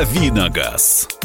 Давиногаз. 0.00 1.19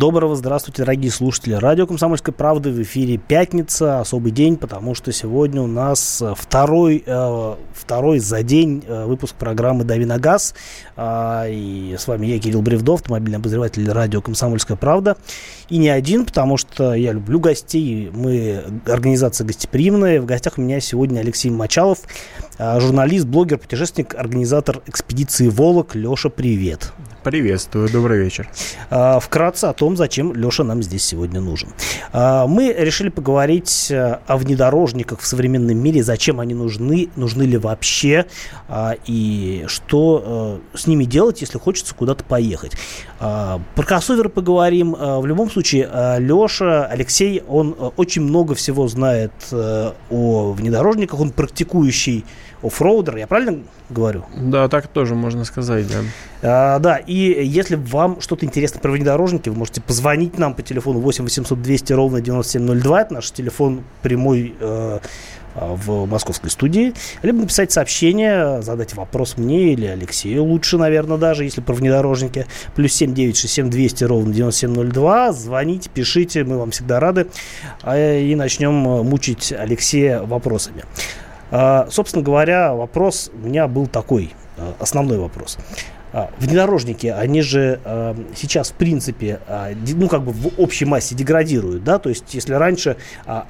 Доброго 0.00 0.34
здравствуйте, 0.34 0.80
дорогие 0.80 1.10
слушатели. 1.10 1.52
Радио 1.52 1.86
«Комсомольская 1.86 2.32
правда» 2.34 2.70
в 2.70 2.80
эфире 2.80 3.18
пятница, 3.18 4.00
особый 4.00 4.32
день, 4.32 4.56
потому 4.56 4.94
что 4.94 5.12
сегодня 5.12 5.60
у 5.60 5.66
нас 5.66 6.22
э, 6.22 6.32
второй, 6.34 7.04
э, 7.04 7.54
второй 7.74 8.18
за 8.18 8.42
день 8.42 8.82
э, 8.88 9.04
выпуск 9.04 9.34
программы 9.34 9.84
«Дави 9.84 10.06
на 10.06 10.18
газ». 10.18 10.54
Э, 10.96 11.44
и 11.50 11.96
с 11.98 12.08
вами 12.08 12.28
я, 12.28 12.38
Кирилл 12.38 12.62
Бревдов, 12.62 13.00
автомобильный 13.00 13.36
обозреватель 13.36 13.86
радио 13.90 14.22
«Комсомольская 14.22 14.78
правда». 14.78 15.18
И 15.68 15.76
не 15.76 15.90
один, 15.90 16.24
потому 16.24 16.56
что 16.56 16.94
я 16.94 17.12
люблю 17.12 17.38
гостей, 17.38 18.10
мы 18.10 18.62
организация 18.86 19.46
гостеприимная. 19.46 20.22
В 20.22 20.24
гостях 20.24 20.54
у 20.56 20.62
меня 20.62 20.80
сегодня 20.80 21.20
Алексей 21.20 21.50
Мочалов, 21.50 21.98
э, 22.56 22.80
журналист, 22.80 23.26
блогер, 23.26 23.58
путешественник, 23.58 24.14
организатор 24.14 24.80
экспедиции 24.86 25.48
«Волок». 25.48 25.94
Леша, 25.94 26.30
привет. 26.30 26.90
Приветствую, 27.22 27.90
добрый 27.90 28.18
вечер. 28.18 28.48
А, 28.88 29.20
вкратце 29.20 29.66
о 29.66 29.74
том, 29.74 29.94
зачем 29.94 30.32
Леша 30.32 30.64
нам 30.64 30.82
здесь 30.82 31.04
сегодня 31.04 31.38
нужен. 31.38 31.68
А, 32.14 32.46
мы 32.46 32.72
решили 32.72 33.10
поговорить 33.10 33.88
э, 33.90 34.20
о 34.26 34.38
внедорожниках 34.38 35.20
в 35.20 35.26
современном 35.26 35.76
мире, 35.76 36.02
зачем 36.02 36.40
они 36.40 36.54
нужны, 36.54 37.10
нужны 37.16 37.42
ли 37.42 37.58
вообще, 37.58 38.24
а, 38.68 38.94
и 39.04 39.64
что 39.66 40.60
с 40.72 40.86
ними 40.86 41.04
делать, 41.04 41.42
если 41.42 41.58
хочется 41.58 41.94
куда-то 41.94 42.24
поехать. 42.24 42.72
Про 43.18 43.60
кроссоверы 43.76 44.30
поговорим. 44.30 44.92
В 44.92 45.26
любом 45.26 45.50
случае, 45.50 45.90
Леша, 46.18 46.86
Алексей, 46.86 47.42
он 47.46 47.76
очень 47.96 48.22
много 48.22 48.54
всего 48.54 48.88
знает 48.88 49.32
о 49.52 50.52
внедорожниках, 50.52 51.20
он 51.20 51.30
практикующий 51.30 52.24
оффроудер, 52.62 53.16
я 53.16 53.26
правильно 53.26 53.60
говорю? 53.88 54.24
Да, 54.36 54.68
так 54.68 54.88
тоже 54.88 55.14
можно 55.14 55.44
сказать, 55.44 55.86
да. 55.88 55.98
А, 56.42 56.78
да, 56.78 56.96
и 56.96 57.14
если 57.44 57.76
вам 57.76 58.20
что-то 58.20 58.46
интересно 58.46 58.80
про 58.80 58.90
внедорожники, 58.90 59.48
вы 59.48 59.56
можете 59.56 59.80
позвонить 59.80 60.38
нам 60.38 60.54
по 60.54 60.62
телефону 60.62 61.00
8 61.00 61.24
800 61.24 61.60
200 61.60 61.92
ровно 61.92 62.20
9702, 62.20 63.00
это 63.00 63.14
наш 63.14 63.30
телефон 63.30 63.82
прямой 64.02 64.54
э, 64.60 64.98
в 65.54 66.06
московской 66.06 66.50
студии, 66.50 66.94
либо 67.22 67.38
написать 67.38 67.72
сообщение, 67.72 68.62
задать 68.62 68.94
вопрос 68.94 69.36
мне 69.36 69.72
или 69.72 69.86
Алексею 69.86 70.44
лучше, 70.44 70.78
наверное, 70.78 71.18
даже, 71.18 71.44
если 71.44 71.60
про 71.60 71.74
внедорожники. 71.74 72.46
Плюс 72.74 72.92
7 72.92 73.14
9 73.14 73.36
6 73.36 73.52
7 73.52 73.70
200 73.70 74.04
ровно 74.04 74.32
9702. 74.32 75.32
Звоните, 75.32 75.90
пишите, 75.92 76.44
мы 76.44 76.58
вам 76.58 76.70
всегда 76.70 77.00
рады. 77.00 77.26
А, 77.82 77.96
и 77.96 78.34
начнем 78.34 78.72
мучить 78.72 79.52
Алексея 79.52 80.22
вопросами. 80.22 80.84
А, 81.50 81.88
собственно 81.90 82.22
говоря, 82.22 82.74
вопрос 82.74 83.30
у 83.34 83.46
меня 83.46 83.66
был 83.66 83.86
такой, 83.86 84.32
а, 84.56 84.74
основной 84.78 85.18
вопрос. 85.18 85.58
А, 86.12 86.30
внедорожники, 86.38 87.06
они 87.06 87.40
же 87.40 87.78
сейчас, 88.34 88.70
в 88.70 88.74
принципе, 88.74 89.38
ну, 89.94 90.08
как 90.08 90.22
бы 90.22 90.32
в 90.32 90.60
общей 90.60 90.84
массе 90.84 91.14
деградируют, 91.14 91.84
да, 91.84 92.00
то 92.00 92.08
есть, 92.08 92.34
если 92.34 92.54
раньше 92.54 92.96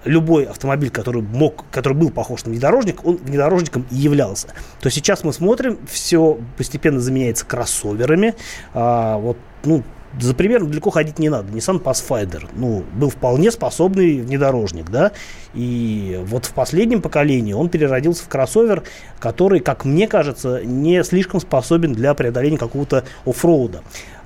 любой 0.04 0.44
автомобиль, 0.44 0.90
который 0.90 1.22
мог, 1.22 1.64
который 1.70 1.94
был 1.94 2.10
похож 2.10 2.44
на 2.44 2.50
внедорожник, 2.50 3.06
он 3.06 3.16
внедорожником 3.16 3.86
и 3.90 3.96
являлся, 3.96 4.48
то 4.80 4.90
сейчас 4.90 5.24
мы 5.24 5.32
смотрим, 5.32 5.78
все 5.90 6.38
постепенно 6.58 7.00
заменяется 7.00 7.46
кроссоверами, 7.46 8.34
вот, 8.74 9.38
ну, 9.64 9.82
за 10.18 10.34
примером 10.34 10.70
далеко 10.70 10.90
ходить 10.90 11.18
не 11.18 11.28
надо. 11.28 11.52
Nissan 11.52 11.82
Pathfinder, 11.82 12.48
ну, 12.54 12.84
был 12.94 13.10
вполне 13.10 13.50
способный 13.50 14.20
внедорожник, 14.20 14.90
да, 14.90 15.12
и 15.54 16.20
вот 16.24 16.46
в 16.46 16.52
последнем 16.52 17.02
поколении 17.02 17.52
он 17.52 17.68
переродился 17.68 18.24
в 18.24 18.28
кроссовер, 18.28 18.82
который, 19.18 19.60
как 19.60 19.84
мне 19.84 20.08
кажется, 20.08 20.62
не 20.64 21.02
слишком 21.04 21.40
способен 21.40 21.92
для 21.92 22.14
преодоления 22.14 22.58
какого-то 22.58 23.04
оффроуда. 23.24 23.82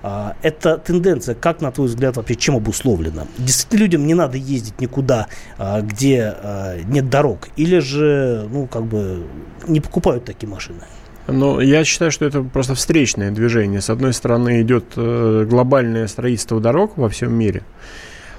А, 0.06 0.36
эта 0.42 0.76
тенденция, 0.76 1.34
как 1.34 1.62
на 1.62 1.72
твой 1.72 1.88
взгляд, 1.88 2.16
вообще 2.16 2.36
чем 2.36 2.56
обусловлена? 2.56 3.26
Действительно, 3.38 3.80
людям 3.80 4.06
не 4.06 4.12
надо 4.12 4.36
ездить 4.36 4.78
никуда, 4.80 5.28
а, 5.56 5.80
где 5.80 6.34
а, 6.36 6.76
нет 6.84 7.08
дорог, 7.08 7.48
или 7.56 7.78
же, 7.78 8.46
ну, 8.50 8.66
как 8.66 8.84
бы, 8.84 9.26
не 9.66 9.80
покупают 9.80 10.26
такие 10.26 10.48
машины? 10.48 10.82
Ну, 11.26 11.60
я 11.60 11.84
считаю, 11.84 12.10
что 12.10 12.24
это 12.26 12.42
просто 12.42 12.74
встречное 12.74 13.30
движение. 13.30 13.80
С 13.80 13.90
одной 13.90 14.12
стороны, 14.12 14.62
идет 14.62 14.84
э, 14.96 15.46
глобальное 15.48 16.06
строительство 16.06 16.60
дорог 16.60 16.96
во 16.96 17.08
всем 17.08 17.32
мире. 17.32 17.62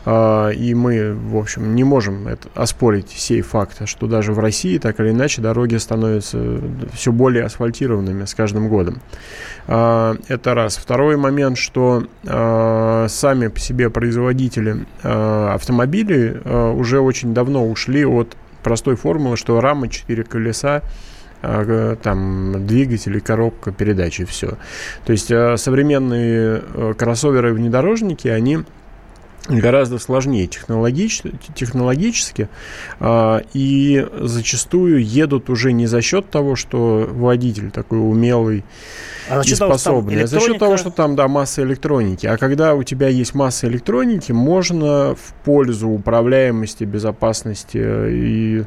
А, 0.06 0.50
и 0.50 0.76
мы, 0.76 1.14
в 1.14 1.36
общем, 1.36 1.76
не 1.76 1.84
можем 1.84 2.28
это, 2.28 2.48
оспорить 2.54 3.10
сей 3.10 3.42
факт, 3.42 3.88
что 3.88 4.06
даже 4.06 4.34
в 4.34 4.40
России, 4.40 4.78
так 4.78 5.00
или 5.00 5.10
иначе, 5.10 5.42
дороги 5.42 5.76
становятся 5.78 6.62
все 6.94 7.12
более 7.12 7.46
асфальтированными 7.46 8.26
с 8.26 8.36
каждым 8.36 8.70
годом. 8.70 9.02
А, 9.68 10.16
это 10.28 10.54
раз. 10.54 10.78
Второй 10.78 11.18
момент, 11.18 11.58
что 11.58 12.04
а, 12.28 13.08
сами 13.10 13.48
по 13.48 13.60
себе 13.60 13.90
производители 13.90 14.86
автомобилей 15.02 16.38
уже 16.74 17.00
очень 17.00 17.34
давно 17.34 17.68
ушли 17.68 18.06
от 18.06 18.36
простой 18.64 18.96
формулы, 18.96 19.38
что 19.38 19.60
рама, 19.62 19.88
четыре 19.88 20.24
колеса, 20.24 20.82
там 22.02 22.66
двигатель 22.66 23.18
и 23.18 23.20
коробка 23.20 23.72
передач 23.72 24.20
и 24.20 24.26
все. 24.26 24.58
То 25.06 25.12
есть 25.12 25.32
а, 25.32 25.58
современные 25.58 26.62
э, 26.74 26.94
кроссоверы 26.98 27.54
внедорожники, 27.54 28.28
они 28.28 28.60
гораздо 29.48 30.00
сложнее 30.00 30.48
технологич, 30.48 31.22
технологически 31.56 32.50
э, 33.00 33.42
и 33.54 34.08
зачастую 34.20 35.04
едут 35.04 35.50
уже 35.50 35.72
не 35.72 35.88
за 35.88 36.02
счет 36.02 36.30
того, 36.30 36.56
что 36.56 37.08
водитель 37.12 37.72
такой 37.72 38.00
умелый 38.00 38.64
а 39.28 39.42
и 39.42 39.56
способный, 39.56 40.24
а 40.24 40.28
за 40.28 40.40
счет 40.40 40.60
того, 40.60 40.78
что 40.78 40.92
там 40.92 41.16
да, 41.16 41.28
масса 41.28 41.64
электроники. 41.64 42.28
А 42.28 42.38
когда 42.38 42.76
у 42.76 42.84
тебя 42.84 43.08
есть 43.08 43.34
масса 43.34 43.68
электроники, 43.68 44.32
можно 44.32 45.16
в 45.16 45.34
пользу 45.44 45.90
управляемости, 45.90 46.84
безопасности 46.84 47.78
и 47.78 48.66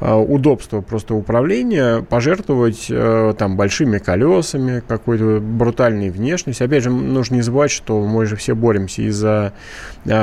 э, 0.00 0.14
удобства 0.14 0.80
просто 0.82 1.14
управления 1.14 2.02
пожертвовать 2.02 2.86
э, 2.90 3.34
там 3.38 3.56
большими 3.56 3.98
колесами, 3.98 4.82
какой-то 4.86 5.40
брутальной 5.40 6.10
внешностью. 6.10 6.66
Опять 6.66 6.84
же, 6.84 6.90
нужно 6.90 7.36
не 7.36 7.42
забывать, 7.42 7.70
что 7.70 8.00
мы 8.02 8.26
же 8.26 8.36
все 8.36 8.54
боремся 8.54 9.02
из-за 9.02 9.54
а, 10.06 10.13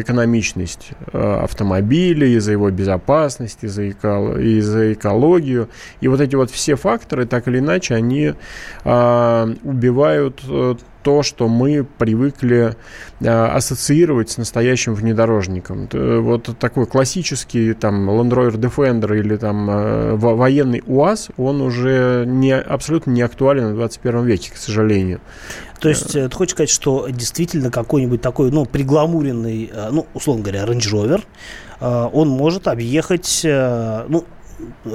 экономичность 0.00 0.90
а, 1.12 1.44
автомобиля, 1.44 2.26
из-за 2.26 2.52
его 2.52 2.70
безопасности, 2.70 3.66
из-за 3.66 3.90
эко, 3.90 4.34
экологию. 4.92 5.68
И 6.00 6.08
вот 6.08 6.20
эти 6.20 6.36
вот 6.36 6.50
все 6.50 6.76
факторы, 6.76 7.26
так 7.26 7.48
или 7.48 7.58
иначе, 7.58 7.94
они 7.94 8.34
а, 8.84 9.48
убивают 9.62 10.42
э, 10.48 10.76
то, 11.06 11.22
что 11.22 11.46
мы 11.46 11.86
привыкли 11.98 12.74
ассоциировать 13.20 14.30
с 14.30 14.38
настоящим 14.38 14.92
внедорожником. 14.92 15.88
Вот 15.92 16.58
такой 16.58 16.86
классический 16.86 17.74
там 17.74 18.10
Land 18.10 18.30
Rover 18.30 18.56
Defender 18.56 19.16
или 19.16 19.36
там 19.36 19.70
э, 19.70 20.16
военный 20.16 20.82
УАЗ, 20.84 21.28
он 21.36 21.60
уже 21.60 22.24
не, 22.26 22.56
абсолютно 22.56 23.12
не 23.12 23.22
актуален 23.22 23.74
в 23.74 23.76
21 23.76 24.24
веке, 24.24 24.50
к 24.52 24.56
сожалению. 24.56 25.20
То 25.78 25.88
есть 25.88 26.16
э, 26.16 26.28
ты 26.28 26.36
хочешь 26.36 26.54
сказать, 26.54 26.70
что 26.70 27.06
действительно 27.08 27.70
какой-нибудь 27.70 28.20
такой, 28.20 28.50
ну, 28.50 28.64
пригламуренный, 28.64 29.70
э, 29.72 29.90
ну, 29.92 30.08
условно 30.12 30.42
говоря, 30.42 30.64
Range 30.64 30.92
Rover, 30.92 31.22
э, 31.78 32.08
он 32.12 32.30
может 32.30 32.66
объехать, 32.66 33.42
ну, 33.44 34.24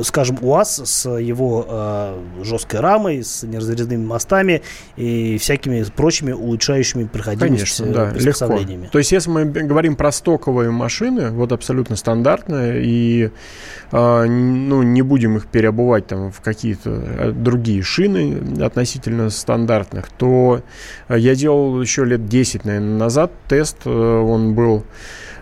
скажем, 0.04 0.38
УАЗ 0.42 0.82
с 0.86 1.10
его 1.10 1.66
э, 1.68 2.44
жесткой 2.44 2.80
рамой, 2.80 3.24
с 3.24 3.44
неразрезными 3.44 4.06
мостами 4.06 4.62
и 4.96 5.38
всякими 5.38 5.84
прочими 5.96 6.32
улучшающими 6.32 7.06
проходимость 7.06 7.78
Конечно, 7.78 7.86
да, 7.88 8.12
приспособлениями. 8.12 8.84
Легко. 8.84 8.92
То 8.94 8.98
есть, 9.00 9.12
если 9.12 9.30
мы 9.30 9.46
говорим 9.46 9.96
про 9.96 10.12
стоковые 10.12 10.72
машины, 10.72 11.32
вот 11.32 11.52
абсолютно 11.52 11.96
стандартные, 11.96 12.84
и 12.84 13.32
э, 13.92 14.26
ну, 14.26 14.84
не 14.84 15.02
будем 15.02 15.38
их 15.38 15.48
переобувать 15.48 16.08
там 16.08 16.32
в 16.32 16.42
какие-то 16.42 16.90
э, 16.90 17.32
другие 17.32 17.82
шины 17.84 18.64
относительно 18.64 19.30
стандартных, 19.30 20.10
то 20.10 20.62
я 21.10 21.36
делал 21.36 21.82
еще 21.82 22.06
лет 22.06 22.28
10, 22.28 22.66
наверное, 22.66 22.98
назад 22.98 23.32
тест, 23.48 23.78
э, 23.86 23.90
он 23.90 24.54
был 24.54 24.84
Э, 24.84 24.86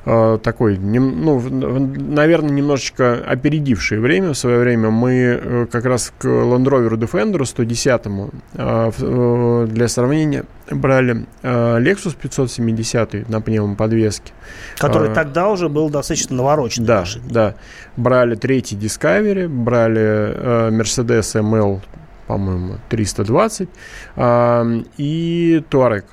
такой, 0.05 0.77
ну, 0.77 1.39
наверное, 1.39 2.51
немножечко 2.51 3.15
опередившее 3.15 3.99
время. 3.99 4.33
В 4.33 4.37
свое 4.37 4.59
время 4.59 4.89
мы 4.89 5.11
э, 5.13 5.65
как 5.69 5.85
раз 5.85 6.13
к 6.17 6.25
Land 6.25 6.65
Rover 6.65 6.93
Defender 6.93 7.45
110 7.45 8.01
э, 8.53 9.67
для 9.69 9.87
сравнения 9.87 10.45
брали 10.71 11.25
Lexus 11.43 12.15
570 12.19 13.27
на 13.29 13.41
пневмоподвеске. 13.41 14.33
Который 14.77 15.13
тогда 15.13 15.49
уже 15.49 15.67
был 15.67 15.89
достаточно 15.89 16.35
навороченный. 16.37 16.87
Да, 16.87 16.99
машиной. 17.01 17.25
да. 17.29 17.55
Брали 17.97 18.35
третий 18.35 18.75
Discovery, 18.77 19.47
брали 19.47 20.69
Mercedes 20.71 21.35
ML, 21.35 21.81
по-моему, 22.27 22.75
320 22.89 23.67
и 24.97 25.63
Touareg 25.69 26.03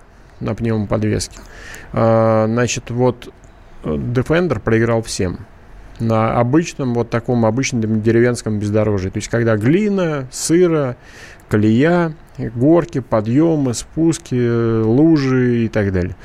на 0.40 0.54
пневмоподвеске. 0.54 1.38
Значит, 1.92 2.90
вот 2.90 3.32
Defender 3.94 4.60
проиграл 4.60 5.02
всем 5.02 5.46
на 6.00 6.38
обычном, 6.38 6.94
вот 6.94 7.10
таком 7.10 7.46
обычном 7.46 8.02
деревенском 8.02 8.58
бездорожье. 8.58 9.10
То 9.10 9.18
есть, 9.18 9.28
когда 9.28 9.56
глина, 9.56 10.26
сыро, 10.30 10.96
колея, 11.48 12.14
горки, 12.38 13.00
подъемы, 13.00 13.74
спуски, 13.74 14.82
лужи 14.82 15.64
и 15.64 15.68
так 15.68 15.92
далее. 15.92 16.16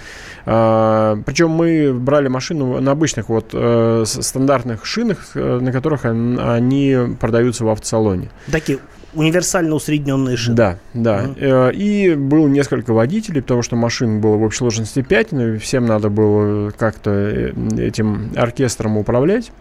А, 0.45 1.17
причем 1.25 1.51
мы 1.51 1.93
брали 1.93 2.27
машину 2.27 2.81
на 2.81 2.91
обычных 2.91 3.29
вот 3.29 3.51
э, 3.53 4.03
стандартных 4.05 4.85
шинах, 4.85 5.31
э, 5.35 5.59
на 5.59 5.71
которых 5.71 6.05
они 6.05 6.97
продаются 7.19 7.63
в 7.63 7.69
автосалоне. 7.69 8.29
Такие 8.51 8.79
универсально 9.13 9.75
усредненные 9.75 10.37
шины. 10.37 10.55
Да, 10.55 10.79
да. 10.93 11.25
Mm-hmm. 11.25 11.73
И 11.75 12.15
было 12.15 12.47
несколько 12.47 12.93
водителей, 12.93 13.41
потому 13.41 13.61
что 13.61 13.75
машин 13.75 14.21
было 14.21 14.37
в 14.37 14.43
общей 14.43 14.59
сложности 14.59 15.01
5, 15.01 15.31
но 15.31 15.57
всем 15.59 15.85
надо 15.85 16.09
было 16.09 16.71
как-то 16.71 17.53
этим 17.77 18.31
оркестром 18.35 18.97
управлять. 18.97 19.51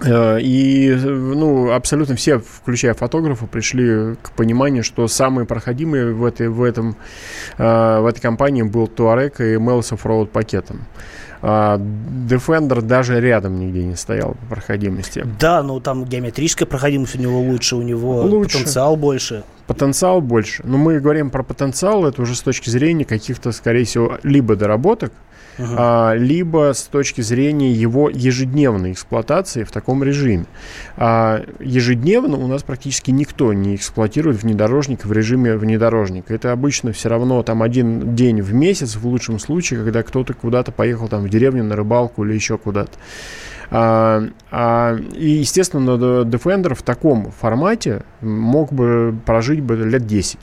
Э, 0.00 0.40
и 0.40 0.94
ну, 0.94 1.72
абсолютно 1.72 2.16
все, 2.16 2.38
включая 2.38 2.94
фотографа, 2.94 3.46
пришли 3.46 4.14
к 4.22 4.32
пониманию, 4.32 4.82
что 4.82 5.06
самые 5.08 5.46
проходимые 5.46 6.12
в 6.12 6.24
этой, 6.24 6.48
в 6.48 6.62
этом, 6.62 6.96
э, 7.58 8.00
в 8.00 8.06
этой 8.06 8.20
компании 8.20 8.62
был 8.62 8.86
Touareg 8.86 9.34
и 9.38 9.56
Mel's 9.56 9.92
Offroad 9.92 10.26
пакетом. 10.26 10.86
А 11.44 11.76
Defender 11.76 12.80
даже 12.82 13.20
рядом 13.20 13.58
нигде 13.58 13.84
не 13.84 13.96
стоял 13.96 14.34
по 14.34 14.54
проходимости. 14.54 15.26
Да, 15.40 15.64
но 15.64 15.80
там 15.80 16.04
геометрическая 16.04 16.68
проходимость 16.68 17.16
у 17.16 17.18
него 17.18 17.40
лучше, 17.40 17.74
у 17.74 17.82
него 17.82 18.22
лучше. 18.22 18.58
потенциал 18.58 18.96
больше. 18.96 19.42
Потенциал 19.66 20.20
больше. 20.20 20.62
Но 20.64 20.78
мы 20.78 21.00
говорим 21.00 21.30
про 21.30 21.42
потенциал, 21.42 22.06
это 22.06 22.22
уже 22.22 22.36
с 22.36 22.42
точки 22.42 22.70
зрения 22.70 23.04
каких-то, 23.04 23.50
скорее 23.50 23.84
всего, 23.84 24.18
либо 24.22 24.54
доработок, 24.54 25.12
uh-huh. 25.58 25.74
а, 25.76 26.14
либо 26.14 26.72
с 26.74 26.82
точки 26.84 27.20
зрения 27.20 27.72
его 27.72 28.10
ежедневной 28.10 28.92
эксплуатации 28.92 29.64
в 29.64 29.70
таком 29.70 30.02
режиме. 30.02 30.46
А, 30.96 31.44
ежедневно 31.60 32.36
у 32.36 32.46
нас 32.46 32.62
практически 32.62 33.10
никто 33.10 33.52
не 33.52 33.76
эксплуатирует 33.76 34.42
внедорожник 34.42 35.04
в 35.04 35.12
режиме 35.12 35.56
внедорожника. 35.56 36.34
Это 36.34 36.52
обычно 36.52 36.92
все 36.92 37.08
равно 37.08 37.42
там 37.42 37.62
один 37.62 38.14
день 38.14 38.42
в 38.42 38.52
месяц, 38.52 38.96
в 38.96 39.06
лучшем 39.06 39.38
случае, 39.38 39.80
когда 39.80 40.02
кто-то 40.02 40.34
куда-то 40.34 40.72
поехал 40.72 41.08
там 41.08 41.22
в 41.22 41.28
деревню 41.28 41.64
на 41.64 41.76
рыбалку 41.76 42.24
или 42.24 42.34
еще 42.34 42.58
куда-то. 42.58 42.92
А, 43.70 44.24
а, 44.50 44.96
и, 45.14 45.30
естественно, 45.30 45.90
Defender 46.24 46.74
в 46.74 46.82
таком 46.82 47.30
формате 47.30 48.02
мог 48.20 48.72
бы 48.72 49.14
прожить 49.24 49.60
бы 49.60 49.76
лет 49.76 50.06
10 50.06 50.38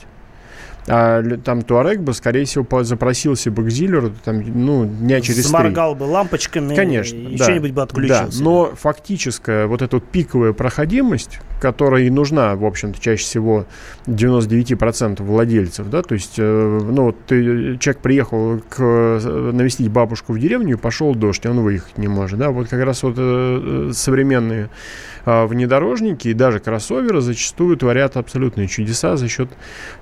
а 0.90 1.36
там 1.44 1.62
Туарек 1.62 2.00
бы, 2.00 2.12
скорее 2.12 2.44
всего, 2.44 2.82
запросился 2.82 3.50
бы 3.50 3.64
к 3.64 3.68
дилеру, 3.68 4.12
там, 4.24 4.42
ну, 4.42 4.86
дня 4.86 5.20
через 5.20 5.46
Заморгал 5.46 5.94
три. 5.94 6.00
бы 6.00 6.10
лампочками, 6.10 6.74
Конечно, 6.74 7.16
и 7.16 7.36
да, 7.36 7.44
что-нибудь 7.44 7.72
бы 7.72 7.82
отключился. 7.82 8.38
Да, 8.38 8.44
но 8.44 8.72
фактическая 8.74 9.66
вот 9.66 9.82
эта 9.82 9.96
вот 9.96 10.04
пиковая 10.04 10.52
проходимость, 10.52 11.40
которая 11.60 12.02
и 12.02 12.10
нужна, 12.10 12.56
в 12.56 12.64
общем-то, 12.64 13.00
чаще 13.00 13.22
всего 13.22 13.66
99% 14.06 15.22
владельцев, 15.22 15.88
да, 15.88 16.02
то 16.02 16.14
есть, 16.14 16.34
э, 16.38 16.80
ну, 16.82 17.04
вот 17.04 17.16
ты, 17.26 17.76
человек 17.78 18.02
приехал 18.02 18.60
к, 18.68 19.20
навестить 19.52 19.88
бабушку 19.90 20.32
в 20.32 20.38
деревню 20.38 20.76
пошел 20.76 21.14
дождь, 21.14 21.46
он 21.46 21.60
выехать 21.60 21.98
не 21.98 22.08
может, 22.08 22.38
да, 22.38 22.50
вот 22.50 22.68
как 22.68 22.82
раз 22.84 23.02
вот 23.02 23.14
э, 23.16 23.90
э 23.90 23.92
современные 23.92 24.64
э, 24.64 25.19
внедорожники 25.24 26.28
и 26.28 26.34
даже 26.34 26.58
кроссоверы 26.60 27.20
зачастую 27.20 27.76
творят 27.76 28.16
абсолютные 28.16 28.68
чудеса 28.68 29.16
за 29.16 29.28
счет 29.28 29.50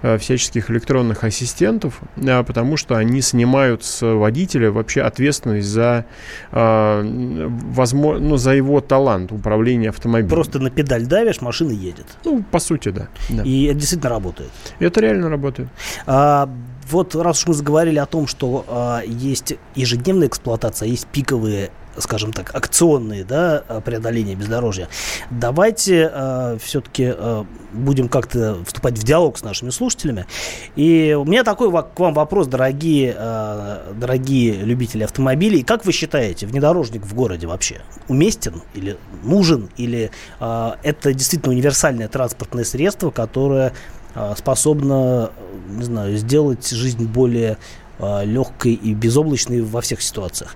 э, 0.02 0.18
всяческих 0.18 0.70
электронных 0.70 1.24
ассистентов, 1.24 2.00
э, 2.16 2.44
потому 2.44 2.76
что 2.76 2.96
они 2.96 3.20
снимают 3.20 3.84
с 3.84 4.06
водителя 4.06 4.70
вообще 4.70 5.02
ответственность 5.02 5.68
за, 5.68 6.04
возможно, 6.50 8.28
ну, 8.28 8.36
за 8.36 8.52
его 8.52 8.80
талант 8.80 9.32
управления 9.32 9.90
автомобилем. 9.90 10.30
Просто 10.30 10.58
на 10.58 10.70
педаль 10.70 11.06
давишь, 11.06 11.40
машина 11.40 11.70
едет. 11.70 12.06
Ну, 12.24 12.44
по 12.50 12.58
сути, 12.58 12.90
да. 12.90 13.08
да. 13.28 13.42
И 13.42 13.64
это 13.64 13.78
действительно 13.78 14.10
работает. 14.10 14.50
Это 14.78 15.00
реально 15.00 15.28
работает. 15.28 15.68
А, 16.06 16.48
вот 16.90 17.14
раз 17.14 17.40
уж 17.40 17.48
мы 17.48 17.54
заговорили 17.54 17.98
о 17.98 18.06
том, 18.06 18.26
что 18.26 18.64
а, 18.68 19.02
есть 19.04 19.54
ежедневная 19.74 20.28
эксплуатация, 20.28 20.86
а 20.86 20.90
есть 20.90 21.06
пиковые 21.06 21.70
скажем 22.00 22.32
так, 22.32 22.54
акционные 22.54 23.24
да, 23.24 23.62
преодоления 23.84 24.34
бездорожья. 24.34 24.88
Давайте 25.30 26.10
э, 26.12 26.58
все-таки 26.62 27.12
э, 27.16 27.44
будем 27.72 28.08
как-то 28.08 28.58
вступать 28.64 28.98
в 28.98 29.04
диалог 29.04 29.38
с 29.38 29.42
нашими 29.42 29.70
слушателями. 29.70 30.26
И 30.76 31.16
у 31.18 31.24
меня 31.24 31.44
такой 31.44 31.70
к 31.70 31.98
вам 31.98 32.14
вопрос, 32.14 32.46
дорогие, 32.46 33.14
э, 33.16 33.92
дорогие 33.94 34.54
любители 34.54 35.04
автомобилей. 35.04 35.62
Как 35.62 35.84
вы 35.84 35.92
считаете, 35.92 36.46
внедорожник 36.46 37.02
в 37.02 37.14
городе 37.14 37.46
вообще 37.46 37.80
уместен 38.08 38.62
или 38.74 38.96
нужен? 39.22 39.68
Или 39.76 40.10
э, 40.40 40.70
это 40.82 41.12
действительно 41.12 41.52
универсальное 41.52 42.08
транспортное 42.08 42.64
средство, 42.64 43.10
которое 43.10 43.72
э, 44.14 44.34
способно, 44.36 45.30
не 45.68 45.84
знаю, 45.84 46.16
сделать 46.16 46.68
жизнь 46.68 47.06
более 47.06 47.58
Э, 48.00 48.24
легкой 48.24 48.74
и 48.74 48.94
безоблачной 48.94 49.60
во 49.60 49.80
всех 49.80 50.02
ситуациях. 50.02 50.54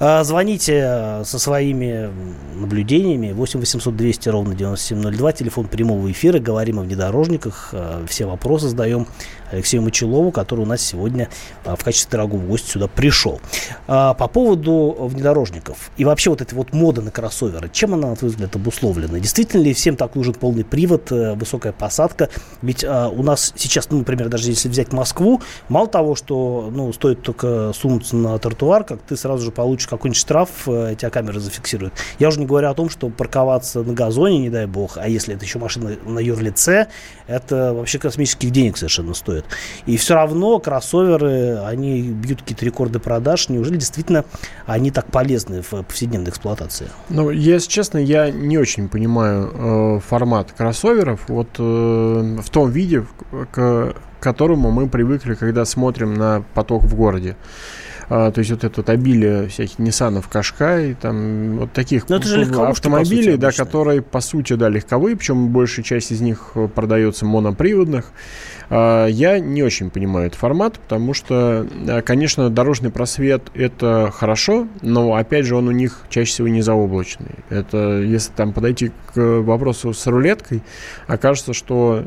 Э, 0.00 0.22
звоните 0.22 0.80
э, 0.84 1.24
со 1.24 1.38
своими 1.38 2.10
наблюдениями 2.54 3.32
8 3.32 3.58
800 3.58 3.96
200 3.96 4.28
ровно 4.28 4.54
9702, 4.54 5.32
телефон 5.32 5.66
прямого 5.66 6.10
эфира, 6.10 6.38
говорим 6.38 6.78
о 6.78 6.82
внедорожниках, 6.82 7.74
все 8.08 8.26
вопросы 8.26 8.68
задаем 8.68 9.06
Алексею 9.50 9.82
Мочелову, 9.82 10.30
который 10.30 10.60
у 10.60 10.66
нас 10.66 10.82
сегодня 10.82 11.28
в 11.64 11.82
качестве 11.82 12.10
дорогого 12.10 12.40
гостя 12.40 12.72
сюда 12.72 12.88
пришел. 12.88 13.40
По 13.86 14.14
поводу 14.14 14.96
внедорожников 15.00 15.90
и 15.96 16.04
вообще 16.04 16.30
вот 16.30 16.42
этой 16.42 16.54
вот 16.54 16.72
моды 16.72 17.00
на 17.00 17.10
кроссоверы, 17.10 17.70
чем 17.72 17.94
она, 17.94 18.08
на 18.08 18.16
твой 18.16 18.30
взгляд, 18.30 18.54
обусловлена? 18.56 19.18
Действительно 19.20 19.62
ли 19.62 19.72
всем 19.72 19.96
так 19.96 20.14
нужен 20.16 20.34
полный 20.34 20.64
привод, 20.64 21.10
высокая 21.10 21.72
посадка? 21.72 22.28
Ведь 22.60 22.84
у 22.84 23.22
нас 23.22 23.52
сейчас, 23.56 23.88
ну, 23.90 23.98
например, 23.98 24.28
даже 24.28 24.50
если 24.50 24.68
взять 24.68 24.92
Москву, 24.92 25.40
мало 25.68 25.86
того, 25.86 26.14
что 26.14 26.70
ну, 26.72 26.92
стоит 26.92 27.22
только 27.22 27.72
сунуться 27.74 28.16
на 28.16 28.38
тротуар, 28.38 28.84
как 28.84 29.00
ты 29.02 29.16
сразу 29.16 29.44
же 29.44 29.50
получишь 29.50 29.87
какой-нибудь 29.88 30.18
штраф, 30.18 30.50
э, 30.66 30.94
тебя 30.98 31.10
камера 31.10 31.38
зафиксирует. 31.38 31.92
Я 32.18 32.28
уже 32.28 32.40
не 32.40 32.46
говорю 32.46 32.68
о 32.68 32.74
том, 32.74 32.90
что 32.90 33.08
парковаться 33.08 33.82
на 33.82 33.92
газоне, 33.92 34.38
не 34.38 34.50
дай 34.50 34.66
бог, 34.66 34.98
а 34.98 35.08
если 35.08 35.34
это 35.34 35.44
еще 35.44 35.58
машина 35.58 35.96
на 36.04 36.18
юрлице, 36.18 36.88
это 37.26 37.72
вообще 37.74 37.98
космических 37.98 38.50
денег 38.50 38.76
совершенно 38.76 39.14
стоит. 39.14 39.44
И 39.86 39.96
все 39.96 40.14
равно 40.14 40.58
кроссоверы, 40.58 41.58
они 41.64 42.02
бьют 42.02 42.42
какие-то 42.42 42.64
рекорды 42.64 42.98
продаж. 42.98 43.48
Неужели 43.48 43.76
действительно 43.76 44.24
они 44.66 44.90
так 44.90 45.10
полезны 45.10 45.62
в 45.62 45.70
повседневной 45.82 46.30
эксплуатации? 46.30 46.88
Ну, 47.08 47.30
если 47.30 47.68
честно, 47.68 47.98
я 47.98 48.30
не 48.30 48.58
очень 48.58 48.88
понимаю 48.88 49.50
э, 49.52 50.00
формат 50.00 50.52
кроссоверов. 50.52 51.28
Вот 51.28 51.48
э, 51.58 51.62
в 51.62 52.50
том 52.50 52.70
виде, 52.70 53.06
к, 53.30 53.46
к 53.52 53.94
которому 54.20 54.70
мы 54.70 54.88
привыкли, 54.88 55.34
когда 55.34 55.64
смотрим 55.64 56.14
на 56.14 56.44
поток 56.54 56.84
в 56.84 56.94
городе. 56.94 57.36
А, 58.10 58.30
то 58.30 58.38
есть 58.38 58.50
вот 58.50 58.64
это 58.64 58.80
вот 58.80 58.88
обилие 58.88 59.48
всяких 59.48 59.78
Ниссанов, 59.78 60.28
Кашкай, 60.28 60.94
там 60.94 61.58
вот 61.58 61.72
таких 61.72 62.08
Но 62.08 62.16
это 62.16 62.26
же 62.26 62.42
автомобилей, 62.42 63.36
да, 63.36 63.52
которые 63.52 64.00
по 64.02 64.20
сути, 64.20 64.54
да, 64.54 64.68
легковые, 64.68 65.16
причем 65.16 65.48
большая 65.48 65.84
часть 65.84 66.10
из 66.10 66.20
них 66.20 66.52
продается 66.74 67.26
моноприводных. 67.26 68.12
А, 68.70 69.06
я 69.06 69.38
не 69.38 69.62
очень 69.62 69.90
понимаю 69.90 70.28
этот 70.28 70.38
формат, 70.38 70.78
потому 70.78 71.12
что, 71.12 71.66
а, 71.88 72.02
конечно, 72.02 72.48
дорожный 72.48 72.90
просвет 72.90 73.42
это 73.54 74.10
хорошо, 74.14 74.68
но 74.80 75.14
опять 75.14 75.44
же 75.44 75.56
он 75.56 75.68
у 75.68 75.72
них 75.72 76.04
чаще 76.08 76.30
всего 76.30 76.48
не 76.48 76.62
заоблачный. 76.62 77.36
Это 77.50 78.00
если 78.00 78.32
там 78.32 78.52
подойти 78.52 78.92
к 79.12 79.20
вопросу 79.40 79.92
с 79.92 80.06
рулеткой, 80.06 80.62
окажется, 81.06 81.52
что 81.52 82.02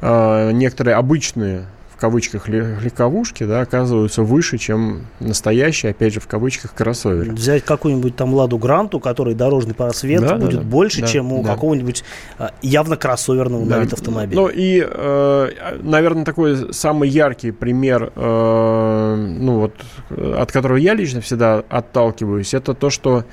э, 0.00 0.52
некоторые 0.52 0.96
обычные 0.96 1.66
кавычках 1.98 2.48
легковушки, 2.48 3.44
да, 3.44 3.60
оказываются 3.60 4.22
выше, 4.22 4.58
чем 4.58 5.06
настоящие, 5.20 5.90
опять 5.90 6.14
же, 6.14 6.20
в 6.20 6.26
кавычках, 6.26 6.72
кроссоверы. 6.74 7.32
Взять 7.32 7.64
какую-нибудь 7.64 8.16
там 8.16 8.34
Ладу 8.34 8.58
Гранту, 8.58 9.00
который 9.00 9.34
дорожный 9.34 9.74
просвет 9.74 10.20
да, 10.20 10.36
будет 10.36 10.60
да, 10.60 10.62
больше, 10.62 11.02
да, 11.02 11.06
чем 11.06 11.32
у 11.32 11.42
да. 11.42 11.54
какого-нибудь 11.54 12.04
а, 12.38 12.52
явно 12.62 12.96
кроссоверного 12.96 13.66
да. 13.66 13.76
на 13.76 13.82
вид 13.82 13.92
автомобиля. 13.92 14.40
Ну 14.40 14.48
и, 14.48 14.84
э, 14.86 15.48
наверное, 15.82 16.24
такой 16.24 16.72
самый 16.72 17.08
яркий 17.08 17.50
пример, 17.50 18.12
э, 18.14 19.14
ну 19.16 19.58
вот, 19.58 19.74
от 20.10 20.52
которого 20.52 20.76
я 20.76 20.94
лично 20.94 21.20
всегда 21.20 21.64
отталкиваюсь, 21.68 22.54
это 22.54 22.74
то, 22.74 22.90
что 22.90 23.24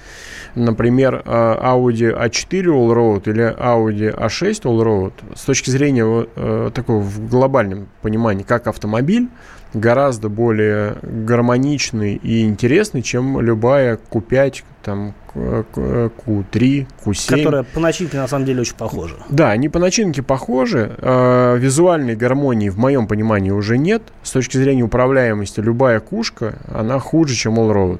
например, 0.55 1.21
а, 1.25 1.75
Audi 1.75 2.11
A4 2.13 2.65
Allroad 2.65 3.29
или 3.29 3.55
Audi 3.57 4.15
A6 4.15 4.61
Allroad 4.63 5.13
с 5.35 5.43
точки 5.43 5.69
зрения 5.69 6.27
э, 6.35 6.71
такого 6.73 7.01
в 7.01 7.29
глобальном 7.29 7.87
понимании, 8.01 8.43
как 8.43 8.67
автомобиль, 8.67 9.29
гораздо 9.73 10.29
более 10.29 10.95
гармоничный 11.01 12.15
и 12.15 12.43
интересный, 12.43 13.01
чем 13.01 13.39
любая 13.41 13.99
Q5, 14.11 14.63
там, 14.83 15.13
Q3, 15.35 16.87
Q7. 17.03 17.37
Которая 17.37 17.63
по 17.63 17.79
начинке 17.79 18.17
на 18.17 18.27
самом 18.27 18.45
деле 18.45 18.61
очень 18.61 18.75
похожа. 18.75 19.15
Да, 19.29 19.51
они 19.51 19.67
по 19.67 19.79
начинке 19.79 20.21
похожи. 20.21 20.95
Э, 20.97 21.57
визуальной 21.57 22.15
гармонии 22.15 22.69
в 22.69 22.77
моем 22.77 23.07
понимании 23.07 23.51
уже 23.51 23.77
нет. 23.77 24.01
С 24.23 24.31
точки 24.31 24.57
зрения 24.57 24.83
управляемости 24.83 25.59
любая 25.59 25.99
кушка, 25.99 26.55
она 26.73 26.99
хуже, 26.99 27.35
чем 27.35 27.59
Allroad. 27.59 27.99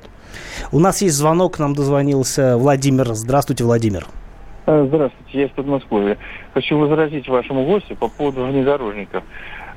У 0.72 0.80
нас 0.80 1.02
есть 1.02 1.16
звонок, 1.16 1.60
нам 1.60 1.74
дозвонился 1.74 2.58
Владимир. 2.58 3.14
Здравствуйте, 3.14 3.64
Владимир. 3.64 4.06
Э, 4.66 4.86
здравствуйте, 4.88 5.40
я 5.40 5.46
из 5.46 5.52
Подмосковья. 5.52 6.18
Хочу 6.54 6.78
возразить 6.78 7.28
вашему 7.28 7.66
гостю 7.66 7.96
по 7.96 8.08
поводу 8.08 8.46
внедорожников. 8.46 9.24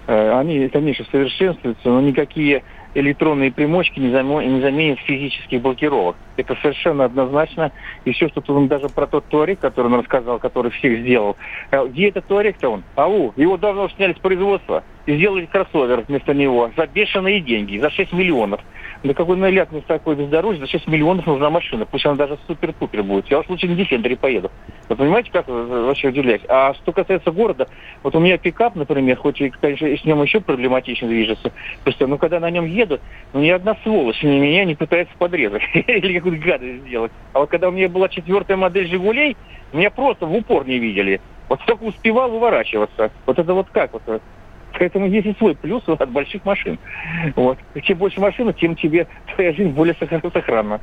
они, 0.07 0.69
конечно, 0.69 1.05
совершенствуются, 1.11 1.89
но 1.89 2.01
никакие 2.01 2.63
электронные 2.95 3.53
примочки 3.53 4.01
не, 4.01 4.11
заменят 4.11 4.99
физических 5.01 5.61
блокировок. 5.61 6.17
Это 6.37 6.57
совершенно 6.63 7.05
однозначно. 7.05 7.73
И 8.05 8.13
все, 8.13 8.29
что 8.29 8.43
он 8.55 8.69
даже 8.69 8.89
про 8.89 9.07
тот 9.07 9.25
туарек, 9.27 9.61
который 9.61 9.87
он 9.89 10.01
рассказал, 10.01 10.39
который 10.39 10.71
всех 10.73 11.01
сделал. 11.01 11.37
Где 11.71 12.09
этот 12.09 12.27
туарек-то 12.27 12.71
он? 12.71 12.85
Ау, 12.97 13.33
его 13.37 13.57
давно 13.57 13.89
сняли 13.91 14.15
с 14.15 14.19
производства 14.19 14.83
и 15.09 15.17
сделали 15.17 15.47
кроссовер 15.47 16.05
вместо 16.07 16.35
него 16.35 16.71
за 16.77 16.87
бешеные 16.87 17.41
деньги, 17.41 17.79
за 17.79 17.89
6 17.89 18.13
миллионов. 18.13 18.61
Да 19.03 19.15
какой 19.15 19.39
наляк 19.39 19.71
вместо 19.71 19.89
такой 19.89 20.17
бездорожья, 20.17 20.61
за 20.61 20.67
6 20.67 20.87
миллионов 20.87 21.25
нужна 21.27 21.49
машина. 21.49 21.87
Пусть 21.87 22.05
она 22.05 22.17
даже 22.17 22.37
супер-пупер 22.47 23.03
будет. 23.03 23.27
Я 23.31 23.39
уж 23.39 23.49
лучше 23.49 23.69
на 23.69 23.75
Дефендере 23.75 24.17
поеду. 24.17 24.51
Вы 24.91 24.97
понимаете, 24.97 25.31
как 25.33 25.49
вообще 25.49 26.09
удивлять? 26.09 26.43
А 26.49 26.75
что 26.75 26.93
касается 26.93 27.31
города, 27.31 27.69
вот 28.03 28.15
у 28.15 28.21
меня 28.21 28.37
пикап, 28.37 28.77
например, 28.77 29.17
хоть 29.17 29.41
и, 29.41 29.49
конечно, 29.49 29.89
с 29.89 30.05
ним 30.05 30.23
еще 30.23 30.41
проблематично 30.41 31.09
движется, 31.09 31.53
просто, 31.85 32.07
но 32.07 32.19
когда 32.19 32.39
на 32.39 32.51
нем 32.51 32.67
еду, 32.67 33.01
ну 33.33 33.41
ни 33.41 33.49
одна 33.49 33.79
сволочь 33.85 34.23
ни 34.23 34.39
меня 34.39 34.67
не 34.67 34.75
пытается 34.75 35.15
подрезать 35.17 35.63
или 35.73 36.19
какую-то 36.19 36.45
гадость 36.45 36.83
сделать. 36.83 37.13
А 37.33 37.41
вот 37.41 37.49
когда 37.49 37.69
у 37.69 37.73
меня 37.73 37.89
была 37.89 38.11
четвертая 38.11 38.59
модель 38.59 38.89
«Жигулей», 38.89 39.39
меня 39.73 39.91
просто 39.91 40.27
в 40.27 40.35
упор 40.35 40.67
не 40.67 40.79
видели. 40.79 41.23
Вот 41.49 41.61
только 41.65 41.85
успевал 41.85 42.35
уворачиваться. 42.35 43.11
Вот 43.25 43.39
это 43.39 43.55
вот 43.55 43.69
как 43.71 43.95
вот 43.95 44.03
Поэтому 44.79 45.07
есть 45.07 45.27
и 45.27 45.35
свой 45.35 45.55
плюс 45.55 45.83
от 45.87 46.11
больших 46.11 46.45
машин. 46.45 46.79
Вот. 47.37 47.59
Чем 47.83 47.99
больше 47.99 48.21
машин, 48.21 48.53
тем 48.55 48.77
тебе 48.77 49.07
твоя 49.35 49.53
жизнь 49.53 49.71
более 49.71 49.95
сохранна. 49.95 50.81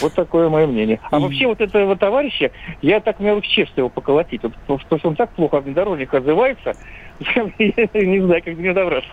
Вот 0.00 0.14
такое 0.14 0.48
мое 0.48 0.66
мнение. 0.66 1.00
А 1.10 1.18
и... 1.18 1.20
вообще 1.20 1.46
вот 1.46 1.60
этого 1.60 1.96
товарища, 1.96 2.50
я 2.80 3.00
так 3.00 3.20
мне 3.20 3.34
вот 3.34 3.44
честно 3.44 3.80
его 3.80 3.88
поколотить. 3.88 4.42
Вот, 4.42 4.80
потому 4.80 4.98
что 4.98 5.08
он 5.08 5.16
так 5.16 5.30
плохо 5.30 5.60
в 5.60 5.64
внедорожник 5.64 6.12
отзывается, 6.12 6.74
не 7.58 8.24
знаю, 8.24 8.42
как 8.44 8.56
до 8.56 8.62
него 8.62 8.74
добраться. 8.74 9.10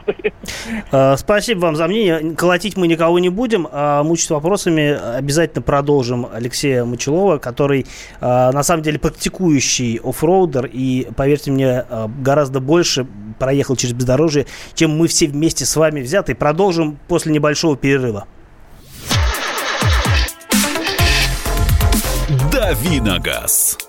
А, 0.92 1.18
спасибо 1.18 1.60
вам 1.60 1.76
за 1.76 1.88
мнение. 1.88 2.36
Колотить 2.36 2.78
мы 2.78 2.88
никого 2.88 3.20
не 3.20 3.30
будем, 3.30 3.68
а 3.72 4.04
мучить 4.04 4.30
вопросами 4.30 4.98
обязательно 5.18 5.62
продолжим 5.62 6.28
Алексея 6.32 6.86
Мочелова, 6.86 7.38
который 7.38 7.86
а, 8.22 8.52
на 8.52 8.64
самом 8.64 8.84
деле 8.84 9.00
практикующий 9.00 10.00
оффроудер 10.04 10.70
и, 10.72 11.08
поверьте 11.16 11.52
мне, 11.52 11.86
а, 11.90 12.10
гораздо 12.22 12.60
больше 12.60 13.08
проехал 13.38 13.76
через 13.76 13.94
бездорожье, 13.94 14.46
чем 14.74 14.98
мы 14.98 15.08
все 15.08 15.28
вместе 15.28 15.66
с 15.66 15.76
вами 15.76 16.02
взяты. 16.02 16.36
Продолжим 16.36 17.00
после 17.08 17.32
небольшого 17.32 17.78
перерыва. 17.78 18.28
Давиногаз. 22.52 23.89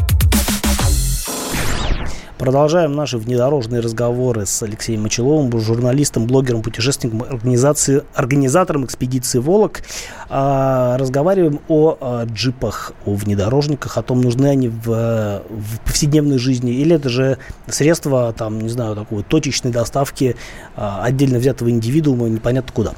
Продолжаем 2.41 2.93
наши 2.93 3.19
внедорожные 3.19 3.81
разговоры 3.81 4.47
с 4.47 4.63
Алексеем 4.63 5.03
Мочеловым, 5.03 5.55
журналистом, 5.59 6.25
блогером, 6.25 6.63
путешественником, 6.63 7.21
организации, 7.21 8.01
организатором 8.15 8.83
экспедиции 8.83 9.37
«Волок». 9.37 9.83
А, 10.27 10.97
разговариваем 10.97 11.59
о, 11.67 11.97
о 12.01 12.25
джипах, 12.25 12.93
о 13.05 13.13
внедорожниках, 13.13 13.95
о 13.99 14.01
том, 14.01 14.21
нужны 14.21 14.47
они 14.47 14.69
в, 14.69 15.43
в 15.49 15.79
повседневной 15.85 16.39
жизни, 16.39 16.71
или 16.71 16.95
это 16.95 17.09
же 17.09 17.37
средство, 17.67 18.33
там, 18.35 18.59
не 18.59 18.69
знаю, 18.69 18.95
такой 18.95 19.21
точечной 19.21 19.69
доставки 19.69 20.35
а, 20.75 21.03
отдельно 21.03 21.37
взятого 21.37 21.69
индивидуума 21.69 22.27
непонятно 22.27 22.71
куда. 22.73 22.93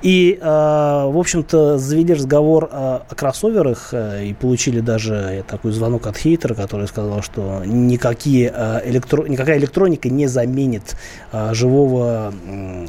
И, 0.00 0.38
а, 0.40 1.06
в 1.06 1.18
общем-то, 1.18 1.76
завели 1.76 2.14
разговор 2.14 2.70
о, 2.72 3.02
о 3.06 3.14
кроссоверах 3.14 3.90
а, 3.92 4.22
и 4.22 4.32
получили 4.32 4.80
даже 4.80 5.44
такой 5.46 5.72
звонок 5.72 6.06
от 6.06 6.16
хейтера, 6.16 6.54
который 6.54 6.88
сказал, 6.88 7.20
что 7.20 7.62
никакие 7.66 8.48
а, 8.48 8.85
электро... 8.88 9.26
никакая 9.26 9.58
электроника 9.58 10.08
не 10.08 10.26
заменит 10.26 10.96
а, 11.32 11.54
живого 11.54 12.32
э, 12.46 12.86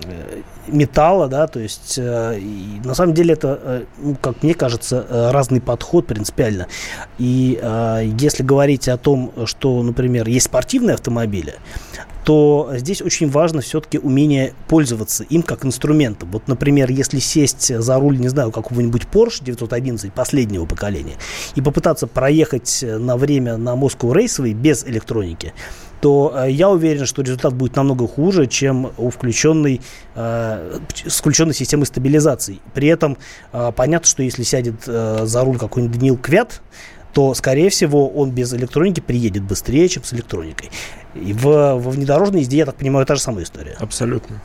металла, 0.67 1.27
да, 1.27 1.47
то 1.47 1.59
есть 1.59 1.95
э, 1.97 2.37
и, 2.39 2.81
на 2.83 2.93
самом 2.93 3.13
деле 3.13 3.33
это, 3.33 3.59
э, 3.61 3.83
ну, 3.97 4.15
как 4.21 4.43
мне 4.43 4.53
кажется, 4.53 5.05
э, 5.09 5.31
разный 5.31 5.61
подход 5.61 6.07
принципиально. 6.07 6.67
И 7.17 7.59
э, 7.61 8.11
если 8.19 8.43
говорить 8.43 8.87
о 8.87 8.97
том, 8.97 9.31
что, 9.45 9.81
например, 9.83 10.27
есть 10.27 10.45
спортивные 10.45 10.95
автомобили, 10.95 11.55
то 12.27 12.71
здесь 12.73 13.01
очень 13.01 13.29
важно 13.29 13.61
все-таки 13.61 13.99
умение 13.99 14.53
пользоваться 14.67 15.23
им 15.23 15.41
как 15.41 15.63
инструментом. 15.63 16.29
Вот, 16.29 16.49
например, 16.49 16.91
если 16.91 17.19
сесть 17.19 17.73
за 17.73 17.97
руль, 17.97 18.19
не 18.19 18.27
знаю, 18.27 18.51
какого-нибудь 18.51 19.03
Porsche 19.03 19.45
911 19.45 20.11
последнего 20.11 20.65
поколения 20.65 21.15
и 21.55 21.61
попытаться 21.61 22.05
проехать 22.05 22.83
на 22.83 23.15
время 23.15 23.55
на 23.55 23.77
Москву 23.77 24.11
рейсовый 24.11 24.53
без 24.53 24.83
электроники, 24.83 25.53
то 26.01 26.33
э, 26.35 26.51
я 26.51 26.69
уверен, 26.69 27.05
что 27.05 27.21
результат 27.21 27.53
будет 27.53 27.77
намного 27.77 28.09
хуже, 28.09 28.47
чем 28.47 28.91
у 28.97 29.09
включенной, 29.09 29.79
э, 30.15 30.79
включенной 31.05 31.53
системой 31.53 31.85
стабилизации. 31.85 32.59
При 32.73 32.89
этом 32.89 33.17
э, 33.53 33.71
понятно, 33.73 34.05
что 34.05 34.21
если 34.21 34.43
сядет 34.43 34.83
за 34.83 35.43
руль 35.45 35.57
какой-нибудь 35.57 35.97
Даниил 35.97 36.17
Квят, 36.17 36.61
то, 37.17 37.33
скорее 37.33 37.71
всего, 37.71 38.07
он 38.09 38.29
без 38.29 38.53
электроники 38.53 38.99
приедет 38.99 39.41
быстрее, 39.41 39.89
чем 39.89 40.03
с 40.03 40.13
электроникой. 40.13 40.69
И 41.15 41.33
в, 41.33 41.45
во 41.45 41.89
внедорожной 41.89 42.41
езде, 42.41 42.57
я 42.57 42.65
так 42.67 42.75
понимаю, 42.75 43.07
та 43.07 43.15
же 43.15 43.21
самая 43.21 43.43
история. 43.43 43.75
Абсолютно. 43.79 44.39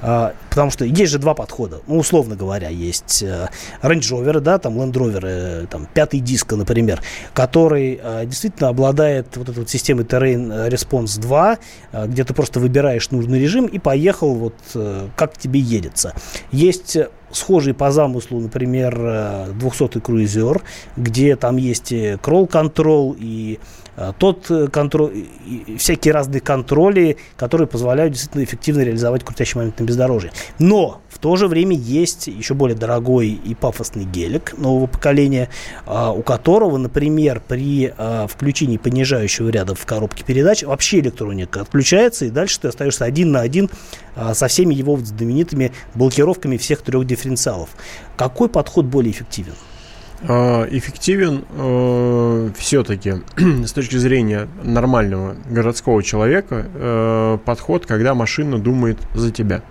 А, 0.00 0.34
потому 0.50 0.72
что 0.72 0.84
есть 0.84 1.12
же 1.12 1.20
два 1.20 1.34
подхода. 1.34 1.80
Ну, 1.86 1.98
условно 1.98 2.34
говоря, 2.34 2.70
есть 2.70 3.22
э, 3.22 3.48
Range 3.82 4.00
Rover, 4.00 4.40
да, 4.40 4.58
там 4.58 4.80
Land 4.80 4.94
Rover, 4.94 5.20
э, 5.22 5.66
там 5.70 5.86
пятый 5.94 6.18
диск, 6.18 6.50
например, 6.54 7.00
который 7.34 8.00
э, 8.02 8.26
действительно 8.26 8.70
обладает 8.70 9.36
вот 9.36 9.48
этой 9.50 9.60
вот 9.60 9.70
системой 9.70 10.04
Terrain 10.04 10.68
Response 10.70 11.20
2, 11.20 11.58
э, 11.92 12.06
где 12.08 12.24
ты 12.24 12.34
просто 12.34 12.58
выбираешь 12.58 13.12
нужный 13.12 13.38
режим 13.38 13.66
и 13.66 13.78
поехал 13.78 14.34
вот 14.34 14.56
э, 14.74 15.06
как 15.14 15.38
тебе 15.38 15.60
едется. 15.60 16.14
Есть 16.50 16.96
схожий 17.30 17.74
по 17.74 17.90
замыслу, 17.90 18.40
например, 18.40 18.94
200-й 18.96 20.00
круизер, 20.00 20.62
где 20.96 21.36
там 21.36 21.56
есть 21.56 21.92
кролл-контрол 22.20 23.16
и 23.18 23.58
а, 24.00 24.12
тот 24.12 24.48
э, 24.48 24.68
контроль, 24.68 25.24
всякие 25.76 26.14
разные 26.14 26.40
контроли, 26.40 27.16
которые 27.36 27.66
позволяют 27.66 28.12
действительно 28.12 28.44
эффективно 28.44 28.82
реализовать 28.82 29.24
крутящий 29.24 29.58
момент 29.58 29.80
на 29.80 29.84
бездорожье. 29.84 30.30
Но 30.60 31.00
в 31.08 31.18
то 31.18 31.34
же 31.34 31.48
время 31.48 31.74
есть 31.74 32.28
еще 32.28 32.54
более 32.54 32.76
дорогой 32.76 33.30
и 33.30 33.56
пафосный 33.56 34.04
гелик 34.04 34.56
нового 34.56 34.86
поколения, 34.86 35.48
у 35.84 36.22
которого, 36.22 36.76
например, 36.76 37.42
при 37.46 37.92
включении 38.28 38.76
понижающего 38.76 39.48
ряда 39.48 39.74
в 39.74 39.84
коробке 39.84 40.22
передач 40.22 40.62
вообще 40.62 41.00
электроника 41.00 41.62
отключается, 41.62 42.26
и 42.26 42.30
дальше 42.30 42.60
ты 42.60 42.68
остаешься 42.68 43.04
один 43.04 43.32
на 43.32 43.40
один 43.40 43.68
со 44.32 44.46
всеми 44.46 44.74
его 44.74 44.96
знаменитыми 44.96 45.72
блокировками 45.96 46.56
всех 46.56 46.82
трех 46.82 47.04
дифференциалов. 47.04 47.17
Какой 48.16 48.48
подход 48.48 48.86
более 48.86 49.12
эффективен? 49.12 49.54
А, 50.22 50.66
эффективен 50.70 51.44
э, 51.50 52.50
все-таки 52.56 53.14
с 53.64 53.72
точки 53.72 53.96
зрения 53.96 54.48
нормального 54.62 55.36
городского 55.48 56.02
человека 56.02 56.66
э, 56.74 57.38
подход, 57.44 57.86
когда 57.86 58.14
машина 58.14 58.58
думает 58.58 58.98
за 59.14 59.30
тебя. 59.30 59.62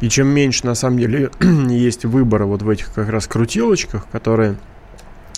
И 0.00 0.08
чем 0.08 0.28
меньше 0.28 0.66
на 0.66 0.74
самом 0.74 0.98
деле 0.98 1.30
есть 1.40 2.04
выбора 2.04 2.44
вот 2.44 2.62
в 2.62 2.68
этих 2.68 2.92
как 2.92 3.08
раз 3.08 3.26
крутилочках, 3.26 4.06
которые 4.12 4.56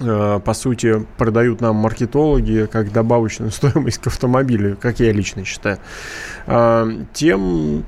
э, 0.00 0.40
по 0.44 0.54
сути 0.54 1.06
продают 1.16 1.62
нам 1.62 1.76
маркетологи 1.76 2.68
как 2.70 2.92
добавочную 2.92 3.50
стоимость 3.52 3.98
к 3.98 4.08
автомобилю, 4.08 4.76
как 4.78 5.00
я 5.00 5.12
лично 5.12 5.46
считаю, 5.46 5.78
э, 6.46 7.04
тем 7.14 7.84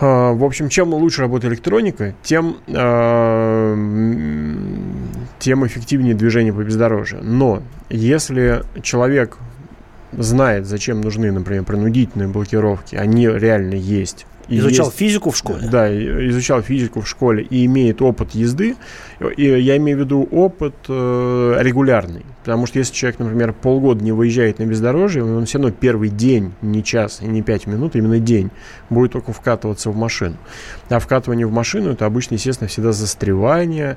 в 0.00 0.44
общем, 0.44 0.68
чем 0.68 0.92
лучше 0.92 1.22
работает 1.22 1.52
электроника, 1.54 2.14
тем, 2.22 2.56
э, 2.66 3.74
тем 5.38 5.66
эффективнее 5.66 6.14
движение 6.14 6.52
по 6.52 6.62
бездорожью. 6.62 7.20
Но 7.22 7.62
если 7.90 8.64
человек 8.82 9.38
знает, 10.12 10.66
зачем 10.66 11.00
нужны, 11.00 11.30
например, 11.30 11.64
принудительные 11.64 12.28
блокировки, 12.28 12.96
они 12.96 13.28
реально 13.28 13.74
есть 13.74 14.26
Изучал 14.48 14.86
есть- 14.86 14.98
физику 14.98 15.30
в 15.30 15.36
школе? 15.36 15.68
Да, 15.70 15.90
изучал 16.28 16.62
физику 16.62 17.00
в 17.00 17.08
школе 17.08 17.42
и 17.42 17.64
имеет 17.66 18.02
опыт 18.02 18.32
езды. 18.32 18.76
И 19.36 19.44
я 19.44 19.76
имею 19.76 19.98
в 19.98 20.00
виду 20.00 20.28
опыт 20.30 20.74
э, 20.88 21.56
регулярный. 21.60 22.24
Потому 22.42 22.66
что 22.66 22.78
если 22.78 22.92
человек, 22.92 23.20
например, 23.20 23.52
полгода 23.54 24.04
не 24.04 24.12
выезжает 24.12 24.58
на 24.58 24.66
бездорожье, 24.66 25.24
он 25.24 25.46
все 25.46 25.58
равно 25.58 25.72
первый 25.72 26.10
день, 26.10 26.52
не 26.60 26.84
час 26.84 27.20
и 27.22 27.26
не 27.26 27.40
пять 27.40 27.66
минут, 27.66 27.96
именно 27.96 28.18
день, 28.18 28.50
будет 28.90 29.12
только 29.12 29.32
вкатываться 29.32 29.90
в 29.90 29.96
машину. 29.96 30.36
А 30.90 30.98
вкатывание 30.98 31.46
в 31.46 31.52
машину 31.52 31.92
это 31.92 32.04
обычно, 32.04 32.34
естественно, 32.34 32.68
всегда 32.68 32.92
застревание, 32.92 33.96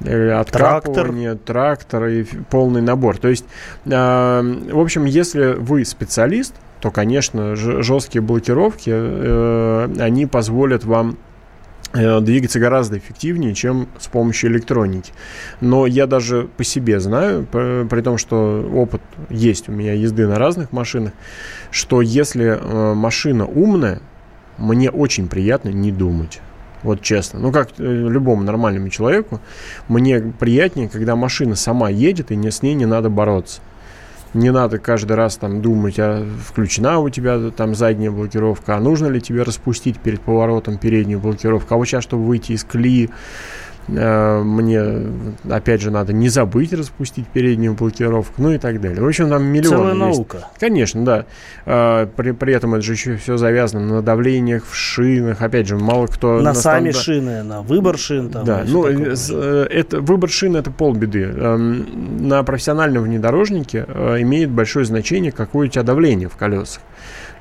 э, 0.00 0.30
откапывание, 0.32 1.36
трактор 1.36 2.06
и 2.06 2.24
полный 2.50 2.82
набор. 2.82 3.18
То 3.18 3.28
есть, 3.28 3.44
э, 3.84 3.90
в 3.90 4.80
общем, 4.80 5.04
если 5.04 5.52
вы 5.52 5.84
специалист, 5.84 6.54
то, 6.86 6.92
конечно, 6.92 7.56
жесткие 7.56 8.22
блокировки, 8.22 8.92
э, 8.94 9.88
они 9.98 10.24
позволят 10.26 10.84
вам 10.84 11.18
э, 11.92 12.20
двигаться 12.20 12.60
гораздо 12.60 12.98
эффективнее, 12.98 13.54
чем 13.54 13.88
с 13.98 14.06
помощью 14.06 14.52
электроники. 14.52 15.12
Но 15.60 15.86
я 15.86 16.06
даже 16.06 16.48
по 16.56 16.62
себе 16.62 17.00
знаю, 17.00 17.44
при 17.44 18.00
том, 18.02 18.18
что 18.18 18.70
опыт 18.72 19.02
есть 19.30 19.68
у 19.68 19.72
меня 19.72 19.94
езды 19.94 20.28
на 20.28 20.38
разных 20.38 20.70
машинах, 20.70 21.12
что 21.72 22.02
если 22.02 22.56
э, 22.56 22.94
машина 22.94 23.46
умная, 23.46 24.00
мне 24.56 24.88
очень 24.88 25.26
приятно 25.26 25.70
не 25.70 25.90
думать. 25.90 26.40
Вот 26.84 27.02
честно. 27.02 27.40
Ну, 27.40 27.50
как 27.50 27.70
любому 27.78 28.44
нормальному 28.44 28.90
человеку, 28.90 29.40
мне 29.88 30.20
приятнее, 30.20 30.88
когда 30.88 31.16
машина 31.16 31.56
сама 31.56 31.90
едет, 31.90 32.30
и 32.30 32.48
с 32.48 32.62
ней 32.62 32.74
не 32.74 32.86
надо 32.86 33.10
бороться. 33.10 33.60
Не 34.34 34.50
надо 34.50 34.78
каждый 34.78 35.16
раз 35.16 35.36
там 35.36 35.62
думать, 35.62 35.98
а 35.98 36.26
включена 36.46 36.98
у 36.98 37.08
тебя 37.08 37.50
там 37.50 37.74
задняя 37.74 38.10
блокировка, 38.10 38.76
а 38.76 38.80
нужно 38.80 39.06
ли 39.06 39.20
тебе 39.20 39.42
распустить 39.42 39.98
перед 39.98 40.20
поворотом 40.20 40.78
переднюю 40.78 41.20
блокировку. 41.20 41.74
А 41.74 41.76
вот 41.76 41.86
сейчас, 41.86 42.04
чтобы 42.04 42.24
выйти 42.24 42.52
из 42.52 42.64
колеи, 42.64 43.06
э, 43.06 43.10
мне, 43.88 44.82
опять 45.48 45.80
же, 45.80 45.90
надо 45.90 46.12
не 46.12 46.28
забыть 46.28 46.72
распустить 46.72 47.26
переднюю 47.28 47.74
блокировку, 47.74 48.42
ну 48.42 48.52
и 48.52 48.58
так 48.58 48.80
далее. 48.80 49.00
В 49.00 49.06
общем, 49.06 49.28
там 49.28 49.44
миллион 49.44 49.76
Целая 49.76 49.94
есть. 49.94 50.18
наука. 50.18 50.48
Конечно, 50.58 51.04
да. 51.04 51.24
А, 51.64 52.06
При, 52.06 52.32
при 52.32 52.52
этом 52.54 52.74
это 52.74 52.82
же 52.82 52.92
еще 52.92 53.16
все 53.16 53.36
завязано 53.36 53.86
на 53.86 54.02
давлениях 54.02 54.64
в 54.68 54.74
шинах. 54.74 55.42
Опять 55.42 55.68
же, 55.68 55.76
мало 55.76 56.06
кто... 56.06 56.40
На 56.40 56.54
сами 56.54 56.90
стандар- 56.90 57.02
шины, 57.02 57.42
на 57.42 57.62
выбор 57.62 57.96
шин. 57.98 58.30
Там, 58.30 58.44
да, 58.44 58.64
ну, 58.66 58.86
э, 58.86 59.14
э, 59.30 59.66
это, 59.70 60.00
выбор 60.00 60.30
шин 60.30 60.56
это 60.56 60.70
полбеды. 60.70 61.22
Эм, 61.22 62.28
На 62.28 62.42
профессиональном 62.42 63.04
внедорожнике 63.04 63.84
э, 63.86 64.22
имеет 64.22 64.50
большое 64.50 64.84
значение, 64.84 65.32
какое 65.32 65.68
у 65.68 65.70
тебя 65.70 65.82
давление 65.82 66.28
в 66.28 66.36
колесах. 66.36 66.82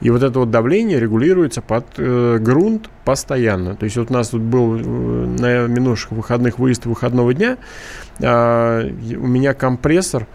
И 0.02 0.10
вот 0.10 0.24
это 0.24 0.40
вот 0.40 0.52
давление 0.52 1.00
регулируется 1.00 1.62
под 1.62 1.86
э, 1.98 2.38
грунт 2.40 2.90
постоянно. 3.06 3.76
То 3.76 3.86
есть 3.86 3.98
вот 3.98 4.12
у 4.12 4.14
нас 4.14 4.30
тут 4.30 4.42
был 4.42 4.76
э, 4.76 4.80
на 4.82 5.68
минувших 5.68 6.12
выходных 6.12 6.60
выезд 6.60 6.86
выходного 6.86 7.34
дня, 7.34 7.58
и 8.20 8.24
у 8.24 9.28
меня 9.28 9.54
компрессор 9.54 10.28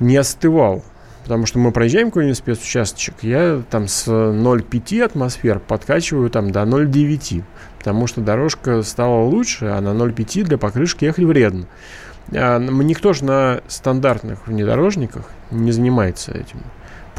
не 0.00 0.16
остывал. 0.16 0.84
Потому 1.22 1.46
что 1.46 1.58
мы 1.58 1.70
проезжаем 1.70 2.08
какой-нибудь 2.08 2.38
спецучасточек, 2.38 3.14
я 3.22 3.62
там 3.70 3.86
с 3.86 4.08
0,5 4.08 5.02
атмосфер 5.04 5.60
подкачиваю 5.60 6.30
там 6.30 6.50
до 6.50 6.62
0,9. 6.62 7.44
Потому 7.78 8.06
что 8.06 8.20
дорожка 8.20 8.82
стала 8.82 9.22
лучше, 9.22 9.66
а 9.66 9.80
на 9.80 9.90
0,5 9.90 10.44
для 10.44 10.58
покрышки 10.58 11.04
ехать 11.04 11.24
вредно. 11.24 11.66
А, 12.32 12.58
никто 12.58 13.12
же 13.12 13.24
на 13.24 13.60
стандартных 13.68 14.46
внедорожниках 14.46 15.26
не 15.50 15.72
занимается 15.72 16.32
этим. 16.32 16.60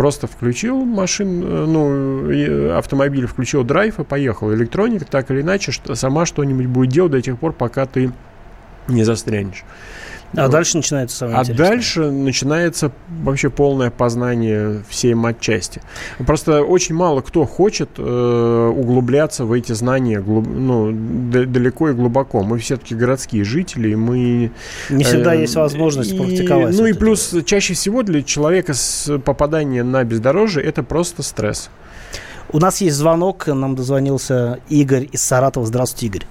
Просто 0.01 0.25
включил 0.25 0.83
машин, 0.83 1.43
э, 1.43 1.65
ну, 1.67 2.75
автомобиль, 2.75 3.27
включил 3.27 3.63
драйв 3.63 3.99
и 3.99 4.03
поехал. 4.03 4.51
Электроника 4.51 5.05
так 5.05 5.29
или 5.29 5.41
иначе 5.41 5.71
что, 5.71 5.93
сама 5.93 6.25
что-нибудь 6.25 6.65
будет 6.65 6.89
делать 6.89 7.11
до 7.11 7.21
тех 7.21 7.37
пор, 7.37 7.53
пока 7.53 7.85
ты 7.85 8.11
не 8.87 9.03
застрянешь. 9.03 9.63
А 10.35 10.47
дальше 10.47 10.77
начинается 10.77 11.17
самое 11.17 11.37
А 11.37 11.41
интересное. 11.41 11.67
дальше 11.69 12.11
начинается 12.11 12.91
вообще 13.23 13.49
полное 13.49 13.89
познание 13.91 14.81
всей 14.87 15.13
матчасти. 15.13 15.81
Просто 16.25 16.63
очень 16.63 16.95
мало 16.95 17.19
кто 17.21 17.45
хочет 17.45 17.89
э, 17.97 18.73
углубляться 18.73 19.43
в 19.43 19.51
эти 19.51 19.73
знания 19.73 20.21
глуб- 20.21 20.47
ну, 20.47 20.91
д- 20.93 21.45
далеко 21.45 21.89
и 21.89 21.93
глубоко. 21.93 22.43
Мы 22.43 22.59
все-таки 22.59 22.95
городские 22.95 23.43
жители, 23.43 23.89
и 23.89 23.95
мы... 23.95 24.51
Не 24.89 25.03
всегда 25.03 25.35
э, 25.35 25.41
есть 25.41 25.55
возможность 25.55 26.13
и- 26.13 26.17
практиковать. 26.17 26.77
Ну 26.77 26.85
и 26.85 26.93
плюс 26.93 27.35
чаще 27.45 27.73
всего 27.73 28.01
для 28.03 28.23
человека 28.23 28.73
с 28.73 29.17
попадание 29.19 29.83
на 29.83 30.01
бездорожье 30.05 30.63
это 30.63 30.81
просто 30.83 31.23
стресс. 31.23 31.69
У 32.53 32.59
нас 32.59 32.79
есть 32.81 32.95
звонок, 32.95 33.47
нам 33.47 33.75
дозвонился 33.75 34.59
Игорь 34.69 35.07
из 35.11 35.21
Саратова. 35.23 35.65
Здравствуйте, 35.65 36.05
Игорь. 36.07 36.27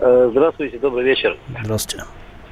Э, 0.00 0.28
Здравствуйте, 0.30 0.78
добрый 0.78 1.04
вечер. 1.04 1.36
Здравствуйте. 1.62 2.04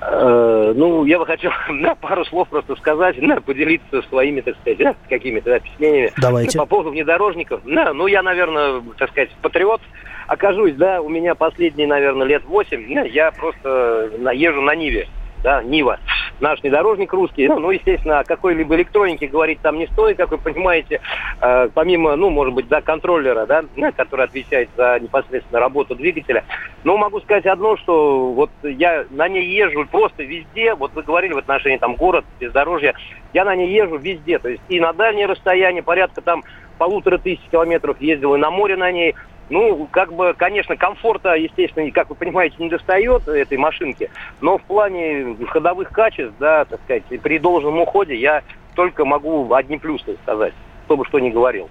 Э, 0.06 0.72
Ну, 0.76 1.04
я 1.04 1.18
бы 1.18 1.26
хотел 1.26 1.50
на 1.68 1.94
пару 1.94 2.24
слов 2.26 2.48
просто 2.48 2.76
сказать, 2.76 3.20
на, 3.20 3.40
поделиться 3.40 4.02
своими, 4.02 4.40
так 4.40 4.56
сказать, 4.60 4.78
да, 4.78 4.94
какими-то 5.08 5.50
да, 5.50 5.58
впечатлениями 5.60 6.12
Давайте. 6.18 6.58
по 6.58 6.66
поводу 6.66 6.90
внедорожников. 6.90 7.60
Да, 7.64 7.92
ну, 7.92 8.06
я, 8.06 8.22
наверное, 8.22 8.82
так 8.98 9.10
сказать, 9.10 9.30
патриот 9.42 9.80
окажусь, 10.26 10.74
да, 10.74 11.00
у 11.00 11.08
меня 11.08 11.34
последние, 11.34 11.86
наверное, 11.86 12.26
лет 12.26 12.44
8, 12.44 12.94
да, 12.94 13.02
я 13.02 13.30
просто 13.32 14.10
наезжу 14.18 14.60
на 14.62 14.74
Ниве, 14.74 15.08
да, 15.42 15.62
Нива. 15.62 15.98
Наш 16.40 16.60
внедорожник 16.62 17.12
русский, 17.12 17.48
ну, 17.48 17.58
ну, 17.58 17.70
естественно, 17.70 18.20
о 18.20 18.24
какой-либо 18.24 18.74
электронике 18.76 19.26
говорить 19.26 19.60
там 19.60 19.78
не 19.78 19.86
стоит, 19.86 20.16
как 20.16 20.30
вы 20.30 20.38
понимаете, 20.38 21.00
Э, 21.40 21.68
помимо, 21.74 22.16
ну, 22.16 22.30
может 22.30 22.54
быть, 22.54 22.68
да, 22.68 22.80
контроллера, 22.80 23.44
да, 23.46 23.64
который 23.96 24.24
отвечает 24.24 24.70
за 24.76 24.98
непосредственно 25.00 25.60
работу 25.60 25.94
двигателя. 25.94 26.44
Но 26.84 26.96
могу 26.96 27.20
сказать 27.20 27.46
одно, 27.46 27.76
что 27.76 28.32
вот 28.32 28.50
я 28.62 29.04
на 29.10 29.28
ней 29.28 29.46
езжу 29.46 29.86
просто 29.90 30.22
везде, 30.22 30.74
вот 30.74 30.92
вы 30.94 31.02
говорили 31.02 31.34
в 31.34 31.38
отношении 31.38 31.76
там 31.76 31.96
город, 31.96 32.24
бездорожья, 32.40 32.94
я 33.32 33.44
на 33.44 33.54
ней 33.54 33.68
езжу 33.68 33.96
везде, 33.96 34.38
то 34.38 34.48
есть 34.48 34.62
и 34.68 34.80
на 34.80 34.92
дальние 34.92 35.26
расстояния, 35.26 35.82
порядка 35.82 36.22
там 36.22 36.44
полутора 36.78 37.18
тысяч 37.18 37.42
километров 37.50 38.00
ездил, 38.00 38.34
и 38.34 38.38
на 38.38 38.50
море 38.50 38.76
на 38.76 38.90
ней. 38.90 39.14
Ну, 39.50 39.86
как 39.90 40.12
бы, 40.12 40.34
конечно, 40.36 40.76
комфорта, 40.76 41.34
естественно, 41.34 41.90
как 41.90 42.08
вы 42.08 42.14
понимаете, 42.14 42.56
не 42.58 42.70
достает 42.70 43.28
этой 43.28 43.58
машинки, 43.58 44.10
но 44.40 44.58
в 44.58 44.62
плане 44.62 45.36
ходовых 45.48 45.90
качеств, 45.90 46.34
да, 46.38 46.64
так 46.64 46.80
сказать, 46.84 47.04
при 47.22 47.38
должном 47.38 47.78
уходе 47.78 48.14
я 48.14 48.42
только 48.74 49.04
могу 49.04 49.52
одни 49.52 49.76
плюсы 49.78 50.16
сказать, 50.22 50.54
кто 50.84 50.96
бы 50.96 51.04
что 51.04 51.18
ни 51.18 51.30
говорил. 51.30 51.68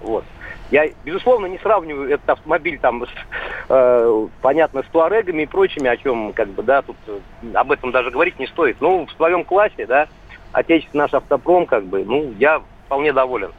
Вот. 0.00 0.24
Я, 0.70 0.88
безусловно, 1.04 1.46
не 1.46 1.58
сравниваю 1.58 2.10
этот 2.10 2.28
автомобиль 2.28 2.78
там 2.78 3.04
с, 3.06 3.10
э, 3.68 4.26
понятно, 4.42 4.82
с 4.82 4.86
туарегами 4.86 5.42
и 5.42 5.46
прочими, 5.46 5.88
о 5.88 5.96
чем, 5.96 6.32
как 6.32 6.48
бы, 6.48 6.62
да, 6.62 6.82
тут 6.82 6.96
э, 7.06 7.18
об 7.54 7.72
этом 7.72 7.92
даже 7.92 8.10
говорить 8.10 8.38
не 8.38 8.46
стоит. 8.46 8.76
Ну, 8.80 9.06
в 9.06 9.12
своем 9.12 9.44
классе, 9.44 9.86
да, 9.86 10.08
отечественный 10.52 11.04
наш 11.04 11.14
автопром, 11.14 11.66
как 11.66 11.84
бы, 11.84 12.04
ну, 12.04 12.34
я 12.38 12.62
вполне 12.86 13.12
доволен. 13.12 13.52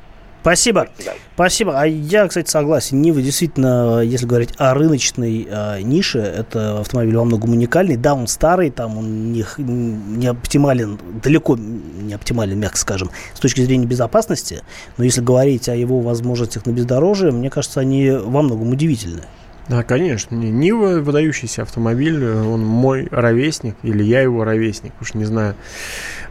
Спасибо. 0.47 0.87
Спасибо. 1.33 1.77
А 1.77 1.85
я, 1.85 2.25
кстати, 2.25 2.49
согласен. 2.49 3.01
Нива 3.01 3.21
действительно, 3.21 3.99
если 3.99 4.25
говорить 4.25 4.51
о 4.57 4.73
рыночной 4.73 5.45
э, 5.49 5.81
нише, 5.81 6.19
это 6.19 6.79
автомобиль 6.79 7.17
во 7.17 7.25
многом 7.25 7.51
уникальный. 7.51 7.97
Да, 7.97 8.13
он 8.13 8.27
старый, 8.27 8.69
там 8.69 8.97
он 8.97 9.33
не, 9.33 9.43
не 9.57 10.27
оптимален, 10.27 10.97
далеко 11.21 11.57
не 11.57 12.13
оптимален, 12.13 12.57
мягко 12.57 12.77
скажем, 12.77 13.11
с 13.33 13.41
точки 13.41 13.59
зрения 13.59 13.85
безопасности. 13.85 14.63
Но 14.95 15.03
если 15.03 15.19
говорить 15.19 15.67
о 15.67 15.75
его 15.75 15.99
возможностях 15.99 16.65
на 16.65 16.71
бездорожье, 16.71 17.31
мне 17.31 17.49
кажется, 17.49 17.81
они 17.81 18.09
во 18.11 18.41
многом 18.41 18.71
удивительны. 18.71 19.23
Да, 19.67 19.83
конечно. 19.83 20.35
Не, 20.35 20.49
Нива 20.49 21.01
выдающийся 21.01 21.63
автомобиль, 21.63 22.23
э, 22.23 22.41
он 22.41 22.65
мой 22.65 23.07
ровесник, 23.11 23.75
или 23.83 24.01
я 24.01 24.21
его 24.21 24.45
ровесник, 24.45 24.93
уж 25.01 25.13
не 25.13 25.25
знаю, 25.25 25.55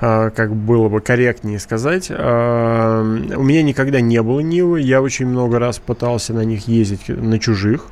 а, 0.00 0.30
как 0.30 0.54
было 0.54 0.88
бы 0.88 1.00
корректнее 1.00 1.58
сказать. 1.58 2.08
А, 2.10 3.02
У 3.02 3.42
меня 3.42 3.62
никогда 3.62 4.00
не 4.00 4.22
было 4.22 4.40
Нивы, 4.40 4.80
я 4.80 5.02
очень 5.02 5.26
много 5.26 5.58
раз 5.58 5.78
пытался 5.78 6.32
на 6.32 6.44
них 6.44 6.66
ездить 6.66 7.08
на 7.08 7.38
чужих. 7.38 7.86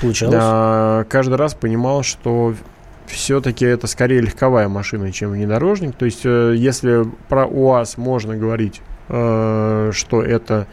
Получалось? 0.00 0.34
Да, 0.34 1.06
каждый 1.08 1.36
раз 1.36 1.54
понимал, 1.54 2.02
что 2.02 2.54
все-таки 3.06 3.64
это 3.64 3.86
скорее 3.86 4.20
легковая 4.20 4.68
машина, 4.68 5.12
чем 5.12 5.30
внедорожник. 5.30 5.94
То 5.96 6.04
есть, 6.04 6.20
э, 6.24 6.54
если 6.56 7.04
про 7.28 7.46
УАЗ 7.46 7.96
можно 7.98 8.36
говорить, 8.36 8.80
э, 9.08 9.90
что 9.92 10.22
это 10.22 10.66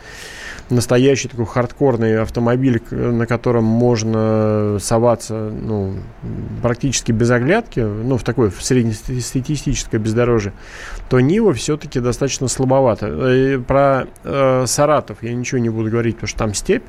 настоящий 0.70 1.28
такой 1.28 1.46
хардкорный 1.46 2.22
автомобиль, 2.22 2.82
на 2.92 3.26
котором 3.28 3.64
можно 3.64 4.78
соваться 4.80 5.52
ну, 5.52 5.96
практически 6.62 7.12
без 7.12 7.30
оглядки, 7.32 7.80
ну, 7.80 8.18
в 8.18 8.24
такое 8.24 8.50
в 8.50 8.64
среднестатистическое 8.64 10.00
бездорожье, 10.00 10.54
то 11.10 11.20
Нива 11.20 11.54
все-таки 11.54 12.00
достаточно 12.00 12.48
слабовато. 12.48 13.08
Э, 13.08 13.60
Про 13.60 14.08
э, 14.24 14.66
Саратов 14.66 15.22
я 15.22 15.34
ничего 15.34 15.60
не 15.60 15.70
буду 15.70 15.90
говорить, 15.90 16.16
потому 16.16 16.28
что 16.28 16.40
там 16.40 16.54
степь. 16.54 16.84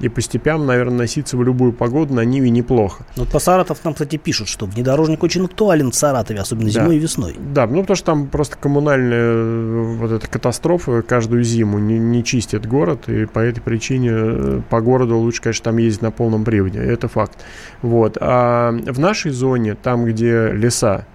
И 0.00 0.08
по 0.08 0.20
степям, 0.20 0.64
наверное, 0.66 0.98
носиться 0.98 1.36
в 1.36 1.42
любую 1.42 1.72
погоду 1.72 2.14
на 2.14 2.24
Ниве 2.24 2.50
неплохо. 2.50 3.04
Ну, 3.16 3.24
по 3.24 3.38
Саратов 3.38 3.84
нам, 3.84 3.94
кстати, 3.94 4.16
пишут, 4.16 4.48
что 4.48 4.66
внедорожник 4.66 5.22
очень 5.22 5.44
актуален 5.44 5.90
в 5.90 5.94
Саратове, 5.94 6.40
особенно 6.40 6.70
зимой 6.70 6.88
Да. 6.90 6.94
и 6.94 6.98
весной. 6.98 7.36
Да, 7.52 7.66
ну 7.66 7.80
потому 7.80 7.96
что 7.96 8.06
там 8.06 8.26
просто 8.28 8.56
коммунальная 8.56 9.32
э, 9.32 9.82
вот 9.98 10.12
эта 10.12 10.28
катастрофа 10.28 11.02
каждую 11.02 11.42
зиму 11.42 11.78
не, 11.78 11.98
не 11.98 12.22
чистит 12.22 12.66
город, 12.66 13.08
и 13.08 13.26
по 13.26 13.40
этой 13.40 13.60
причине 13.60 14.10
э, 14.12 14.60
по 14.70 14.80
городу 14.80 15.16
лучше, 15.18 15.42
конечно, 15.42 15.64
там 15.64 15.78
ездить 15.78 16.02
на 16.02 16.10
полном 16.10 16.44
приводе, 16.44 16.78
это 16.78 17.08
факт. 17.08 17.38
Вот. 17.82 18.16
А 18.20 18.70
в 18.72 18.98
нашей 19.00 19.32
зоне, 19.32 19.74
там, 19.74 20.04
где 20.04 20.50
леса, 20.52 21.06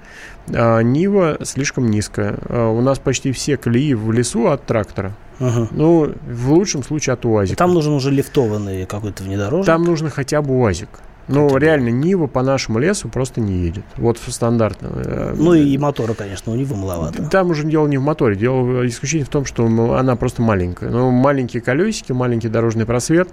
а, 0.51 0.81
Нива 0.81 1.37
слишком 1.43 1.89
низкая. 1.89 2.37
А 2.49 2.69
У 2.69 2.81
нас 2.81 2.99
почти 2.99 3.31
все 3.31 3.57
колеи 3.57 3.93
в 3.93 4.11
лесу 4.11 4.47
от 4.47 4.65
трактора. 4.65 5.13
Ага. 5.39 5.67
Ну, 5.71 6.13
в 6.29 6.51
лучшем 6.51 6.83
случае 6.83 7.13
от 7.13 7.25
УАЗика. 7.25 7.57
Там 7.57 7.73
нужен 7.73 7.93
уже 7.93 8.11
лифтованный 8.11 8.85
какой-то 8.85 9.23
внедорожник. 9.23 9.65
Там 9.65 9.83
нужно 9.83 10.09
хотя 10.09 10.41
бы 10.41 10.59
УАЗик. 10.59 10.89
Ну, 11.29 11.55
реально, 11.57 11.87
Нива 11.89 12.27
по 12.27 12.41
нашему 12.43 12.79
лесу 12.79 13.07
просто 13.07 13.39
не 13.39 13.53
едет. 13.59 13.85
Вот 13.95 14.19
стандартно. 14.27 14.89
Э, 14.93 15.33
Ну 15.37 15.53
и 15.53 15.77
мотора, 15.77 16.13
конечно, 16.13 16.51
у 16.51 16.55
него 16.55 16.75
маловато. 16.75 17.23
Там 17.29 17.49
уже 17.49 17.65
дело 17.65 17.87
не 17.87 17.97
в 17.97 18.01
моторе, 18.01 18.35
дело 18.35 18.85
исключительно 18.85 19.25
в 19.25 19.29
том, 19.29 19.45
что 19.45 19.65
она 19.95 20.15
просто 20.17 20.41
маленькая. 20.41 20.89
Ну, 20.89 21.11
маленькие 21.11 21.61
колесики, 21.61 22.11
маленький 22.11 22.49
дорожный 22.49 22.85
просвет, 22.85 23.29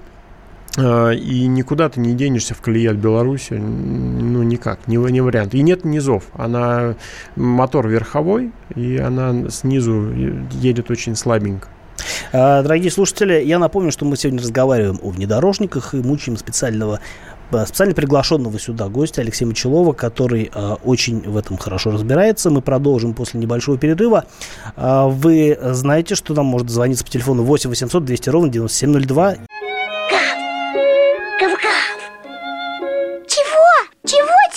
и 0.79 1.47
никуда 1.47 1.89
ты 1.89 2.01
не 2.01 2.15
денешься 2.15 2.55
в 2.55 2.61
колее 2.61 2.91
от 2.91 2.97
Беларуси, 2.97 3.55
ну, 3.55 4.43
никак, 4.43 4.87
не, 4.87 4.97
не 4.97 5.21
вариант. 5.21 5.55
И 5.55 5.63
нет 5.63 5.85
низов, 5.85 6.25
она, 6.35 6.95
мотор 7.35 7.89
верховой, 7.89 8.53
и 8.77 8.97
она 8.97 9.51
снизу 9.51 10.13
едет 10.53 10.91
очень 10.91 11.17
слабенько. 11.17 11.69
А, 12.33 12.63
Дорогие 12.63 12.91
слушатели, 12.91 13.43
я 13.45 13.59
напомню, 13.59 13.91
что 13.91 14.05
мы 14.05 14.17
сегодня 14.17 14.41
разговариваем 14.41 14.99
о 15.03 15.11
внедорожниках 15.11 15.95
и 15.95 15.99
мучаем 15.99 16.37
специального 16.37 17.01
э, 17.51 17.67
специально 17.67 17.95
приглашенного 17.95 18.59
сюда 18.59 18.89
гостя 18.89 19.23
Алексея 19.23 19.49
Мочелова, 19.49 19.93
который 19.93 20.51
э, 20.55 20.77
очень 20.85 21.21
в 21.21 21.37
этом 21.37 21.57
хорошо 21.57 21.91
разбирается. 21.91 22.51
Мы 22.51 22.63
продолжим 22.63 23.15
после 23.15 23.41
небольшого 23.41 23.79
перерыва. 23.79 24.25
А, 24.77 25.09
вы 25.09 25.59
знаете, 25.61 26.15
что 26.15 26.35
нам 26.35 26.47
может 26.47 26.71
звониться 26.71 27.05
по 27.05 27.11
телефону 27.11 27.43
8 27.43 27.69
800 27.71 28.05
200 28.05 28.29
ровно 28.31 28.49
9702. 28.49 29.37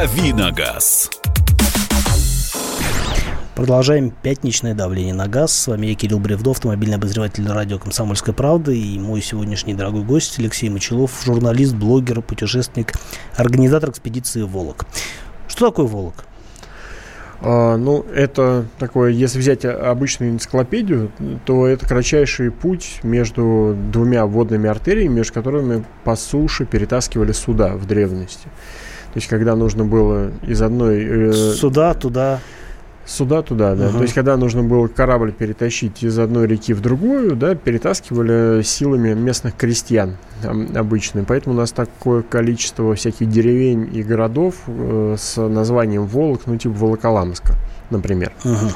Давиногаз. 0.00 1.10
Продолжаем 3.54 4.10
пятничное 4.10 4.72
давление 4.72 5.12
на 5.12 5.28
газ. 5.28 5.52
С 5.52 5.66
вами 5.66 5.88
я, 5.88 5.94
Кирилл 5.94 6.18
Бревдов, 6.18 6.56
автомобильный 6.56 6.96
обозреватель 6.96 7.46
радио 7.46 7.78
«Комсомольская 7.78 8.34
правда» 8.34 8.72
и 8.72 8.98
мой 8.98 9.20
сегодняшний 9.20 9.74
дорогой 9.74 10.02
гость 10.02 10.38
Алексей 10.38 10.70
Мочелов, 10.70 11.22
журналист, 11.22 11.74
блогер, 11.74 12.22
путешественник, 12.22 12.94
организатор 13.36 13.90
экспедиции 13.90 14.40
«Волок». 14.40 14.86
Что 15.48 15.68
такое 15.68 15.84
«Волок»? 15.84 16.24
А, 17.42 17.76
ну, 17.76 18.02
это 18.04 18.64
такое, 18.78 19.10
если 19.10 19.38
взять 19.38 19.66
обычную 19.66 20.32
энциклопедию, 20.32 21.12
то 21.44 21.66
это 21.66 21.86
кратчайший 21.86 22.50
путь 22.50 23.00
между 23.02 23.76
двумя 23.92 24.24
водными 24.24 24.66
артериями, 24.66 25.16
между 25.16 25.34
которыми 25.34 25.84
по 26.04 26.16
суше 26.16 26.64
перетаскивали 26.64 27.32
суда 27.32 27.74
в 27.74 27.86
древности. 27.86 28.48
То 29.12 29.16
есть, 29.16 29.26
когда 29.28 29.56
нужно 29.56 29.84
было 29.84 30.30
из 30.46 30.62
одной... 30.62 31.04
э, 31.04 31.32
Сюда, 31.32 31.94
туда. 31.94 32.40
Сюда, 33.06 33.42
туда, 33.42 33.74
да. 33.74 33.88
Ага. 33.88 33.96
То 33.96 34.02
есть, 34.02 34.14
когда 34.14 34.36
нужно 34.36 34.62
было 34.62 34.86
корабль 34.86 35.32
перетащить 35.32 36.04
из 36.04 36.16
одной 36.18 36.46
реки 36.46 36.72
в 36.72 36.80
другую, 36.80 37.34
да, 37.34 37.56
перетаскивали 37.56 38.62
силами 38.62 39.14
местных 39.14 39.56
крестьян 39.56 40.16
ам, 40.44 40.68
обычно. 40.76 41.24
Поэтому 41.24 41.56
у 41.56 41.58
нас 41.58 41.72
такое 41.72 42.22
количество 42.22 42.94
всяких 42.94 43.28
деревень 43.28 43.90
и 43.92 44.04
городов 44.04 44.54
э, 44.68 45.16
с 45.18 45.40
названием 45.40 46.06
Волок, 46.06 46.42
ну, 46.46 46.56
типа 46.56 46.74
Волоколамска, 46.74 47.54
например. 47.90 48.32
Ага. 48.44 48.70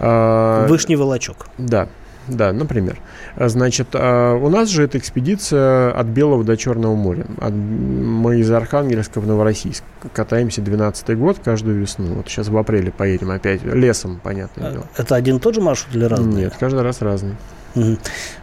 А, 0.00 0.66
Вышний 0.66 0.96
волочок. 0.96 1.46
Да, 1.58 1.88
да, 2.28 2.52
например. 2.52 2.98
А, 3.36 3.48
Значит, 3.48 3.88
а, 3.94 4.34
у 4.36 4.48
нас 4.48 4.68
же 4.68 4.84
эта 4.84 4.98
экспедиция 4.98 5.90
от 5.92 6.06
Белого 6.06 6.44
до 6.44 6.56
Черного 6.56 6.94
моря. 6.94 7.26
От- 7.40 7.52
мы 7.52 8.38
из 8.40 8.50
Архангельска 8.50 9.20
в 9.20 9.26
Новороссийск 9.26 9.82
катаемся 10.12 10.60
12 10.62 11.14
год 11.16 11.38
каждую 11.44 11.80
весну. 11.80 12.14
Вот 12.14 12.28
сейчас 12.28 12.48
в 12.48 12.56
апреле 12.56 12.90
поедем 12.92 13.30
опять 13.30 13.62
лесом, 13.64 14.20
понятное 14.22 14.72
дело. 14.72 14.86
Это 14.96 15.14
один 15.14 15.36
и 15.36 15.40
тот 15.40 15.54
же 15.54 15.60
маршрут 15.60 15.94
или 15.96 16.04
разные? 16.04 16.44
Нет, 16.44 16.54
каждый 16.58 16.82
раз 16.82 17.00
разный. 17.02 17.34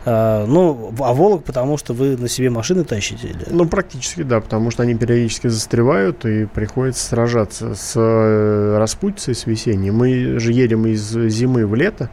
А, 0.05 0.45
ну, 0.45 0.93
а 0.99 1.13
Волок, 1.13 1.43
потому 1.43 1.77
что 1.77 1.93
вы 1.93 2.15
на 2.17 2.29
себе 2.29 2.49
машины 2.49 2.83
тащите? 2.83 3.27
Или? 3.27 3.45
Ну, 3.49 3.67
практически, 3.67 4.23
да, 4.23 4.39
потому 4.39 4.71
что 4.71 4.83
они 4.83 4.95
периодически 4.95 5.47
застревают 5.47 6.25
и 6.25 6.45
приходится 6.45 7.05
сражаться 7.05 7.75
с 7.75 7.93
э, 7.95 8.77
распутицей, 8.77 9.35
с 9.35 9.45
весенней. 9.45 9.91
Мы 9.91 10.39
же 10.39 10.53
едем 10.53 10.85
из 10.87 11.09
зимы 11.11 11.65
в 11.67 11.75
лето, 11.75 12.09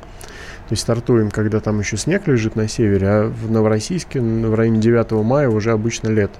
то 0.68 0.72
есть 0.72 0.82
стартуем, 0.82 1.30
когда 1.30 1.60
там 1.60 1.78
еще 1.80 1.96
снег 1.96 2.26
лежит 2.26 2.56
на 2.56 2.68
севере, 2.68 3.06
а 3.06 3.28
в 3.28 3.50
Новороссийске 3.50 4.20
в 4.20 4.54
районе 4.54 4.80
9 4.80 5.12
мая 5.24 5.48
уже 5.48 5.72
обычно 5.72 6.08
лето. 6.08 6.38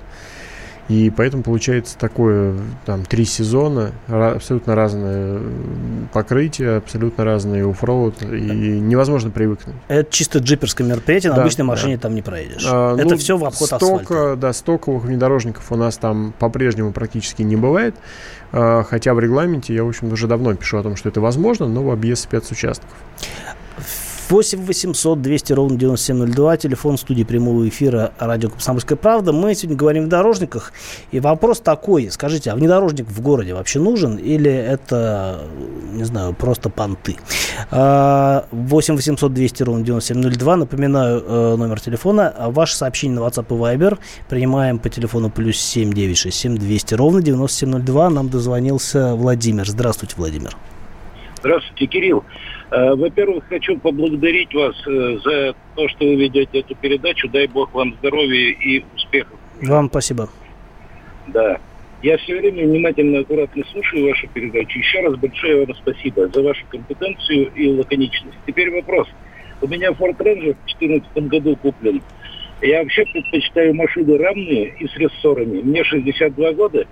И 0.89 1.11
поэтому 1.17 1.43
получается 1.43 1.97
такое, 1.99 2.55
там, 2.85 3.05
три 3.07 3.25
сезона, 3.25 3.93
абсолютно 4.07 4.75
разное 4.75 5.41
покрытие, 6.13 6.77
абсолютно 6.77 7.25
разный 7.25 7.67
оффроуд, 7.69 8.21
и 8.21 8.27
невозможно 8.27 9.31
привыкнуть. 9.31 9.75
Это 9.89 10.11
чисто 10.13 10.41
джиперское 10.41 10.87
мероприятие, 10.87 11.31
на 11.31 11.37
Да, 11.37 11.43
обычной 11.43 11.63
да. 11.63 11.69
машине 11.69 11.97
там 11.97 12.15
не 12.15 12.21
проедешь. 12.21 12.67
А, 12.71 12.97
Это 12.97 13.09
ну, 13.09 13.17
все 13.17 13.39
в 13.39 13.45
обход 13.47 13.67
стока, 13.69 13.87
асфальта. 13.87 14.37
Да, 14.37 14.53
стоковых 14.53 15.05
внедорожников 15.05 15.73
у 15.73 15.77
нас 15.77 15.97
там 15.97 16.35
по-прежнему 16.39 16.93
практически 16.93 17.41
не 17.41 17.57
бывает. 17.57 17.95
А, 18.53 18.83
Хотя 18.83 19.15
в 19.15 19.21
регламенте 19.21 19.75
я, 19.75 19.85
в 19.85 19.89
общем, 19.89 20.13
уже 20.13 20.27
давно 20.27 20.55
пишу 20.55 20.77
о 20.77 20.83
том, 20.83 20.97
что 20.97 21.09
это 21.09 21.23
возможно, 21.23 21.67
но 21.67 21.83
в 21.83 21.91
объезд 21.91 22.25
спецучастков. 22.25 22.91
8 24.29 24.65
800 24.65 25.21
200 25.21 25.53
ровно 25.53 25.79
9702, 25.79 26.57
телефон 26.57 26.97
студии 26.97 27.25
прямого 27.25 27.69
эфира 27.69 28.13
радио 28.19 28.49
«Комсомольская 28.49 28.97
правда». 28.97 29.33
Мы 29.33 29.55
сегодня 29.55 29.77
говорим 29.77 30.03
о 30.03 30.05
внедорожниках. 30.05 30.73
И 31.11 31.21
вопрос 31.21 31.61
такой, 31.61 32.11
скажите, 32.11 32.51
а 32.51 32.55
внедорожник 32.55 33.07
в 33.07 33.21
городе 33.21 33.53
вообще 33.53 33.81
нужен 33.81 34.17
или 34.17 34.51
это, 34.51 35.43
не 35.93 36.05
знаю, 36.05 36.33
просто 36.33 36.71
понты? 36.71 37.17
А, 37.71 38.47
8 38.51 38.97
800 38.97 39.35
200 39.35 39.63
ровно 39.63 39.85
9702, 39.85 40.57
напоминаю 40.57 41.23
э, 41.23 41.57
номер 41.57 41.81
телефона. 41.81 42.35
Ваше 42.49 42.77
сообщение 42.77 43.21
на 43.21 43.27
WhatsApp 43.27 43.47
и 43.49 43.77
Viber 43.77 43.99
принимаем 44.31 44.79
по 44.79 44.89
телефону 44.89 45.29
плюс 45.29 45.59
7 45.59 45.93
967 45.93 46.57
200 46.57 46.95
ровно 46.95 47.21
9702. 47.21 48.11
Нам 48.11 48.31
дозвонился 48.31 49.15
Владимир. 49.15 49.69
Здравствуйте, 49.69 50.15
Владимир. 50.17 50.57
Здравствуйте, 51.41 51.87
Кирилл. 51.87 52.25
Э, 52.75 52.95
Во-первых, 52.95 53.45
хочу 53.49 53.79
поблагодарить 53.79 54.53
вас 54.53 54.75
э, 54.87 55.19
за 55.25 55.55
то, 55.77 55.89
что 55.89 56.05
вы 56.07 56.17
ведете 56.17 56.59
эту 56.59 56.75
передачу. 56.75 57.29
Дай 57.29 57.47
бог 57.47 57.73
вам 57.73 57.95
здоровья 58.01 58.51
и 58.51 58.85
успехов. 58.97 59.39
Вам 59.63 59.89
спасибо. 59.89 60.29
Да. 61.29 61.59
Я 62.03 62.19
все 62.19 62.37
время 62.37 62.67
внимательно 62.67 63.17
и 63.17 63.21
аккуратно 63.21 63.63
слушаю 63.71 64.09
вашу 64.09 64.27
передачу. 64.29 64.79
Еще 64.79 65.01
раз 65.01 65.15
большое 65.17 65.65
вам 65.65 65.75
спасибо 65.77 66.29
за 66.29 66.43
вашу 66.43 66.65
компетенцию 66.69 67.53
и 67.55 67.69
лаконичность. 67.69 68.37
Теперь 68.47 68.75
вопрос. 68.75 69.09
У 69.63 69.69
меня 69.69 69.91
Ford 69.91 70.17
Ranger 70.19 70.55
в 70.55 70.79
2014 70.79 71.29
году 71.29 71.57
куплен. 71.57 72.03
Я 72.61 72.83
вообще 72.83 73.05
предпочитаю 73.07 73.75
машины 73.75 74.19
равные 74.19 74.75
и 74.81 74.89
с 74.89 74.97
рессорами. 74.97 75.61
Мне 75.63 75.85
62 75.85 76.53
года. 76.53 76.87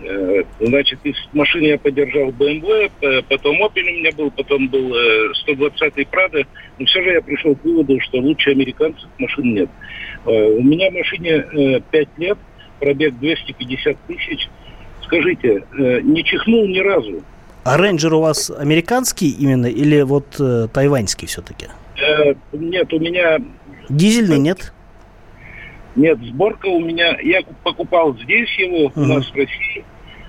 Э, 0.00 0.42
Значит, 0.60 0.98
из 1.04 1.16
машины 1.32 1.66
я 1.66 1.78
поддержал 1.78 2.30
BMW, 2.30 2.90
э, 3.00 3.22
потом 3.28 3.56
Opel 3.62 3.82
у 3.82 3.98
меня 3.98 4.10
был, 4.16 4.30
потом 4.30 4.68
был 4.68 4.94
э, 4.94 5.32
120-й 5.46 6.02
Prado. 6.02 6.46
Но 6.78 6.86
все 6.86 7.02
же 7.02 7.10
я 7.10 7.20
пришел 7.20 7.54
к 7.54 7.64
выводу, 7.64 7.98
что 8.00 8.18
лучше 8.18 8.50
американцев 8.50 9.08
машин 9.18 9.54
нет. 9.54 9.68
Э, 10.24 10.30
У 10.30 10.62
меня 10.62 10.90
машине 10.90 11.30
э, 11.52 11.80
5 11.90 12.08
лет, 12.18 12.38
пробег 12.80 13.14
250 13.18 13.96
тысяч. 14.06 14.48
Скажите, 15.04 15.64
э, 15.78 16.00
не 16.02 16.22
чихнул 16.24 16.66
ни 16.68 16.78
разу. 16.78 17.22
А 17.64 17.76
рейнджер 17.76 18.14
у 18.14 18.20
вас 18.20 18.50
американский 18.50 19.30
именно 19.30 19.66
или 19.66 20.02
вот 20.02 20.36
э, 20.40 20.68
тайваньский 20.72 21.26
все-таки? 21.26 21.66
Э, 22.00 22.34
Нет, 22.52 22.92
у 22.92 22.98
меня 23.00 23.38
Дизельный 23.88 24.38
нет? 24.38 24.72
Нет, 25.98 26.18
сборка 26.22 26.66
у 26.66 26.78
меня, 26.78 27.18
я 27.22 27.40
покупал 27.64 28.16
здесь 28.18 28.48
его, 28.56 28.92
у 28.94 29.00
нас 29.00 29.28
в 29.28 29.34
России, 29.34 29.84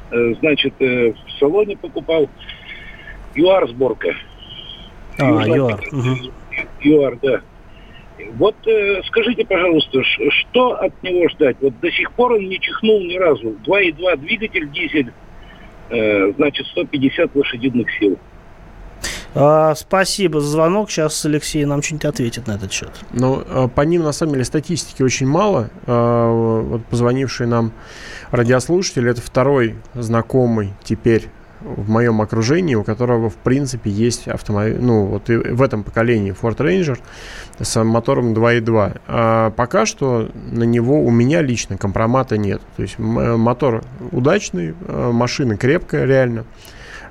э, 0.10 0.34
значит, 0.39 0.73
э, 0.79 1.12
в 1.13 1.39
салоне 1.39 1.77
покупал. 1.77 2.27
ЮАР 3.36 3.69
сборка. 3.69 4.15
А, 5.19 5.45
ЮАР. 5.45 5.79
ЮАР, 6.82 7.19
да. 7.21 7.41
Вот 8.34 8.55
э, 8.65 9.01
скажите, 9.05 9.45
пожалуйста, 9.45 10.01
что 10.03 10.71
от 10.71 11.03
него 11.03 11.29
ждать? 11.29 11.58
Вот 11.62 11.79
до 11.79 11.91
сих 11.91 12.12
пор 12.13 12.34
он 12.34 12.49
не 12.49 12.60
чихнул 12.60 13.01
ни 13.01 13.17
разу. 13.17 13.55
2,2 13.63 14.17
двигатель, 14.17 14.71
дизель, 14.71 15.13
э, 15.91 16.32
значит, 16.34 16.65
150 16.65 17.36
лошадиных 17.36 17.88
сил. 17.99 18.17
А, 19.36 19.76
спасибо 19.76 20.42
за 20.42 20.48
звонок. 20.48 20.89
Сейчас 20.89 21.24
Алексей 21.26 21.63
нам 21.65 21.82
что-нибудь 21.82 22.06
ответит 22.06 22.48
на 22.48 22.54
этот 22.54 22.72
счет. 22.72 22.92
Ну, 23.13 23.44
э, 23.46 23.68
по 23.74 23.82
ним, 23.82 24.04
на 24.04 24.12
самом 24.12 24.34
деле, 24.34 24.46
статистики 24.46 25.04
очень 25.04 25.28
мало. 25.28 25.70
Э, 25.86 26.60
Вот 26.70 26.86
позвонивший 26.86 27.48
нам 27.48 27.72
радиослушатель, 28.32 29.08
это 29.08 29.22
второй 29.22 29.76
знакомый 29.94 30.74
теперь 30.84 31.30
в 31.62 31.89
моем 31.89 32.22
окружении, 32.22 32.76
у 32.76 32.84
которого, 32.84 33.30
в 33.30 33.36
принципе, 33.36 33.89
есть 33.89 34.30
автомобиль, 34.30 34.78
ну, 34.80 35.06
вот 35.06 35.30
и 35.30 35.36
в 35.36 35.62
этом 35.62 35.84
поколении 35.84 36.34
Ford 36.34 36.56
Ranger 36.58 36.98
с 37.60 37.84
мотором 37.84 38.34
2.2. 38.34 39.02
А 39.08 39.52
пока 39.52 39.86
что 39.86 40.30
на 40.52 40.63
него 40.63 41.04
у 41.04 41.12
меня 41.12 41.42
лично 41.42 41.78
компромата 41.78 42.38
нет. 42.38 42.62
То 42.78 42.82
есть 42.82 42.96
э, 42.98 43.02
мотор 43.02 43.84
удачный, 44.12 44.74
машина 44.88 45.58
крепкая, 45.58 46.06
реально. 46.06 46.46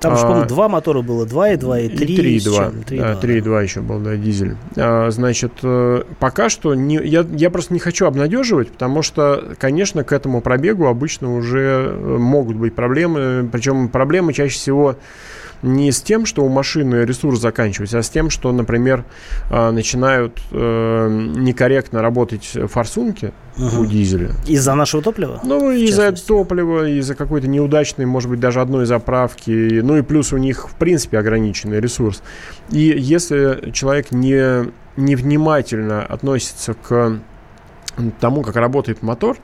Там 0.01 0.17
же, 0.17 0.23
А, 0.23 0.27
по-моему, 0.27 0.49
два 0.49 0.69
мотора 0.69 1.03
было. 1.03 1.27
2,2 1.27 1.87
и 1.87 1.89
3. 1.89 2.15
и 2.15 2.39
3,2. 2.39 2.97
Да, 2.99 3.13
3,2 3.21 3.63
еще 3.63 3.81
был, 3.81 3.99
да, 3.99 4.17
дизель. 4.17 4.57
А, 4.77 5.11
значит, 5.11 5.53
э, 5.63 6.03
пока 6.19 6.49
что 6.49 6.75
не, 6.75 6.97
я, 6.97 7.27
я 7.33 7.51
просто 7.51 7.75
не 7.75 7.81
хочу 7.81 8.07
обнадеживать, 8.07 8.71
потому 8.71 9.03
что, 9.03 9.55
конечно, 9.59 10.05
к 10.05 10.13
этому 10.13 10.41
пробегу 10.41 10.87
обычно 10.87 11.35
уже 11.35 11.91
э, 11.91 12.17
могут 12.19 12.57
быть 12.57 12.75
проблемы. 12.75 13.49
Причем 13.51 13.89
проблемы 13.89 14.33
чаще 14.33 14.55
всего 14.55 14.97
не 15.63 15.91
с 15.91 16.01
тем, 16.01 16.25
что 16.25 16.45
у 16.45 16.49
машины 16.49 17.05
ресурс 17.05 17.41
заканчивается, 17.41 17.99
а 17.99 18.03
с 18.03 18.09
тем, 18.11 18.31
что, 18.31 18.53
например, 18.53 19.05
а, 19.51 19.73
начинают 19.73 20.41
э, 20.53 21.09
некорректно 21.37 22.01
работать 22.01 22.57
форсунки 22.71 23.33
у 23.59 23.87
дизеля. 23.87 24.31
Из-за 24.47 24.75
нашего 24.75 25.03
топлива? 25.03 25.41
Ну, 25.43 25.71
из-за 25.71 26.13
топлива, 26.13 26.89
из-за 26.89 27.15
какой-то 27.15 27.49
неудачной, 27.49 28.07
может 28.07 28.31
быть, 28.31 28.41
даже 28.41 28.61
одной 28.61 28.87
заправки. 28.87 29.81
Ну 29.81 29.97
и 29.99 30.03
плюс 30.03 30.33
у 30.33 30.37
них, 30.37 30.69
в 30.69 30.75
принципе, 30.75 31.19
ограниченный 31.19 31.81
ресурс. 31.81 32.23
И 32.71 32.81
если 32.81 33.71
человек 33.73 34.13
не, 34.13 34.71
невнимательно 34.97 36.05
относится 36.05 36.75
к 36.75 37.21
тому, 38.21 38.43
как 38.43 38.57
работает 38.57 39.03
мотор, 39.03 39.39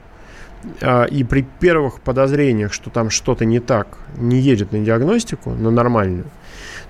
а, 0.81 1.05
и 1.05 1.25
при 1.25 1.43
первых 1.43 2.01
подозрениях, 2.01 2.73
что 2.73 2.91
там 2.91 3.11
что-то 3.11 3.45
не 3.45 3.61
так, 3.61 3.99
не 4.17 4.39
едет 4.39 4.73
на 4.73 4.79
диагностику, 4.79 5.51
на 5.51 5.71
нормальную, 5.71 6.27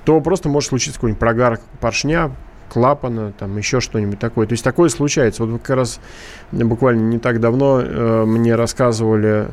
то 0.05 0.21
просто 0.21 0.49
может 0.49 0.69
случиться 0.69 0.99
какой-нибудь 0.99 1.19
прогар 1.19 1.59
поршня, 1.81 2.31
клапана, 2.69 3.33
там 3.39 3.57
еще 3.57 3.81
что-нибудь 3.81 4.19
такое. 4.19 4.47
То 4.47 4.53
есть 4.53 4.65
такое 4.65 4.89
случается. 4.89 5.45
Вот 5.45 5.61
как 5.63 5.77
раз 5.77 6.01
буквально 6.53 7.03
не 7.03 7.19
так 7.19 7.41
давно 7.41 7.81
э, 7.81 8.25
мне 8.25 8.55
рассказывали 8.55 9.49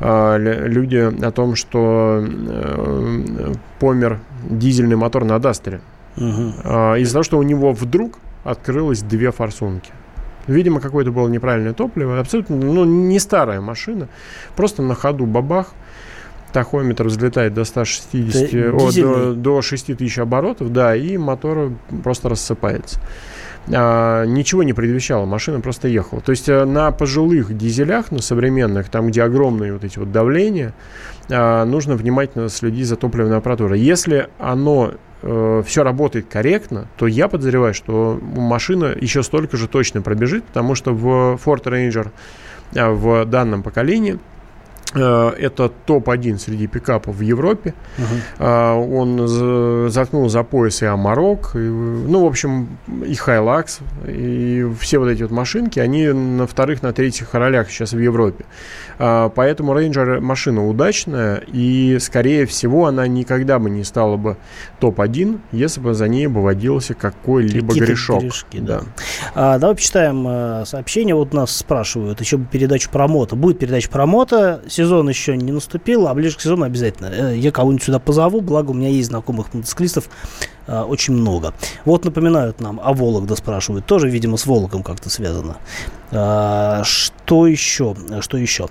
э, 0.00 0.38
лю- 0.38 0.68
люди 0.68 1.24
о 1.24 1.30
том, 1.30 1.54
что 1.54 2.24
э, 2.26 3.52
помер 3.78 4.20
дизельный 4.48 4.96
мотор 4.96 5.24
на 5.24 5.38
Дастере. 5.38 5.80
Э, 6.64 6.98
из-за 6.98 7.12
того, 7.12 7.22
что 7.22 7.38
у 7.38 7.42
него 7.42 7.72
вдруг 7.72 8.18
открылось 8.44 9.02
две 9.02 9.30
форсунки. 9.32 9.90
Видимо, 10.46 10.80
какое-то 10.80 11.10
было 11.10 11.28
неправильное 11.28 11.72
топливо. 11.72 12.20
Абсолютно, 12.20 12.54
ну, 12.56 12.84
не 12.84 13.18
старая 13.18 13.60
машина. 13.60 14.08
Просто 14.54 14.82
на 14.82 14.94
ходу 14.94 15.26
бабах. 15.26 15.72
Тахометр 16.56 17.04
взлетает 17.08 17.52
до 17.52 17.64
160, 17.64 18.54
Это 18.54 18.74
о, 18.74 18.90
до, 18.90 19.34
до 19.34 19.60
6000 19.60 20.20
оборотов, 20.20 20.72
да, 20.72 20.96
и 20.96 21.18
мотор 21.18 21.72
просто 22.02 22.30
рассыпается. 22.30 22.98
А, 23.70 24.24
ничего 24.24 24.62
не 24.62 24.72
предвещало, 24.72 25.26
машина 25.26 25.60
просто 25.60 25.88
ехала. 25.88 26.22
То 26.22 26.30
есть 26.32 26.48
э, 26.48 26.64
на 26.64 26.92
пожилых 26.92 27.54
дизелях, 27.54 28.10
на 28.10 28.22
современных, 28.22 28.88
там, 28.88 29.08
где 29.08 29.24
огромные 29.24 29.74
вот 29.74 29.84
эти 29.84 29.98
вот 29.98 30.10
давления, 30.12 30.72
а, 31.28 31.66
нужно 31.66 31.94
внимательно 31.94 32.48
следить 32.48 32.86
за 32.86 32.96
топливной 32.96 33.36
аппаратурой. 33.36 33.78
Если 33.78 34.30
оно 34.38 34.94
все 35.22 35.82
работает 35.82 36.26
корректно, 36.30 36.86
то 36.96 37.06
я 37.06 37.26
подозреваю, 37.26 37.74
что 37.74 38.20
машина 38.22 38.94
еще 38.98 39.22
столько 39.22 39.56
же 39.56 39.66
точно 39.66 40.00
пробежит, 40.00 40.44
потому 40.44 40.74
что 40.74 40.94
в 40.94 41.40
Ford 41.44 41.64
Ranger 41.64 42.12
а, 42.74 42.90
в 42.90 43.24
данном 43.26 43.62
поколении 43.62 44.14
э, 44.14 44.18
это 44.94 45.70
топ-1 45.86 46.38
среди 46.38 46.66
пикапов 46.66 47.16
в 47.16 47.20
Европе. 47.20 47.74
А, 48.38 48.74
Он 48.76 49.26
за- 49.26 49.88
заткнул 49.90 50.28
за 50.28 50.42
пояс 50.42 50.82
и 50.82 50.86
Амарок, 50.86 51.50
и, 51.54 51.58
ну, 51.58 52.22
в 52.24 52.26
общем, 52.26 52.68
и 53.04 53.14
Хайлакс, 53.14 53.80
и 54.06 54.66
все 54.80 54.98
вот 54.98 55.08
эти 55.08 55.22
вот 55.22 55.32
машинки, 55.32 55.80
они 55.80 56.06
на 56.08 56.46
вторых, 56.46 56.82
на 56.82 56.92
третьих 56.92 57.34
ролях 57.34 57.68
сейчас 57.70 57.92
в 57.92 57.98
Европе. 57.98 58.44
А, 58.98 59.28
Поэтому 59.28 59.74
Ranger 59.78 60.20
машина 60.20 60.66
удачная, 60.66 61.42
и, 61.46 61.98
скорее 62.00 62.46
всего, 62.46 62.86
она 62.86 63.06
никогда 63.06 63.58
бы 63.58 63.68
не 63.70 63.84
стала 63.84 64.16
бы 64.16 64.36
топ-1, 64.80 65.38
если 65.52 65.80
бы 65.80 65.94
за 65.94 66.08
ней 66.08 66.26
бы 66.28 66.42
водился 66.42 66.94
какой-либо 66.94 67.68
Какие-то 67.68 67.86
грешок. 67.86 68.22
грешки, 68.22 68.58
да. 68.60 68.80
А, 69.34 69.58
давай 69.58 69.74
почитаем 69.76 70.26
э, 70.28 70.64
сообщение. 70.64 71.14
Вот 71.14 71.34
нас 71.34 71.50
спрашивают 71.54 72.20
еще 72.20 72.36
бы 72.38 72.46
передачу 72.46 72.90
про 72.90 73.08
мото. 73.08 73.36
Будет 73.36 73.58
передача 73.58 73.90
про 73.90 74.06
мото. 74.06 74.62
Сезон 74.76 75.08
еще 75.08 75.38
не 75.38 75.52
наступил, 75.52 76.06
а 76.06 76.12
ближе 76.12 76.36
к 76.36 76.40
сезону 76.42 76.64
обязательно. 76.66 77.06
Э, 77.06 77.34
Я 77.34 77.50
кого-нибудь 77.50 77.82
сюда 77.82 77.98
позову, 77.98 78.42
благо 78.42 78.72
у 78.72 78.74
меня 78.74 78.90
есть 78.90 79.08
знакомых 79.08 79.54
мотоциклистов 79.54 80.10
э, 80.66 80.82
очень 80.82 81.14
много. 81.14 81.54
Вот 81.86 82.04
напоминают 82.04 82.60
нам, 82.60 82.78
а 82.84 82.92
Вологда 82.92 83.36
спрашивают. 83.36 83.86
Тоже, 83.86 84.10
видимо, 84.10 84.36
с 84.36 84.44
Вологом 84.44 84.82
как-то 84.82 85.08
связано. 85.08 85.56
А, 86.12 86.82
что 86.84 87.46
еще? 87.46 87.96
Что 88.20 88.36
еще? 88.36 88.68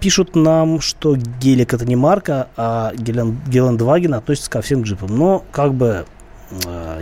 Пишут 0.00 0.34
нам, 0.36 0.80
что 0.80 1.16
гелик 1.16 1.72
это 1.72 1.86
не 1.86 1.96
марка, 1.96 2.48
а 2.56 2.92
Гелен- 2.94 3.36
Гелендваген 3.48 4.12
относится 4.14 4.50
ко 4.50 4.60
всем 4.62 4.82
джипам. 4.82 5.16
Но 5.16 5.44
как 5.52 5.72
бы 5.74 5.86
э, 5.86 6.04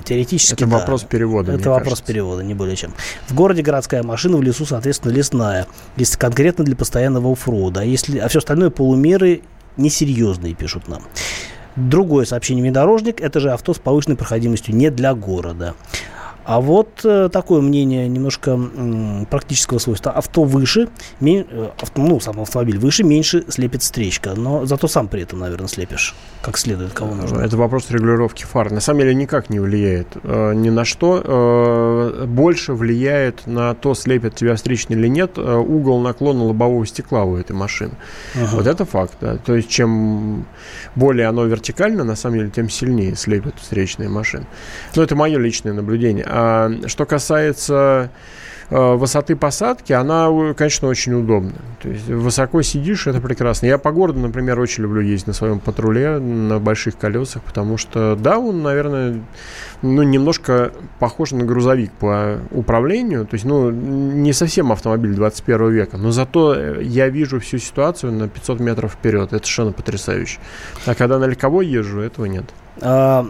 теоретически 0.05 0.55
Это 0.55 0.67
да. 0.67 0.79
вопрос 0.79 1.05
перевода, 1.05 1.53
Это 1.53 1.71
вопрос 1.71 1.95
кажется. 1.95 2.05
перевода, 2.05 2.43
не 2.43 2.55
более 2.55 2.77
чем. 2.77 2.95
В 3.27 3.35
городе 3.35 3.63
городская 3.63 4.03
машина, 4.03 4.37
в 4.37 4.43
лесу, 4.43 4.67
соответственно, 4.67 5.13
лесная. 5.13 5.67
Если 5.97 6.19
конкретно 6.19 6.65
для 6.65 6.77
постоянного 6.77 7.33
оффроуда. 7.33 7.81
А, 7.81 7.85
если, 7.85 8.19
а 8.19 8.29
все 8.29 8.39
остальное 8.39 8.71
полумеры 8.71 9.43
несерьезные, 9.77 10.55
пишут 10.55 10.89
нам. 10.89 11.03
Другое 11.77 12.27
сообщение 12.27 12.63
внедорожник. 12.63 13.21
Это 13.21 13.41
же 13.41 13.51
авто 13.51 13.73
с 13.73 13.79
повышенной 13.79 14.17
проходимостью 14.17 14.75
не 14.75 14.91
для 14.91 15.15
города. 15.15 15.75
А 16.45 16.61
вот 16.61 17.05
э, 17.05 17.29
такое 17.33 17.61
мнение 17.61 18.09
немножко 18.09 18.51
м, 18.53 19.27
практического 19.31 19.79
свойства. 19.79 20.13
Авто 20.13 20.45
выше, 20.45 20.89
ме- 21.21 21.47
э, 21.49 21.69
авто, 21.81 22.01
ну, 22.03 22.21
сам 22.21 22.41
автомобиль 22.41 22.79
выше, 22.79 23.05
меньше 23.05 23.45
слепит 23.49 23.83
встречка. 23.83 24.35
Но 24.35 24.67
зато 24.67 24.89
сам 24.89 25.09
при 25.09 25.23
этом, 25.23 25.39
наверное, 25.39 25.69
слепишь 25.69 26.15
как 26.43 26.59
следует, 26.59 26.93
кого 26.93 27.15
нужно. 27.15 27.41
Это 27.41 27.57
вопрос 27.57 27.91
регулировки 27.91 28.45
фар. 28.45 28.71
На 28.73 28.81
самом 28.81 29.01
деле 29.01 29.15
никак 29.15 29.51
не 29.51 29.61
влияет 29.61 30.09
э, 30.25 30.55
ни 30.55 30.71
на 30.71 30.85
что. 30.85 31.23
Э, 31.25 32.25
больше 32.27 32.73
влияет 32.75 33.47
на 33.47 33.75
то, 33.75 33.95
слепит 33.95 34.35
тебя 34.35 34.57
встречный 34.57 34.97
или 34.97 35.07
нет, 35.09 35.33
э, 35.37 35.57
угол 35.57 36.01
наклона 36.01 36.45
лобового 36.45 36.85
стекла 36.87 37.25
у 37.25 37.37
этой 37.37 37.53
машины. 37.53 37.93
Ага. 38.35 38.57
Вот 38.57 38.67
это 38.67 38.85
факт. 38.85 39.15
Да. 39.21 39.37
То 39.37 39.55
есть 39.55 39.69
чем 39.69 40.45
более 40.97 41.27
оно 41.29 41.45
вертикально, 41.45 42.05
на 42.05 42.17
самом 42.17 42.39
деле, 42.39 42.51
тем 42.51 42.69
сильнее 42.69 43.15
слепят 43.17 43.55
встречные 43.61 44.09
машины. 44.09 44.47
Но 44.97 45.03
это 45.03 45.15
мое 45.15 45.39
личное 45.39 45.73
наблюдение. 45.73 46.25
А 46.35 46.71
что 46.87 47.05
касается 47.05 48.11
э, 48.71 48.95
высоты 48.95 49.37
посадки, 49.37 49.93
она, 49.93 50.31
конечно, 50.57 50.89
очень 50.89 51.13
удобна. 51.13 51.53
То 51.83 51.91
есть 51.91 52.09
высоко 52.09 52.63
сидишь, 52.63 53.07
это 53.07 53.21
прекрасно. 53.21 53.67
Я 53.67 53.77
по 53.77 53.93
городу, 53.93 54.21
например, 54.21 54.59
очень 54.59 54.85
люблю 54.85 55.03
ездить 55.03 55.27
на 55.27 55.33
своем 55.35 55.61
патруле 55.61 56.19
на 56.19 56.59
больших 56.59 56.97
колесах, 56.97 57.43
потому 57.43 57.77
что, 57.77 58.17
да, 58.17 58.39
он, 58.39 58.63
наверное, 58.63 59.21
ну, 59.83 60.03
немножко 60.03 60.73
похож 60.99 61.33
на 61.33 61.45
грузовик 61.45 61.93
по 61.93 62.39
управлению. 62.51 63.27
То 63.27 63.35
есть, 63.35 63.45
ну, 63.45 63.71
не 63.71 64.33
совсем 64.33 64.73
автомобиль 64.73 65.15
21 65.15 65.71
века, 65.71 65.99
но 65.99 66.13
зато 66.13 66.81
я 66.81 67.11
вижу 67.11 67.41
всю 67.41 67.59
ситуацию 67.59 68.11
на 68.13 68.27
500 68.27 68.59
метров 68.59 68.93
вперед. 68.93 69.35
Это 69.35 69.45
совершенно 69.45 69.73
потрясающе. 69.73 70.39
А 70.87 70.95
когда 70.95 71.19
на 71.19 71.27
легковой 71.27 71.67
езжу, 71.67 72.01
этого 72.01 72.25
нет. 72.25 72.47
А, 72.81 73.27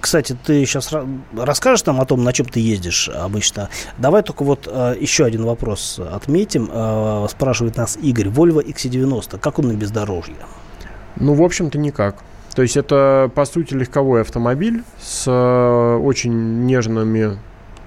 кстати, 0.00 0.36
ты 0.44 0.64
сейчас 0.64 0.92
расскажешь 1.36 1.84
нам 1.86 2.00
о 2.00 2.04
том, 2.04 2.22
на 2.22 2.32
чем 2.32 2.46
ты 2.46 2.60
ездишь 2.60 3.08
обычно. 3.08 3.68
Давай 3.98 4.22
только 4.22 4.44
вот 4.44 4.68
а, 4.70 4.94
еще 4.94 5.24
один 5.24 5.44
вопрос 5.44 6.00
отметим. 6.12 6.70
А, 6.72 7.26
спрашивает 7.28 7.76
нас 7.76 7.96
Игорь. 8.00 8.28
Volvo 8.28 8.64
XC90. 8.64 9.38
Как 9.38 9.58
он 9.58 9.68
на 9.68 9.72
бездорожье? 9.72 10.36
Ну, 11.16 11.34
в 11.34 11.42
общем-то, 11.42 11.78
никак. 11.78 12.22
То 12.54 12.62
есть 12.62 12.76
это, 12.76 13.30
по 13.34 13.44
сути, 13.44 13.74
легковой 13.74 14.22
автомобиль 14.22 14.82
с 15.00 15.24
э, 15.28 15.96
очень 15.96 16.66
нежными 16.66 17.38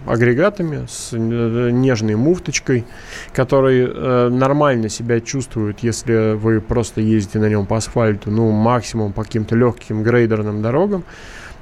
агрегатами, 0.06 0.86
с 0.90 1.10
э, 1.14 1.70
нежной 1.72 2.16
муфточкой, 2.16 2.86
который 3.34 3.86
э, 3.88 4.30
нормально 4.30 4.90
себя 4.90 5.20
чувствует, 5.20 5.80
если 5.82 6.36
вы 6.36 6.62
просто 6.62 7.02
ездите 7.02 7.40
на 7.40 7.50
нем 7.50 7.66
по 7.66 7.78
асфальту, 7.78 8.32
ну, 8.32 8.52
максимум 8.52 9.14
по 9.14 9.24
каким-то 9.24 9.56
легким 9.56 10.04
грейдерным 10.04 10.62
дорогам, 10.62 11.04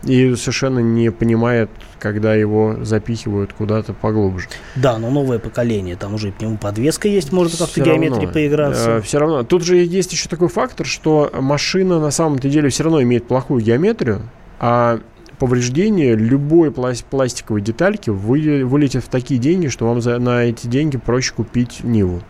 и 0.04 0.34
совершенно 0.36 0.80
не 0.80 1.12
понимает, 1.12 1.70
когда 2.00 2.34
его 2.34 2.78
запихивают 2.84 3.52
куда-то 3.54 3.94
поглубже. 3.94 4.48
Да, 4.76 4.98
но 4.98 5.10
новое 5.10 5.40
поколение, 5.40 5.96
там 5.98 6.14
уже 6.14 6.32
пневмоподвеска 6.32 7.08
есть, 7.08 7.32
можно 7.34 7.58
как-то 7.58 7.82
геометрии 7.82 8.28
поиграться. 8.28 8.98
Э, 8.98 9.02
все 9.02 9.20
равно. 9.20 9.44
Тут 9.44 9.64
же 9.64 9.78
есть 9.78 10.14
еще 10.14 10.30
такой 10.30 10.48
фактор, 10.48 10.86
что 10.86 11.30
машина 11.34 12.00
на 12.00 12.12
самом-то 12.12 12.50
деле 12.50 12.70
все 12.70 12.84
равно 12.84 13.02
имеет 13.02 13.28
плохую 13.28 13.62
геометрию, 13.62 14.22
а 14.60 15.00
повреждение 15.40 16.16
любой 16.16 16.72
пластиковой 16.72 17.62
детальки 17.62 18.10
вылетит 18.10 19.04
в 19.04 19.08
такие 19.08 19.40
деньги, 19.40 19.68
что 19.68 19.88
вам 19.88 20.02
за, 20.02 20.20
на 20.20 20.44
эти 20.44 20.68
деньги 20.68 20.98
проще 20.98 21.34
купить 21.34 21.84
Ниву. 21.84 22.22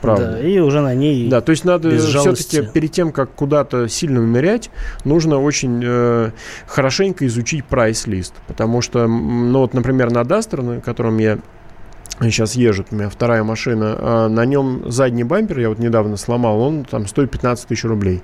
Правда. 0.00 0.32
Да, 0.32 0.40
и 0.40 0.58
уже 0.58 0.80
на 0.80 0.94
ней. 0.94 1.28
Да, 1.28 1.40
то 1.40 1.50
есть 1.50 1.64
надо 1.64 1.96
все-таки 1.98 2.62
перед 2.62 2.92
тем, 2.92 3.12
как 3.12 3.32
куда-то 3.32 3.88
сильно 3.88 4.20
нырять, 4.20 4.70
нужно 5.04 5.40
очень 5.40 5.82
э, 5.84 6.30
хорошенько 6.66 7.26
изучить 7.26 7.64
прайс-лист. 7.64 8.34
Потому 8.46 8.82
что, 8.82 9.06
ну 9.06 9.60
вот, 9.60 9.74
например, 9.74 10.12
на 10.12 10.20
Duster, 10.20 10.62
на 10.62 10.80
котором 10.80 11.18
я 11.18 11.38
сейчас 12.20 12.54
езжу, 12.54 12.84
у 12.90 12.94
меня 12.94 13.08
вторая 13.08 13.42
машина, 13.42 13.96
а 13.98 14.28
на 14.28 14.44
нем 14.44 14.90
задний 14.90 15.24
бампер, 15.24 15.58
я 15.58 15.68
вот 15.70 15.78
недавно 15.78 16.16
сломал, 16.16 16.60
он 16.60 16.84
там 16.84 17.06
стоит 17.06 17.30
15 17.30 17.66
тысяч 17.66 17.84
рублей. 17.84 18.22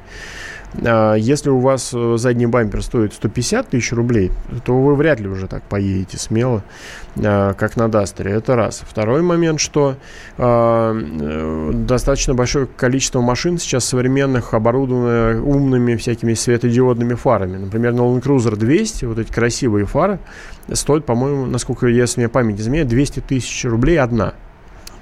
А, 0.85 1.15
если 1.15 1.51
у 1.51 1.59
вас 1.59 1.93
э, 1.95 2.17
задний 2.17 2.47
бампер 2.47 2.83
стоит 2.83 3.13
150 3.13 3.69
тысяч 3.69 3.93
рублей, 3.93 4.31
то 4.65 4.81
вы 4.81 4.95
вряд 4.95 5.21
ли 5.21 5.29
уже 5.29 5.47
так 5.47 5.63
поедете 5.65 6.19
смело, 6.19 6.65
а, 7.17 7.53
как 7.55 7.77
на 7.77 7.89
Дастере. 7.89 8.33
Это 8.33 8.57
раз. 8.57 8.83
Второй 8.89 9.23
момент, 9.23 9.61
что 9.61 9.97
а, 10.39 10.95
э, 10.95 11.71
достаточно 11.75 12.35
большое 12.35 12.67
количество 12.67 13.21
машин 13.21 13.59
сейчас 13.59 13.85
современных 13.85 14.55
оборудованы 14.55 15.41
умными 15.43 15.97
всякими 15.97 16.35
светодиодными 16.35 17.15
фарами. 17.15 17.59
Например, 17.59 17.93
на 17.93 18.01
Land 18.01 18.23
Cruiser 18.23 18.57
200 18.57 19.05
вот 19.05 19.19
эти 19.19 19.31
красивые 19.31 19.87
фары 19.87 20.19
стоят, 20.73 21.05
по-моему, 21.05 21.47
насколько 21.47 21.87
если 21.87 22.21
мне 22.21 22.29
память 22.29 22.61
изменяет, 22.61 22.89
200 22.89 23.21
тысяч 23.21 23.65
рублей 23.65 23.99
одна. 23.99 24.35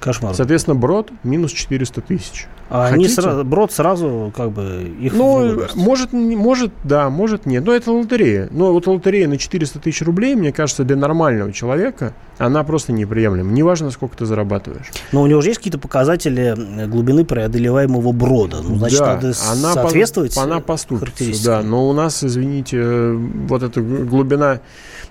Кошмар. 0.01 0.33
Соответственно, 0.33 0.75
брод 0.75 1.11
минус 1.23 1.51
400 1.51 2.01
тысяч. 2.01 2.47
А 2.69 2.87
они 2.87 3.07
сразу, 3.07 3.43
брод 3.43 3.71
сразу 3.71 4.33
как 4.35 4.51
бы 4.51 4.91
их 4.99 5.13
Ну, 5.13 5.65
может, 5.75 6.11
может, 6.13 6.71
да, 6.83 7.09
может 7.09 7.45
нет. 7.45 7.63
Но 7.63 7.73
это 7.73 7.91
лотерея. 7.91 8.47
Но 8.49 8.73
вот 8.73 8.87
лотерея 8.87 9.27
на 9.27 9.37
400 9.37 9.79
тысяч 9.79 10.01
рублей, 10.01 10.35
мне 10.35 10.51
кажется, 10.51 10.83
для 10.83 10.95
нормального 10.95 11.53
человека, 11.53 12.13
она 12.37 12.63
просто 12.63 12.93
неприемлема. 12.93 13.51
Неважно, 13.51 13.91
сколько 13.91 14.17
ты 14.17 14.25
зарабатываешь. 14.25 14.89
Но 15.11 15.21
у 15.21 15.27
него 15.27 15.41
же 15.41 15.49
есть 15.49 15.59
какие-то 15.59 15.79
показатели 15.79 16.87
глубины 16.87 17.23
преодолеваемого 17.23 18.11
брода. 18.11 18.61
Ну, 18.63 18.77
значит, 18.77 18.99
да, 18.99 19.13
надо 19.15 19.33
она 19.51 19.73
соответствовать 19.73 20.35
по, 20.35 20.43
она 20.43 20.59
поступится, 20.61 21.45
да. 21.45 21.61
Но 21.61 21.87
у 21.87 21.93
нас, 21.93 22.23
извините, 22.23 23.11
вот 23.11 23.61
эта 23.61 23.81
глубина 23.81 24.61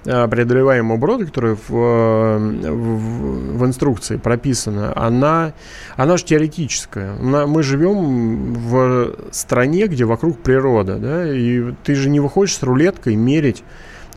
э, 0.05 0.29
преодолеваемого 0.29 0.97
брода, 0.97 1.27
которая 1.27 1.55
в, 1.55 1.71
э, 1.71 2.39
в, 2.71 3.59
в 3.59 3.67
инструкции 3.67 4.17
прописана, 4.17 4.93
она, 4.97 5.53
она 5.97 6.17
же 6.17 6.25
теоретическая. 6.25 7.15
Мы 7.17 7.63
живем 7.63 8.55
в 8.55 9.15
стране, 9.31 9.87
где 9.87 10.05
вокруг 10.05 10.39
природа, 10.39 10.97
да, 10.97 11.33
и 11.33 11.73
ты 11.85 11.95
же 11.95 12.09
не 12.09 12.21
выходишь 12.21 12.57
с 12.57 12.63
рулеткой 12.63 13.17
мерить 13.17 13.63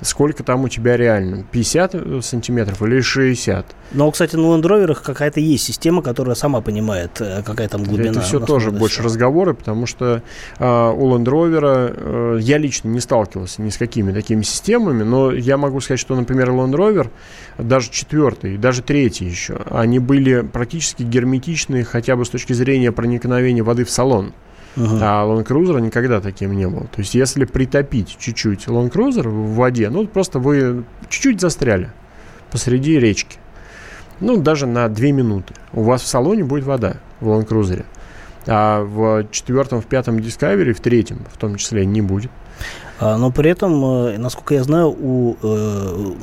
сколько 0.02 0.44
там 0.44 0.64
у 0.64 0.70
тебя 0.70 0.98
реально, 0.98 1.44
50 1.52 2.24
сантиметров 2.24 2.82
или 2.82 3.02
60. 3.02 3.66
Но, 3.94 4.12
кстати, 4.12 4.36
на 4.36 4.42
Land 4.42 4.64
Rover 4.64 4.98
какая-то 5.02 5.40
есть 5.40 5.66
система, 5.66 6.02
которая 6.02 6.36
сама 6.36 6.62
понимает, 6.62 7.22
э, 7.22 7.44
какая 7.44 7.68
там 7.70 7.84
глубина. 7.84 8.12
Это 8.12 8.22
все 8.22 8.40
тоже 8.40 8.72
больше 8.72 9.04
разговоры, 9.04 9.54
потому 9.54 9.86
что 9.86 10.22
э, 10.60 10.66
у 10.66 11.18
Rover 11.18 11.94
э, 11.96 12.40
я 12.42 12.58
лично 12.58 12.90
не 12.90 13.00
сталкивался 13.00 13.62
ни 13.62 13.70
с 13.70 13.78
какими 13.78 14.12
такими 14.12 14.42
системами, 14.42 15.04
но 15.04 15.32
я 15.32 15.58
могу 15.58 15.80
сказать, 15.80 16.00
что, 16.00 16.16
например, 16.16 16.50
Rover, 16.50 17.10
даже 17.58 17.90
четвертый, 17.92 18.58
даже 18.58 18.82
третий 18.82 19.26
еще, 19.26 19.60
они 19.70 20.00
были 20.00 20.42
практически 20.42 21.04
герметичные 21.04 21.84
хотя 21.84 22.16
бы 22.16 22.26
с 22.26 22.30
точки 22.30 22.54
зрения 22.54 22.92
проникновения 22.92 23.64
воды 23.64 23.86
в 23.86 23.90
салон. 23.90 24.34
Uh-huh. 24.76 25.00
А 25.02 25.26
Cruiser 25.44 25.80
никогда 25.82 26.20
таким 26.20 26.54
не 26.54 26.68
был. 26.68 26.82
То 26.92 27.00
есть, 27.00 27.14
если 27.14 27.46
притопить 27.46 28.18
чуть-чуть 28.18 28.68
Cruiser 28.68 29.28
в 29.28 29.56
воде, 29.56 29.90
ну, 29.90 30.08
просто 30.08 30.40
вы 30.40 30.84
чуть-чуть 31.10 31.40
застряли 31.40 31.92
посреди 32.52 33.00
речки. 33.00 33.38
Ну, 34.20 34.38
даже 34.38 34.66
на 34.66 34.88
2 34.90 35.06
минуты. 35.08 35.54
У 35.74 35.84
вас 35.84 36.02
в 36.02 36.08
салоне 36.08 36.44
будет 36.44 36.64
вода 36.64 36.98
в 37.20 37.28
Cruiser. 37.42 37.86
А 38.48 38.84
в 38.84 39.28
четвертом, 39.32 39.82
в 39.82 39.86
пятом 39.86 40.18
Discovery, 40.18 40.74
в 40.74 40.80
третьем 40.80 41.20
в 41.32 41.38
том 41.38 41.56
числе 41.56 41.86
не 41.86 42.02
будет. 42.02 42.32
А, 43.04 43.18
но 43.18 43.32
при 43.32 43.50
этом, 43.50 43.84
э, 43.84 44.18
насколько 44.18 44.54
я 44.54 44.64
знаю, 44.64 44.88
у, 44.90 45.36
э, 45.42 46.14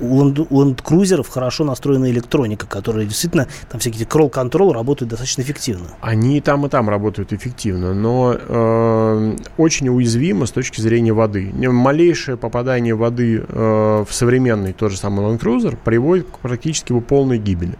у 0.00 0.22
Land, 0.22 1.26
хорошо 1.28 1.64
настроена 1.64 2.08
электроника, 2.10 2.66
которая 2.66 3.04
действительно, 3.04 3.48
там 3.68 3.80
всякие 3.80 4.06
кролл-контрол 4.06 4.72
работают 4.72 5.10
достаточно 5.10 5.42
эффективно. 5.42 5.86
Они 6.00 6.38
и 6.38 6.40
там, 6.40 6.66
и 6.66 6.68
там 6.68 6.88
работают 6.88 7.32
эффективно, 7.32 7.94
но 7.94 8.36
э, 8.38 9.36
очень 9.56 9.88
уязвимо 9.88 10.46
с 10.46 10.52
точки 10.52 10.80
зрения 10.80 11.12
воды. 11.12 11.52
Малейшее 11.52 12.36
попадание 12.36 12.94
воды 12.94 13.44
э, 13.48 14.04
в 14.08 14.14
современный 14.14 14.72
тот 14.74 14.92
же 14.92 14.98
самый 14.98 15.26
Land 15.26 15.40
Cruiser 15.40 15.76
приводит 15.82 16.28
к 16.28 16.38
практически 16.38 16.92
его 16.92 17.00
полной 17.00 17.38
гибели. 17.38 17.76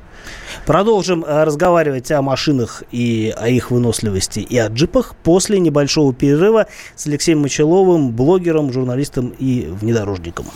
Продолжим 0.67 1.25
э, 1.25 1.45
разговаривать 1.45 2.11
о 2.11 2.23
машинах 2.23 2.83
и 2.91 3.33
о 3.37 3.49
их 3.49 3.71
выносливости 3.71 4.41
и 4.41 4.59
о 4.59 4.69
джипах 4.69 5.15
после 5.23 5.59
небольшого 5.59 6.13
перерыва 6.13 6.67
с 6.95 7.07
Алексеем 7.07 7.41
Мочеловым, 7.41 8.11
блогером, 8.11 8.73
журналистом 8.73 9.35
и 9.39 9.69
внедорожником. 9.69 10.47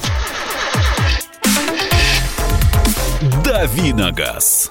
Давиногаз. 3.45 4.71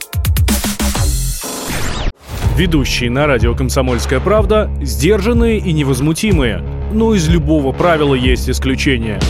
Ведущие 2.55 3.09
на 3.09 3.25
радио 3.27 3.55
«Комсомольская 3.55 4.19
правда» 4.19 4.69
сдержанные 4.81 5.57
и 5.57 5.71
невозмутимые. 5.71 6.63
Но 6.93 7.15
из 7.15 7.27
любого 7.29 7.71
правила 7.71 8.13
есть 8.13 8.49
исключение– 8.49 9.19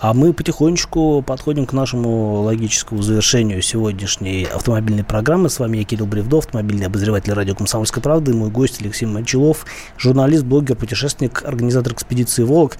А 0.00 0.14
мы 0.14 0.32
потихонечку 0.32 1.22
подходим 1.22 1.66
к 1.66 1.72
нашему 1.72 2.42
логическому 2.42 3.02
завершению 3.02 3.60
сегодняшней 3.62 4.44
автомобильной 4.44 5.02
программы. 5.02 5.50
С 5.50 5.58
вами 5.58 5.78
я, 5.78 5.84
Кирилл 5.84 6.06
Бревдов, 6.06 6.44
автомобильный 6.44 6.86
обозреватель 6.86 7.32
радио 7.32 7.56
«Комсомольская 7.56 8.00
правда» 8.00 8.30
и 8.30 8.34
мой 8.34 8.48
гость 8.48 8.80
Алексей 8.80 9.06
Мочелов, 9.06 9.66
журналист, 9.96 10.44
блогер, 10.44 10.76
путешественник, 10.76 11.42
организатор 11.44 11.92
экспедиции 11.94 12.44
«Волок». 12.44 12.76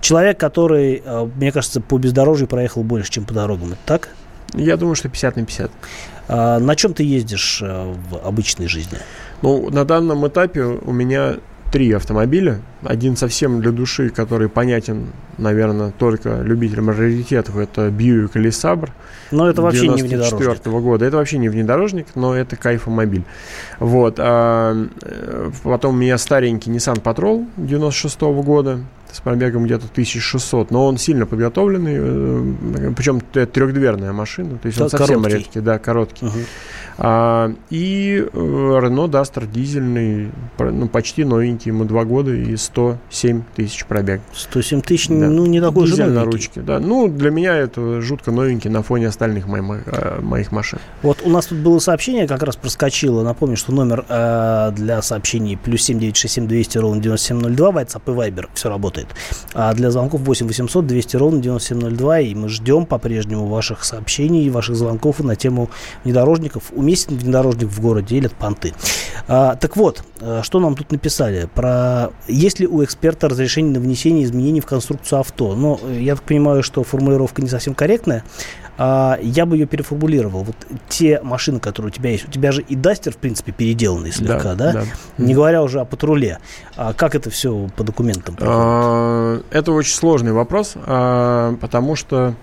Человек, 0.00 0.40
который, 0.40 1.02
э, 1.04 1.28
мне 1.36 1.52
кажется, 1.52 1.82
по 1.82 1.98
бездорожью 1.98 2.48
проехал 2.48 2.82
больше, 2.82 3.10
чем 3.10 3.26
по 3.26 3.34
дорогам. 3.34 3.72
Это 3.72 3.80
так? 3.84 4.08
Я 4.54 4.78
думаю, 4.78 4.94
что 4.94 5.10
50 5.10 5.36
на 5.36 5.44
50. 5.44 5.70
А 6.28 6.58
на 6.60 6.76
чем 6.76 6.94
ты 6.94 7.02
ездишь 7.02 7.60
э, 7.62 7.94
в 8.08 8.26
обычной 8.26 8.68
жизни? 8.68 8.96
Ну, 9.42 9.68
на 9.68 9.84
данном 9.84 10.26
этапе 10.26 10.62
у 10.62 10.92
меня 10.92 11.36
три 11.74 11.90
автомобиля. 11.90 12.60
Один 12.84 13.16
совсем 13.16 13.60
для 13.60 13.72
души, 13.72 14.08
который 14.08 14.48
понятен, 14.48 15.08
наверное, 15.38 15.90
только 15.90 16.40
любителям 16.40 16.88
раритетов. 16.88 17.56
Это 17.56 17.88
Buick 17.88 18.30
или 18.34 18.50
Sabre. 18.50 18.90
Но 19.32 19.50
это 19.50 19.60
вообще 19.60 19.88
не 19.88 20.02
внедорожник. 20.04 20.62
года. 20.68 21.04
Это 21.04 21.16
вообще 21.16 21.38
не 21.38 21.48
внедорожник, 21.48 22.06
но 22.14 22.32
это 22.32 22.54
кайфомобиль. 22.54 23.24
Вот. 23.80 24.14
А, 24.18 24.86
э, 25.02 25.50
потом 25.64 25.96
у 25.96 25.98
меня 25.98 26.16
старенький 26.16 26.70
Nissan 26.70 27.02
Patrol 27.02 27.44
96 27.56 28.22
-го 28.22 28.44
года 28.44 28.78
с 29.14 29.20
пробегом 29.20 29.64
где-то 29.64 29.86
1600, 29.86 30.72
но 30.72 30.86
он 30.86 30.98
сильно 30.98 31.24
подготовленный, 31.24 31.96
э, 31.98 32.92
причем 32.96 33.20
это 33.32 33.46
трехдверная 33.46 34.12
машина, 34.12 34.58
то 34.58 34.66
есть 34.66 34.80
он 34.80 34.90
совсем 34.90 35.22
короткий. 35.22 35.38
редкий, 35.38 35.60
да, 35.60 35.78
короткий. 35.78 36.26
Угу. 36.26 36.38
А, 36.98 37.52
и 37.70 38.26
Renault 38.32 39.10
Duster 39.10 39.50
дизельный, 39.50 40.30
ну, 40.58 40.88
почти 40.88 41.24
новенький, 41.24 41.70
ему 41.70 41.84
два 41.84 42.04
года 42.04 42.32
и 42.32 42.56
107 42.56 43.42
тысяч 43.54 43.84
пробег. 43.86 44.20
107 44.32 44.80
тысяч, 44.80 45.08
да. 45.08 45.14
ну, 45.14 45.46
не 45.46 45.60
такой 45.60 45.86
Дизель 45.86 45.96
же 45.96 46.02
новенький. 46.10 46.24
на 46.24 46.32
ручке, 46.32 46.60
да. 46.60 46.78
Ну, 46.80 47.08
для 47.08 47.30
меня 47.30 47.56
это 47.56 48.00
жутко 48.00 48.32
новенький 48.32 48.70
на 48.70 48.82
фоне 48.82 49.08
остальных 49.08 49.46
моих, 49.46 49.82
э, 49.86 50.20
моих 50.20 50.50
машин. 50.50 50.78
Вот 51.02 51.18
у 51.24 51.30
нас 51.30 51.46
тут 51.46 51.58
было 51.58 51.78
сообщение, 51.78 52.26
как 52.26 52.42
раз 52.42 52.56
проскочило. 52.56 53.22
Напомню, 53.22 53.56
что 53.56 53.72
номер 53.72 54.04
э, 54.08 54.72
для 54.74 55.02
сообщений 55.02 55.56
плюс 55.56 55.82
7967 55.82 56.46
200 56.46 56.78
ровно 56.78 57.00
9702, 57.00 57.70
WhatsApp 57.70 58.02
и 58.06 58.10
Viber, 58.10 58.46
все 58.54 58.68
работает. 58.68 59.03
А 59.54 59.72
для 59.74 59.90
звонков 59.90 60.20
8 60.22 60.46
800 60.46 60.86
200 60.86 61.16
ровно 61.16 61.40
9702, 61.40 62.20
и 62.20 62.34
мы 62.34 62.48
ждем 62.48 62.86
по-прежнему 62.86 63.46
ваших 63.46 63.84
сообщений, 63.84 64.48
ваших 64.50 64.76
звонков 64.76 65.20
на 65.20 65.36
тему 65.36 65.70
внедорожников. 66.04 66.64
Уместен 66.72 67.16
внедорожник 67.16 67.68
в 67.68 67.80
городе 67.80 68.16
или 68.16 68.26
от 68.26 68.34
понты. 68.34 68.74
А, 69.26 69.56
так 69.56 69.76
вот, 69.76 70.02
э, 70.20 70.40
что 70.42 70.60
нам 70.60 70.76
тут 70.76 70.92
написали? 70.92 71.48
Про 71.54 72.10
есть 72.28 72.60
ли 72.60 72.66
у 72.66 72.84
эксперта 72.84 73.28
разрешение 73.28 73.74
на 73.74 73.80
внесение 73.80 74.24
изменений 74.24 74.60
в 74.60 74.66
конструкцию 74.66 75.20
авто? 75.20 75.54
Ну, 75.54 75.80
я 75.88 76.14
так 76.14 76.24
понимаю, 76.24 76.62
что 76.62 76.84
формулировка 76.84 77.42
не 77.42 77.48
совсем 77.48 77.74
корректная. 77.74 78.24
А, 78.76 79.18
я 79.22 79.46
бы 79.46 79.56
ее 79.56 79.66
переформулировал. 79.66 80.42
Вот 80.42 80.56
те 80.88 81.20
машины, 81.22 81.60
которые 81.60 81.90
у 81.90 81.92
тебя 81.92 82.10
есть, 82.10 82.28
у 82.28 82.30
тебя 82.30 82.52
же 82.52 82.62
и 82.62 82.74
Дастер, 82.74 83.12
в 83.12 83.18
принципе, 83.18 83.52
переделанный 83.52 84.12
слегка, 84.12 84.54
да? 84.54 84.72
да? 84.72 84.72
да. 84.72 84.84
Не 85.18 85.34
говоря 85.34 85.62
уже 85.62 85.80
о 85.80 85.84
патруле. 85.84 86.38
А 86.76 86.92
как 86.92 87.14
это 87.14 87.30
все 87.30 87.68
по 87.76 87.84
документам 87.84 88.34
проходит? 88.34 88.60
А, 88.60 89.42
это 89.50 89.72
очень 89.72 89.94
сложный 89.94 90.32
вопрос, 90.32 90.74
а, 90.76 91.56
потому 91.60 91.96
что 91.96 92.34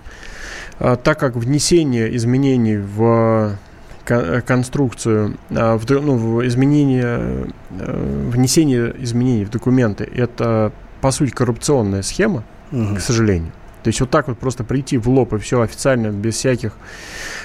так 0.78 1.18
как 1.20 1.36
внесение 1.36 2.16
изменений 2.16 2.76
в 2.78 3.56
конструкцию, 4.04 5.36
ну, 5.48 6.16
в 6.16 6.46
изменение, 6.46 7.46
внесение 7.70 8.92
изменений 8.98 9.44
в 9.44 9.50
документы, 9.50 10.02
это, 10.12 10.72
по 11.00 11.12
сути, 11.12 11.30
коррупционная 11.30 12.02
схема, 12.02 12.42
угу. 12.72 12.96
к 12.96 13.00
сожалению. 13.00 13.52
То 13.82 13.88
есть 13.88 14.00
вот 14.00 14.10
так 14.10 14.28
вот 14.28 14.38
просто 14.38 14.64
прийти 14.64 14.96
в 14.98 15.08
лоб 15.08 15.32
и 15.32 15.38
все 15.38 15.60
официально, 15.60 16.08
без 16.08 16.36
всяких 16.36 16.72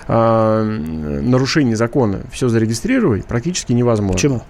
э, 0.08 0.64
нарушений 0.64 1.76
закона, 1.76 2.22
все 2.32 2.48
зарегистрировать 2.48 3.26
практически 3.26 3.74
невозможно. 3.74 4.14
Почему? 4.14 4.44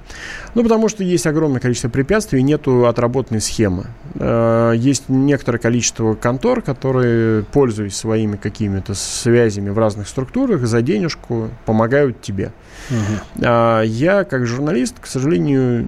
Ну, 0.53 0.63
потому 0.63 0.89
что 0.89 1.03
есть 1.03 1.25
огромное 1.27 1.59
количество 1.59 1.89
препятствий, 1.89 2.43
нету 2.43 2.87
отработанной 2.87 3.41
схемы. 3.41 3.85
Э, 4.15 4.73
есть 4.75 5.05
некоторое 5.07 5.59
количество 5.59 6.13
контор, 6.13 6.61
которые, 6.61 7.43
пользуясь 7.43 7.95
своими 7.95 8.35
какими-то 8.35 8.93
связями 8.93 9.69
в 9.69 9.77
разных 9.77 10.07
структурах, 10.07 10.65
за 10.65 10.81
денежку 10.81 11.49
помогают 11.65 12.21
тебе. 12.21 12.51
Угу. 12.89 13.43
А 13.43 13.81
я, 13.81 14.23
как 14.23 14.45
журналист, 14.45 14.95
к 14.99 15.05
сожалению, 15.05 15.87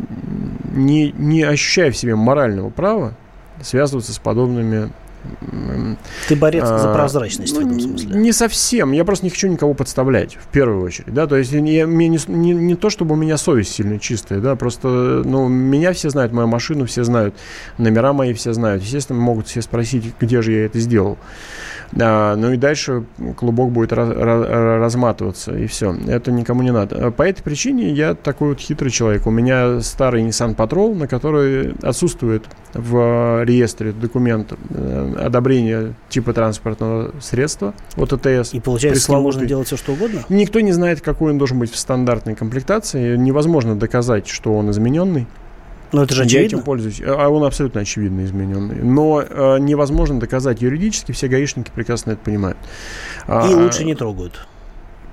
не, 0.74 1.12
не 1.12 1.44
ощущаю 1.44 1.92
в 1.92 1.98
себе 1.98 2.16
морального 2.16 2.70
права 2.70 3.14
связываться 3.62 4.14
с 4.14 4.20
подобными 4.20 4.90
ты 6.28 6.36
борец 6.36 6.64
а, 6.66 6.78
за 6.78 6.94
прозрачность 6.94 7.54
ну, 7.54 7.62
в 7.62 7.66
этом 7.66 7.80
смысле? 7.80 8.20
Не 8.20 8.32
совсем. 8.32 8.92
Я 8.92 9.04
просто 9.04 9.26
не 9.26 9.30
хочу 9.30 9.48
никого 9.48 9.74
подставлять, 9.74 10.36
в 10.36 10.48
первую 10.48 10.84
очередь. 10.84 11.14
Да? 11.14 11.28
То 11.28 11.36
есть 11.36 11.52
я, 11.52 11.88
мне 11.88 12.08
не, 12.08 12.20
не, 12.28 12.54
не 12.54 12.76
то, 12.76 12.90
чтобы 12.90 13.14
у 13.14 13.18
меня 13.18 13.38
совесть 13.38 13.74
сильно 13.74 14.00
чистая, 14.00 14.40
да, 14.40 14.56
просто 14.56 14.88
ну, 14.88 15.48
меня 15.48 15.94
все 15.94 16.10
знают, 16.10 16.32
мою 16.32 16.48
машину 16.48 16.86
все 16.86 17.04
знают, 17.04 17.36
номера 17.78 18.14
мои 18.14 18.34
все 18.34 18.54
знают. 18.54 18.84
Естественно, 18.84 19.20
могут 19.20 19.48
все 19.48 19.62
спросить, 19.62 20.14
где 20.20 20.42
же 20.42 20.52
я 20.52 20.66
это 20.66 20.80
сделал. 20.80 21.18
А, 22.00 22.36
ну 22.36 22.52
и 22.52 22.58
дальше 22.58 23.06
клубок 23.38 23.72
будет 23.72 23.94
раз, 23.94 24.10
раз, 24.10 24.46
разматываться, 24.48 25.56
и 25.56 25.68
все. 25.68 25.96
Это 26.08 26.32
никому 26.32 26.62
не 26.62 26.72
надо. 26.72 27.12
По 27.12 27.24
этой 27.24 27.42
причине 27.42 27.92
я 27.92 28.14
такой 28.14 28.50
вот 28.50 28.60
хитрый 28.60 28.92
человек. 28.92 29.26
У 29.26 29.32
меня 29.32 29.82
старый 29.82 30.24
Nissan 30.24 30.56
Patrol, 30.56 30.96
на 30.96 31.08
который 31.08 31.74
отсутствует 31.82 32.46
в 32.74 33.44
реестре 33.44 33.92
документ 33.92 34.54
э, 34.70 35.16
одобрения 35.20 35.94
типа 36.10 36.34
транспортного 36.34 37.12
средства 37.20 37.74
от 37.96 38.14
АТС. 38.14 38.54
И 38.54 38.60
получается, 38.60 39.04
с 39.04 39.10
ним 39.10 39.22
можно 39.22 39.46
делать 39.46 39.68
все, 39.68 39.78
что 39.78 39.94
угодно? 39.94 40.22
Никто 40.30 40.60
не 40.60 40.72
знает, 40.72 41.02
какой 41.02 41.32
он 41.32 41.38
должен 41.38 41.60
быть 41.60 41.72
в 41.72 41.78
стандартной 41.78 42.36
комплектации. 42.36 43.16
Невозможно 43.16 43.76
доказать, 43.76 44.28
что 44.28 44.54
он 44.54 44.70
измененный. 44.72 45.28
Но 45.92 46.04
это 46.04 46.14
же 46.14 46.24
очевидно. 46.24 46.40
Я 46.40 46.46
этим 46.46 46.62
пользуюсь. 46.62 47.02
А 47.06 47.30
он 47.30 47.44
абсолютно 47.44 47.82
очевидно 47.82 48.24
измененный. 48.26 48.84
Но 48.84 49.22
э, 49.22 49.58
невозможно 49.60 50.20
доказать 50.20 50.62
юридически, 50.62 51.12
все 51.12 51.28
гаишники 51.28 51.72
прекрасно 51.74 52.12
это 52.12 52.22
понимают. 52.24 52.58
И 53.28 53.32
а, 53.32 53.46
лучше 53.48 53.84
не 53.84 53.96
трогают. 53.96 54.48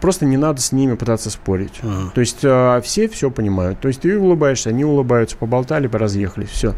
Просто 0.01 0.27
не 0.27 0.37
надо 0.37 0.61
с 0.61 0.73
ними 0.73 0.95
пытаться 0.95 1.31
спорить. 1.31 1.81
Uh-huh. 1.83 2.11
То 2.15 2.21
есть 2.21 2.41
э, 2.43 2.81
все 2.85 3.09
все 3.09 3.31
понимают. 3.31 3.81
То 3.81 3.89
есть 3.89 4.03
ты 4.03 4.19
улыбаешься, 4.19 4.69
они 4.69 4.85
улыбаются, 4.85 5.37
поболтали, 5.37 5.87
поразъехались, 5.87 6.51
все. 6.51 6.75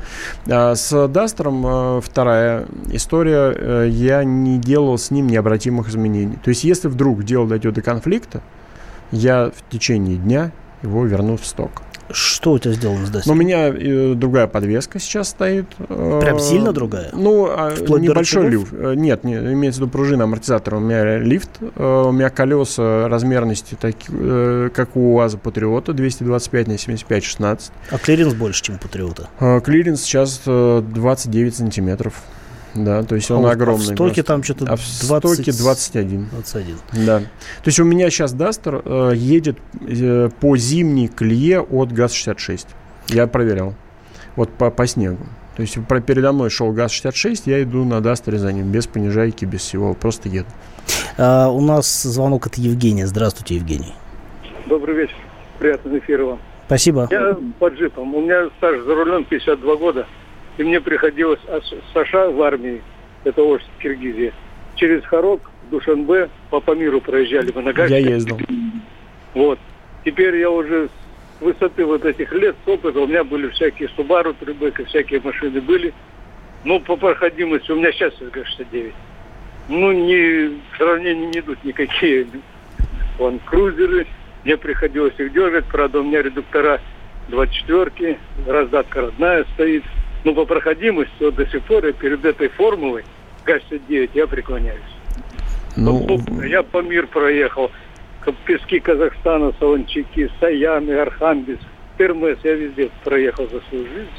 А 0.49 0.77
с 0.77 1.09
Дастером 1.09 1.67
э, 1.67 2.01
вторая 2.01 2.67
история. 2.93 3.53
Э, 3.57 3.89
я 3.91 4.23
не 4.23 4.59
делал 4.59 4.97
с 4.99 5.11
ним 5.11 5.27
необратимых 5.27 5.89
изменений. 5.89 6.39
То 6.43 6.51
есть 6.51 6.63
если 6.63 6.87
вдруг 6.87 7.25
дело 7.25 7.49
дойдет 7.49 7.75
до 7.75 7.83
конфликта, 7.83 8.41
я 9.11 9.51
в 9.51 9.73
течение 9.73 10.17
дня 10.17 10.53
его 10.83 11.05
верну 11.05 11.37
в 11.37 11.45
сток. 11.45 11.83
Что 12.11 12.53
у 12.53 12.59
тебя 12.59 12.73
сделано 12.73 13.07
с 13.07 13.11
Дастером? 13.11 13.37
Ну, 13.37 13.43
у 13.43 13.47
меня 13.47 13.69
э, 13.69 14.15
другая 14.15 14.47
подвеска 14.47 14.99
сейчас 14.99 15.29
стоит. 15.29 15.67
Э, 15.79 16.21
Прям 16.23 16.39
сильно 16.39 16.73
другая? 16.73 17.11
Ну, 17.13 17.47
а, 17.51 17.75
небольшой 17.99 18.49
лифт. 18.49 18.73
Э, 18.73 18.95
нет, 18.97 19.25
не, 19.25 19.35
имеется 19.35 19.81
в 19.81 19.83
виду 19.83 19.93
пружина 19.93 20.25
амортизатора. 20.25 20.77
У 20.77 20.81
меня 20.81 21.19
лифт, 21.19 21.51
э, 21.61 22.05
у 22.09 22.13
меня 22.13 22.31
колеса 22.31 23.09
размерности, 23.09 23.77
так, 23.79 23.95
э, 24.09 24.71
как 24.75 24.97
у 24.97 25.17
УАЗа 25.17 25.39
Патриота, 25.39 25.93
225 25.93 26.69
на 26.69 26.79
75, 26.79 27.25
16. 27.25 27.73
А 27.91 27.99
клиренс 27.99 28.35
больше, 28.35 28.63
чем 28.63 28.77
у 28.77 28.79
Патриота? 28.79 29.29
Э, 29.41 29.61
клиренс 29.61 30.03
сейчас 30.03 30.41
э, 30.47 30.83
29 30.83 31.57
сантиметров. 31.57 32.15
Да, 32.75 33.03
то 33.03 33.15
есть 33.15 33.31
он 33.31 33.47
а 33.47 33.53
огромный. 33.53 33.87
А 33.87 33.91
в 33.91 33.95
стоке 33.95 34.23
просто. 34.23 34.25
там 34.25 34.43
что-то 34.43 34.65
а 34.69 34.77
в 34.77 35.07
20... 35.07 35.35
стоке 35.35 35.53
21. 35.53 36.29
21. 36.31 36.77
Да. 37.07 37.21
То 37.21 37.27
есть 37.67 37.81
у 37.81 37.85
меня 37.85 38.11
сейчас 38.11 38.33
Дастер 38.33 38.83
э, 38.85 39.13
едет 39.15 39.59
э, 39.81 40.31
по 40.41 40.57
зимней 40.57 41.09
клее 41.09 41.61
от 41.61 41.93
ГАЗ-66. 41.93 42.67
Я 43.09 43.27
проверял. 43.27 43.75
Вот 44.37 44.51
по, 44.51 44.71
по 44.71 44.87
снегу. 44.87 45.27
То 45.57 45.63
есть 45.63 45.77
про, 45.89 46.01
передо 46.01 46.33
мной 46.33 46.51
шел 46.51 46.71
ГАЗ-66, 46.71 47.43
я 47.47 47.63
иду 47.65 47.85
на 47.85 48.01
Дастере 48.01 48.39
за 48.39 48.53
ним, 48.53 48.71
без 48.71 48.87
понижайки, 48.87 49.45
без 49.45 49.63
всего, 49.63 49.95
просто 49.95 50.29
еду. 50.29 50.47
А, 51.17 51.49
у 51.49 51.61
нас 51.61 52.03
звонок 52.05 52.47
от 52.47 52.55
Евгения. 52.55 53.09
Здравствуйте, 53.09 53.57
Евгений. 53.57 53.93
Добрый 54.67 54.95
вечер. 54.95 55.17
Приятного 55.59 55.99
эфира 55.99 56.25
вам. 56.25 56.39
Спасибо. 56.67 57.09
Я 57.11 57.37
по 57.59 57.69
джипам. 57.71 58.15
У 58.15 58.21
меня 58.21 58.49
стаж 58.59 58.83
за 58.83 58.95
рулем 58.95 59.25
52 59.25 59.77
года. 59.77 60.07
И 60.59 60.65
мне 60.65 60.81
приходилось 60.81 61.41
Саша 61.95 62.31
в 62.31 62.43
армии, 62.43 62.83
это 63.25 63.43
Ошт, 63.43 63.65
Киргизия, 63.79 64.33
через 64.75 65.05
Харок, 65.05 65.51
Душанбе, 65.71 66.29
по 66.51 66.61
Памиру 66.61 67.01
проезжали 67.01 67.53
мы 67.55 67.63
на 67.63 67.71
Я 67.87 67.99
ездил. 67.99 68.39
Вот. 69.35 69.59
Теперь 70.05 70.37
я 70.37 70.51
уже 70.51 70.89
с 70.89 71.41
высоты 71.41 71.85
вот 71.85 72.05
этих 72.05 72.33
лет, 72.33 72.57
с 72.65 72.69
опыта, 72.69 73.01
у 73.01 73.07
меня 73.07 73.23
были 73.23 73.49
всякие 73.49 73.89
Субару, 73.91 74.35
Трибека, 74.35 74.85
всякие 74.87 75.21
машины 75.21 75.61
были. 75.61 75.95
Ну, 76.65 76.81
по 76.81 76.97
проходимости, 76.97 77.71
у 77.71 77.77
меня 77.77 77.93
сейчас 77.93 78.15
СГ-69. 78.15 78.93
Ну, 79.69 79.93
не, 79.93 80.49
в 80.49 80.77
сравнении 80.77 81.27
не 81.27 81.39
идут 81.39 81.63
никакие 81.63 82.27
вон, 83.19 83.39
крузеры. 83.41 84.07
Мне 84.45 84.57
приходилось 84.57 85.15
их 85.19 85.33
держать. 85.33 85.67
Правда, 85.67 86.01
у 86.01 86.05
меня 86.05 86.23
редуктора 86.23 86.81
24-ки, 87.29 88.19
раздатка 88.47 89.03
родная 89.03 89.45
стоит. 89.55 89.85
Но 90.25 90.35
по 90.35 90.45
проходимости 90.45 91.13
вот 91.21 91.37
до 91.37 91.47
сих 91.47 91.63
пор 91.63 91.87
я 91.87 91.93
перед 91.93 92.25
этой 92.25 92.49
формулой 92.49 93.05
ГАЗ-9 93.45 94.11
я 94.15 94.27
преклоняюсь. 94.27 94.81
Ну... 95.77 96.21
Я 96.45 96.63
по 96.63 96.83
мир 96.83 97.07
проехал. 97.07 97.71
Пески 98.45 98.79
Казахстана, 98.79 99.53
Солончаки, 99.59 100.31
Саяны, 100.39 100.93
Архангельск, 100.93 101.63
Термес. 101.97 102.39
Я 102.45 102.55
везде 102.55 102.91
проехал 103.05 103.49
за 103.49 103.61
свою 103.69 103.87
жизнь. 103.87 104.11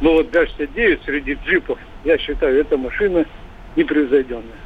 Но 0.00 0.12
вот 0.12 0.30
ГАЗ-9 0.30 1.00
среди 1.04 1.38
джипов, 1.44 1.78
я 2.04 2.18
считаю, 2.18 2.60
эта 2.60 2.76
машина 2.76 3.24
непревзойденная. 3.76 4.63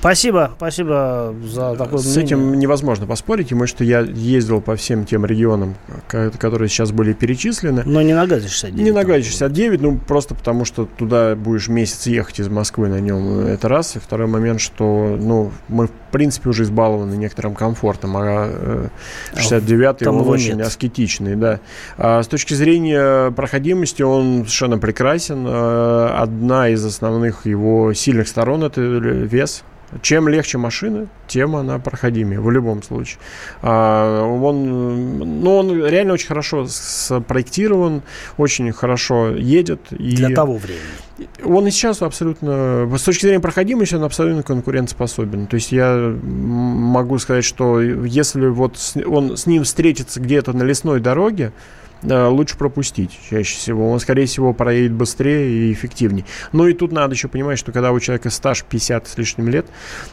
Спасибо, 0.00 0.52
спасибо 0.56 1.34
за 1.42 1.74
такое 1.74 1.98
С 1.98 2.16
этим 2.16 2.56
невозможно 2.58 3.06
поспорить, 3.06 3.48
потому 3.48 3.66
что 3.66 3.82
я 3.82 4.00
ездил 4.00 4.60
по 4.60 4.76
всем 4.76 5.04
тем 5.04 5.26
регионам, 5.26 5.74
которые 6.06 6.68
сейчас 6.68 6.92
были 6.92 7.12
перечислены. 7.12 7.82
Но 7.84 8.00
не 8.02 8.14
на 8.14 8.26
ГАЗе-69. 8.26 8.80
Не 8.80 8.92
на 8.92 9.02
ГАЗе-69, 9.02 9.78
ну 9.80 9.98
просто 9.98 10.36
потому, 10.36 10.64
что 10.64 10.84
туда 10.86 11.34
будешь 11.34 11.68
месяц 11.68 12.06
ехать 12.06 12.38
из 12.38 12.48
Москвы 12.48 12.88
на 12.88 13.00
нем, 13.00 13.40
это 13.40 13.68
раз. 13.68 13.96
И 13.96 13.98
второй 13.98 14.28
момент, 14.28 14.60
что 14.60 15.16
ну, 15.20 15.50
мы 15.68 15.88
в 15.88 15.92
принципе 16.12 16.50
уже 16.50 16.62
избалованы 16.62 17.14
некоторым 17.16 17.54
комфортом, 17.54 18.16
а 18.16 18.90
69-й 19.34 20.06
а, 20.06 20.10
он 20.12 20.28
очень 20.28 20.56
нет. 20.56 20.68
аскетичный, 20.68 21.34
да. 21.34 21.58
А 21.96 22.22
с 22.22 22.28
точки 22.28 22.54
зрения 22.54 23.32
проходимости 23.32 24.02
он 24.02 24.38
совершенно 24.38 24.78
прекрасен. 24.78 25.44
Одна 25.48 26.68
из 26.68 26.84
основных 26.84 27.46
его 27.46 27.92
сильных 27.94 28.28
сторон– 28.28 28.62
это 28.64 28.80
вес, 28.80 29.64
чем 30.02 30.28
легче 30.28 30.58
машина, 30.58 31.08
тем 31.26 31.56
она 31.56 31.78
проходимее 31.78 32.40
в 32.40 32.50
любом 32.50 32.82
случае. 32.82 33.18
А, 33.62 34.22
он, 34.24 35.18
ну, 35.18 35.56
он 35.56 35.86
реально 35.86 36.14
очень 36.14 36.28
хорошо 36.28 36.66
спроектирован, 36.68 38.02
очень 38.36 38.70
хорошо 38.72 39.30
едет. 39.30 39.80
И 39.90 40.16
Для 40.16 40.30
того 40.30 40.56
времени. 40.56 40.82
Он 41.44 41.66
и 41.66 41.70
сейчас 41.70 42.02
абсолютно, 42.02 42.88
с 42.96 43.02
точки 43.02 43.22
зрения 43.22 43.40
проходимости, 43.40 43.94
он 43.94 44.04
абсолютно 44.04 44.42
конкурентоспособен. 44.42 45.46
То 45.46 45.54
есть 45.56 45.72
я 45.72 46.16
могу 46.22 47.18
сказать, 47.18 47.44
что 47.44 47.80
если 47.80 48.46
вот 48.46 48.76
он 49.06 49.36
с 49.36 49.46
ним 49.46 49.64
встретится 49.64 50.20
где-то 50.20 50.52
на 50.52 50.62
лесной 50.62 51.00
дороге, 51.00 51.52
лучше 52.02 52.56
пропустить 52.56 53.18
чаще 53.28 53.56
всего. 53.56 53.90
Он, 53.90 54.00
скорее 54.00 54.26
всего, 54.26 54.52
проедет 54.52 54.92
быстрее 54.92 55.50
и 55.50 55.72
эффективнее. 55.72 56.24
Ну 56.52 56.66
и 56.66 56.72
тут 56.72 56.92
надо 56.92 57.14
еще 57.14 57.28
понимать, 57.28 57.58
что 57.58 57.72
когда 57.72 57.92
у 57.92 58.00
человека 58.00 58.30
стаж 58.30 58.64
50 58.64 59.08
с 59.08 59.18
лишним 59.18 59.48
лет, 59.48 59.66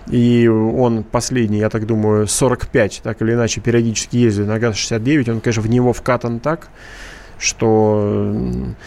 и 0.09 0.47
он 0.47 1.03
последний, 1.03 1.59
я 1.59 1.69
так 1.69 1.85
думаю, 1.85 2.27
45, 2.27 3.01
так 3.03 3.21
или 3.21 3.33
иначе, 3.33 3.61
периодически 3.61 4.17
ездит 4.17 4.47
на 4.47 4.59
ГАЗ-69, 4.59 5.31
он, 5.31 5.41
конечно, 5.41 5.61
в 5.61 5.69
него 5.69 5.93
вкатан 5.93 6.39
так, 6.39 6.69
что... 7.37 8.33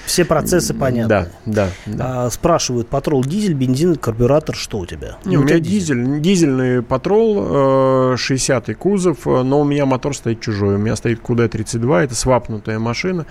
Все 0.07 0.24
процессы 0.24 0.74
понятны. 0.74 1.09
Да, 1.09 1.28
да. 1.46 1.68
да. 1.86 2.26
А, 2.26 2.30
спрашивают, 2.30 2.88
патрол 2.88 3.24
дизель, 3.24 3.55
бензин, 3.55 3.96
карбюратор, 3.96 4.57
что 4.57 4.78
у 4.78 4.86
тебя? 4.86 5.16
Не, 5.24 5.36
у, 5.36 5.40
у 5.40 5.44
меня 5.44 5.59
дизель, 5.59 6.20
дизель, 6.20 6.49
дизельный 6.49 6.82
патрол, 6.82 8.14
60-й 8.14 8.74
кузов, 8.74 9.26
но 9.26 9.61
у 9.61 9.64
меня 9.64 9.86
мотор 9.86 10.14
стоит 10.14 10.40
чужой. 10.40 10.76
У 10.76 10.78
меня 10.78 10.96
стоит 10.96 11.20
QD32, 11.20 12.05
это 12.05 12.14
свапнутая 12.14 12.78
машина. 12.78 13.24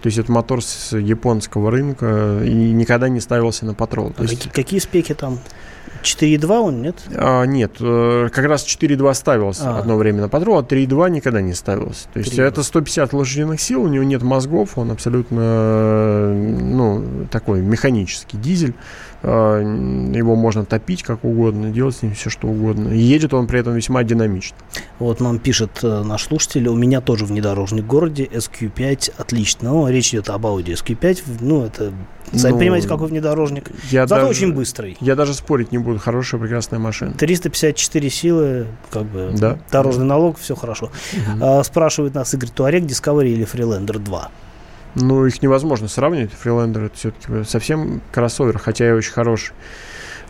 То 0.00 0.06
есть 0.06 0.18
это 0.18 0.30
мотор 0.30 0.62
с 0.62 0.96
японского 0.96 1.70
рынка 1.70 2.40
и 2.44 2.72
никогда 2.72 3.08
не 3.08 3.20
ставился 3.20 3.66
на 3.66 3.74
патрол. 3.74 4.12
А 4.16 4.22
есть... 4.22 4.50
какие 4.52 4.80
спеки 4.80 5.14
там? 5.14 5.38
4.2 6.02 6.58
он, 6.60 6.82
нет? 6.82 6.96
А, 7.14 7.44
нет, 7.44 7.72
э, 7.80 8.28
как 8.32 8.44
раз 8.44 8.64
4.2 8.64 9.14
ставился 9.14 9.70
а. 9.70 9.78
одно 9.78 9.96
время 9.96 10.22
на 10.22 10.28
патрул, 10.28 10.58
а 10.58 10.62
3.2 10.62 11.10
никогда 11.10 11.40
не 11.40 11.54
ставился. 11.54 12.08
То 12.12 12.18
есть 12.18 12.38
3.2. 12.38 12.42
это 12.42 12.62
150 12.62 13.12
лошадиных 13.12 13.60
сил, 13.60 13.82
у 13.82 13.88
него 13.88 14.04
нет 14.04 14.22
мозгов, 14.22 14.76
он 14.76 14.90
абсолютно, 14.90 16.32
ну, 16.32 17.26
такой 17.30 17.60
механический 17.60 18.36
дизель. 18.36 18.74
А, 19.24 19.60
его 19.60 20.34
можно 20.34 20.64
топить 20.64 21.02
как 21.02 21.24
угодно, 21.24 21.70
делать 21.70 21.96
с 21.96 22.02
ним 22.02 22.14
все 22.14 22.28
что 22.28 22.48
угодно. 22.48 22.88
И 22.88 22.98
едет 22.98 23.32
он 23.34 23.46
при 23.46 23.60
этом 23.60 23.74
весьма 23.74 24.02
динамично. 24.02 24.56
Вот 24.98 25.20
нам 25.20 25.38
пишет 25.38 25.78
э, 25.82 26.02
наш 26.02 26.24
слушатель, 26.24 26.66
у 26.68 26.74
меня 26.74 27.00
тоже 27.00 27.24
внедорожник 27.24 27.84
в 27.84 27.86
городе, 27.86 28.24
SQ5 28.24 29.14
отлично. 29.18 29.70
Ну, 29.70 29.88
речь 29.88 30.08
идет 30.10 30.28
об 30.28 30.46
Audi 30.46 30.74
SQ5, 30.74 31.22
ну, 31.40 31.64
это, 31.64 31.92
сами 32.34 32.52
ну, 32.52 32.58
понимаете, 32.58 32.88
какой 32.88 33.08
внедорожник. 33.08 33.70
Я 33.90 34.08
Зато 34.08 34.22
даже, 34.22 34.30
очень 34.30 34.52
быстрый. 34.52 34.96
Я 35.00 35.14
даже 35.14 35.34
спорить 35.34 35.70
не 35.70 35.78
буду, 35.78 36.00
хорошая, 36.00 36.40
прекрасная 36.40 36.80
машина. 36.80 37.12
354 37.12 38.10
силы, 38.10 38.66
как 38.90 39.04
бы, 39.04 39.32
да. 39.38 39.58
дорожный 39.70 40.04
налог, 40.04 40.38
все 40.38 40.56
хорошо. 40.56 40.86
Угу. 41.12 41.44
А, 41.44 41.62
спрашивает 41.62 42.14
нас 42.14 42.34
Игорь 42.34 42.50
Туарек, 42.50 42.84
Discovery 42.84 43.28
или 43.28 43.46
Freelander 43.46 43.98
2? 43.98 44.30
Ну, 44.94 45.26
их 45.26 45.42
невозможно 45.42 45.88
сравнивать. 45.88 46.32
Фрилендер 46.32 46.84
это 46.84 46.96
все-таки 46.96 47.44
совсем 47.44 48.02
кроссовер, 48.12 48.58
хотя 48.58 48.88
и 48.88 48.92
очень 48.92 49.12
хороший. 49.12 49.54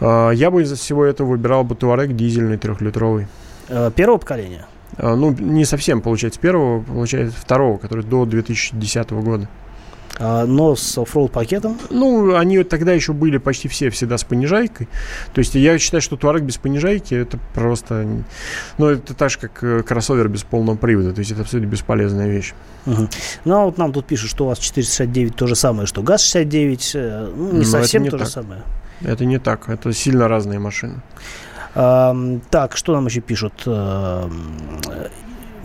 А, 0.00 0.30
я 0.30 0.50
бы 0.50 0.62
из 0.62 0.72
всего 0.78 1.04
этого 1.04 1.28
выбирал 1.28 1.64
бы 1.64 1.74
Туарек 1.74 2.14
дизельный 2.14 2.58
трехлитровый. 2.58 3.26
Э, 3.68 3.90
первого 3.94 4.18
поколения? 4.18 4.66
А, 4.96 5.16
ну, 5.16 5.32
не 5.32 5.64
совсем, 5.64 6.00
получается, 6.00 6.40
первого, 6.40 6.82
получается, 6.82 7.36
второго, 7.40 7.78
который 7.78 8.04
до 8.04 8.24
2010 8.24 9.10
года. 9.10 9.48
А, 10.18 10.44
но 10.46 10.76
с 10.76 10.98
оффроуд 10.98 11.32
пакетом? 11.32 11.78
Ну, 11.90 12.36
они 12.36 12.62
тогда 12.64 12.92
еще 12.92 13.12
были 13.12 13.38
почти 13.38 13.68
все 13.68 13.90
всегда 13.90 14.18
с 14.18 14.24
понижайкой. 14.24 14.88
То 15.34 15.38
есть 15.38 15.54
я 15.54 15.78
считаю, 15.78 16.02
что 16.02 16.16
Туарек 16.16 16.42
без 16.42 16.56
понижайки 16.56 17.14
это 17.14 17.38
просто... 17.54 18.06
Ну, 18.78 18.86
это 18.86 19.14
так 19.14 19.30
же, 19.30 19.38
как 19.38 19.62
э, 19.62 19.82
кроссовер 19.82 20.28
без 20.28 20.42
полного 20.42 20.76
привода. 20.76 21.12
То 21.12 21.20
есть 21.20 21.32
это 21.32 21.42
абсолютно 21.42 21.70
бесполезная 21.70 22.28
вещь. 22.28 22.52
Угу. 22.86 23.08
Ну, 23.44 23.54
а 23.54 23.64
вот 23.64 23.78
нам 23.78 23.92
тут 23.92 24.06
пишут, 24.06 24.30
что 24.30 24.44
у 24.44 24.48
вас 24.48 24.58
469 24.58 25.34
то 25.34 25.46
же 25.46 25.56
самое, 25.56 25.86
что 25.86 26.02
ГАЗ-69. 26.02 26.90
Э, 26.94 27.32
ну, 27.34 27.52
не 27.52 27.58
Но 27.58 27.64
совсем 27.64 28.02
не 28.02 28.10
то 28.10 28.18
так. 28.18 28.26
же 28.26 28.32
самое. 28.32 28.62
Это 29.00 29.24
не 29.24 29.38
так. 29.38 29.68
Это 29.68 29.92
сильно 29.92 30.28
разные 30.28 30.58
машины. 30.58 31.02
Так, 31.74 32.76
что 32.76 32.92
нам 32.92 33.06
еще 33.06 33.22
пишут? 33.22 33.66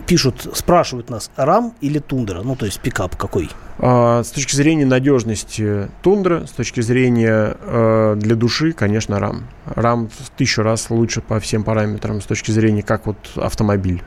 Пишут, 0.08 0.48
спрашивают 0.54 1.10
нас, 1.10 1.30
рам 1.36 1.74
или 1.80 1.98
тундра? 1.98 2.42
Ну, 2.42 2.56
то 2.56 2.66
есть 2.66 2.80
пикап 2.80 3.14
какой? 3.14 3.50
А, 3.78 4.22
с 4.24 4.30
точки 4.30 4.56
зрения 4.56 4.86
надежности 4.86 5.88
тундра, 6.02 6.46
с 6.46 6.50
точки 6.50 6.80
зрения 6.80 7.56
э, 7.60 8.16
для 8.16 8.34
души, 8.34 8.72
конечно, 8.72 9.20
рам. 9.20 9.44
Рам 9.66 10.08
в 10.08 10.30
тысячу 10.30 10.62
раз 10.62 10.90
лучше 10.90 11.20
по 11.20 11.38
всем 11.38 11.62
параметрам 11.62 12.20
с 12.20 12.24
точки 12.24 12.50
зрения 12.50 12.82
как 12.82 13.06
вот 13.06 13.18
автомобиль. 13.36 14.02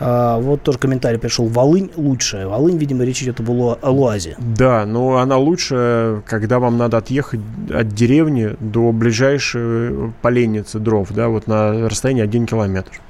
А, 0.00 0.38
вот 0.38 0.62
тоже 0.62 0.78
комментарий 0.78 1.18
пришел. 1.18 1.46
Волынь 1.46 1.90
лучшая. 1.96 2.46
Волынь, 2.46 2.76
видимо, 2.76 3.04
речь 3.04 3.22
идет 3.22 3.40
об 3.40 3.48
Луазе. 3.48 4.36
Да, 4.38 4.84
но 4.86 5.16
она 5.16 5.38
лучше, 5.38 6.22
когда 6.26 6.58
вам 6.58 6.76
надо 6.76 6.98
отъехать 6.98 7.40
от 7.70 7.88
деревни 7.88 8.54
до 8.60 8.92
ближайшей 8.92 10.12
поленницы 10.22 10.78
дров, 10.78 11.08
да, 11.10 11.28
вот 11.28 11.46
на 11.46 11.88
расстоянии 11.88 12.22
1 12.22 12.46
километр. 12.46 13.00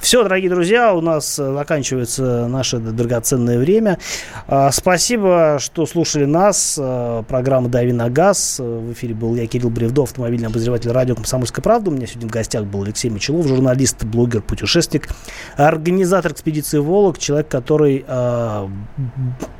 Все, 0.00 0.22
дорогие 0.22 0.48
друзья, 0.48 0.94
у 0.94 1.00
нас 1.00 1.38
э, 1.38 1.52
заканчивается 1.52 2.46
наше 2.48 2.78
драгоценное 2.78 3.58
время. 3.58 3.98
А, 4.46 4.70
спасибо, 4.70 5.58
что 5.60 5.86
слушали 5.86 6.24
нас. 6.24 6.78
Э, 6.80 7.22
программа 7.28 7.68
«Дави 7.68 7.92
на 7.92 8.08
газ». 8.08 8.58
В 8.58 8.92
эфире 8.92 9.14
был 9.14 9.34
я, 9.34 9.46
Кирилл 9.46 9.70
Бревдов, 9.70 10.10
автомобильный 10.10 10.48
обозреватель 10.48 10.92
радио 10.92 11.14
«Комсомольская 11.14 11.62
правда». 11.62 11.90
У 11.90 11.92
меня 11.92 12.06
сегодня 12.06 12.28
в 12.28 12.32
гостях 12.32 12.64
был 12.64 12.84
Алексей 12.84 13.10
Мичелов, 13.10 13.46
журналист, 13.46 14.04
блогер, 14.04 14.40
путешественник, 14.40 15.08
организатор 15.56 16.32
экспедиции 16.32 16.78
«Волок», 16.78 17.18
человек, 17.18 17.48
который 17.48 18.04
а, 18.08 18.70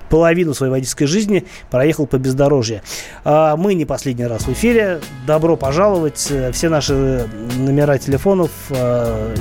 половину 0.09 0.54
своей 0.54 0.70
водительской 0.70 1.06
жизни 1.06 1.46
проехал 1.70 2.06
по 2.06 2.18
бездорожью. 2.18 2.82
А 3.24 3.56
мы 3.56 3.74
не 3.74 3.84
последний 3.84 4.26
раз 4.26 4.42
в 4.42 4.52
эфире. 4.52 5.00
Добро 5.26 5.56
пожаловать. 5.56 6.32
Все 6.52 6.68
наши 6.68 7.28
номера 7.56 7.98
телефонов 7.98 8.50
а, 8.70 9.34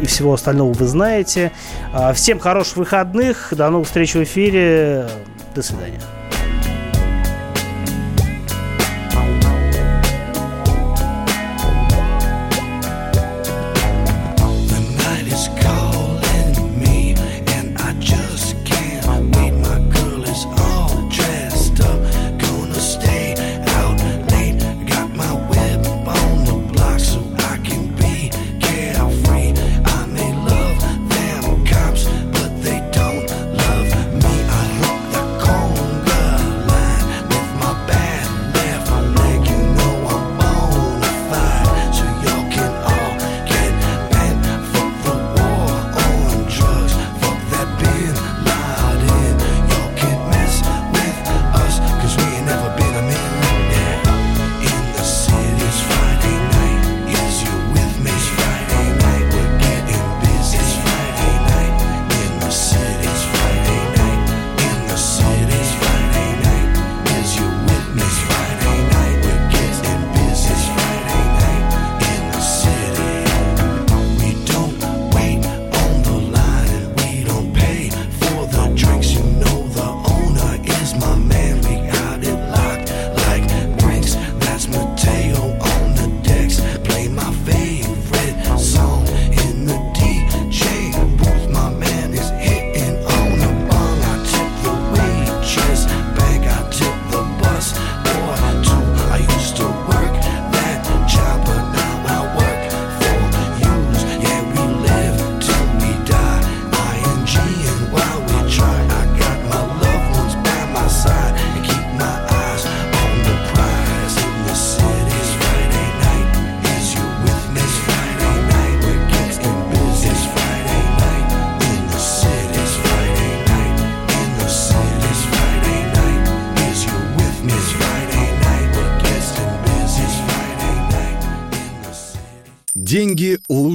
и 0.00 0.06
всего 0.06 0.34
остального 0.34 0.72
вы 0.72 0.86
знаете. 0.86 1.52
А, 1.92 2.12
всем 2.12 2.38
хороших 2.38 2.76
выходных. 2.76 3.52
До 3.52 3.70
новых 3.70 3.86
встреч 3.86 4.14
в 4.14 4.22
эфире. 4.22 5.06
До 5.54 5.62
свидания. 5.62 6.00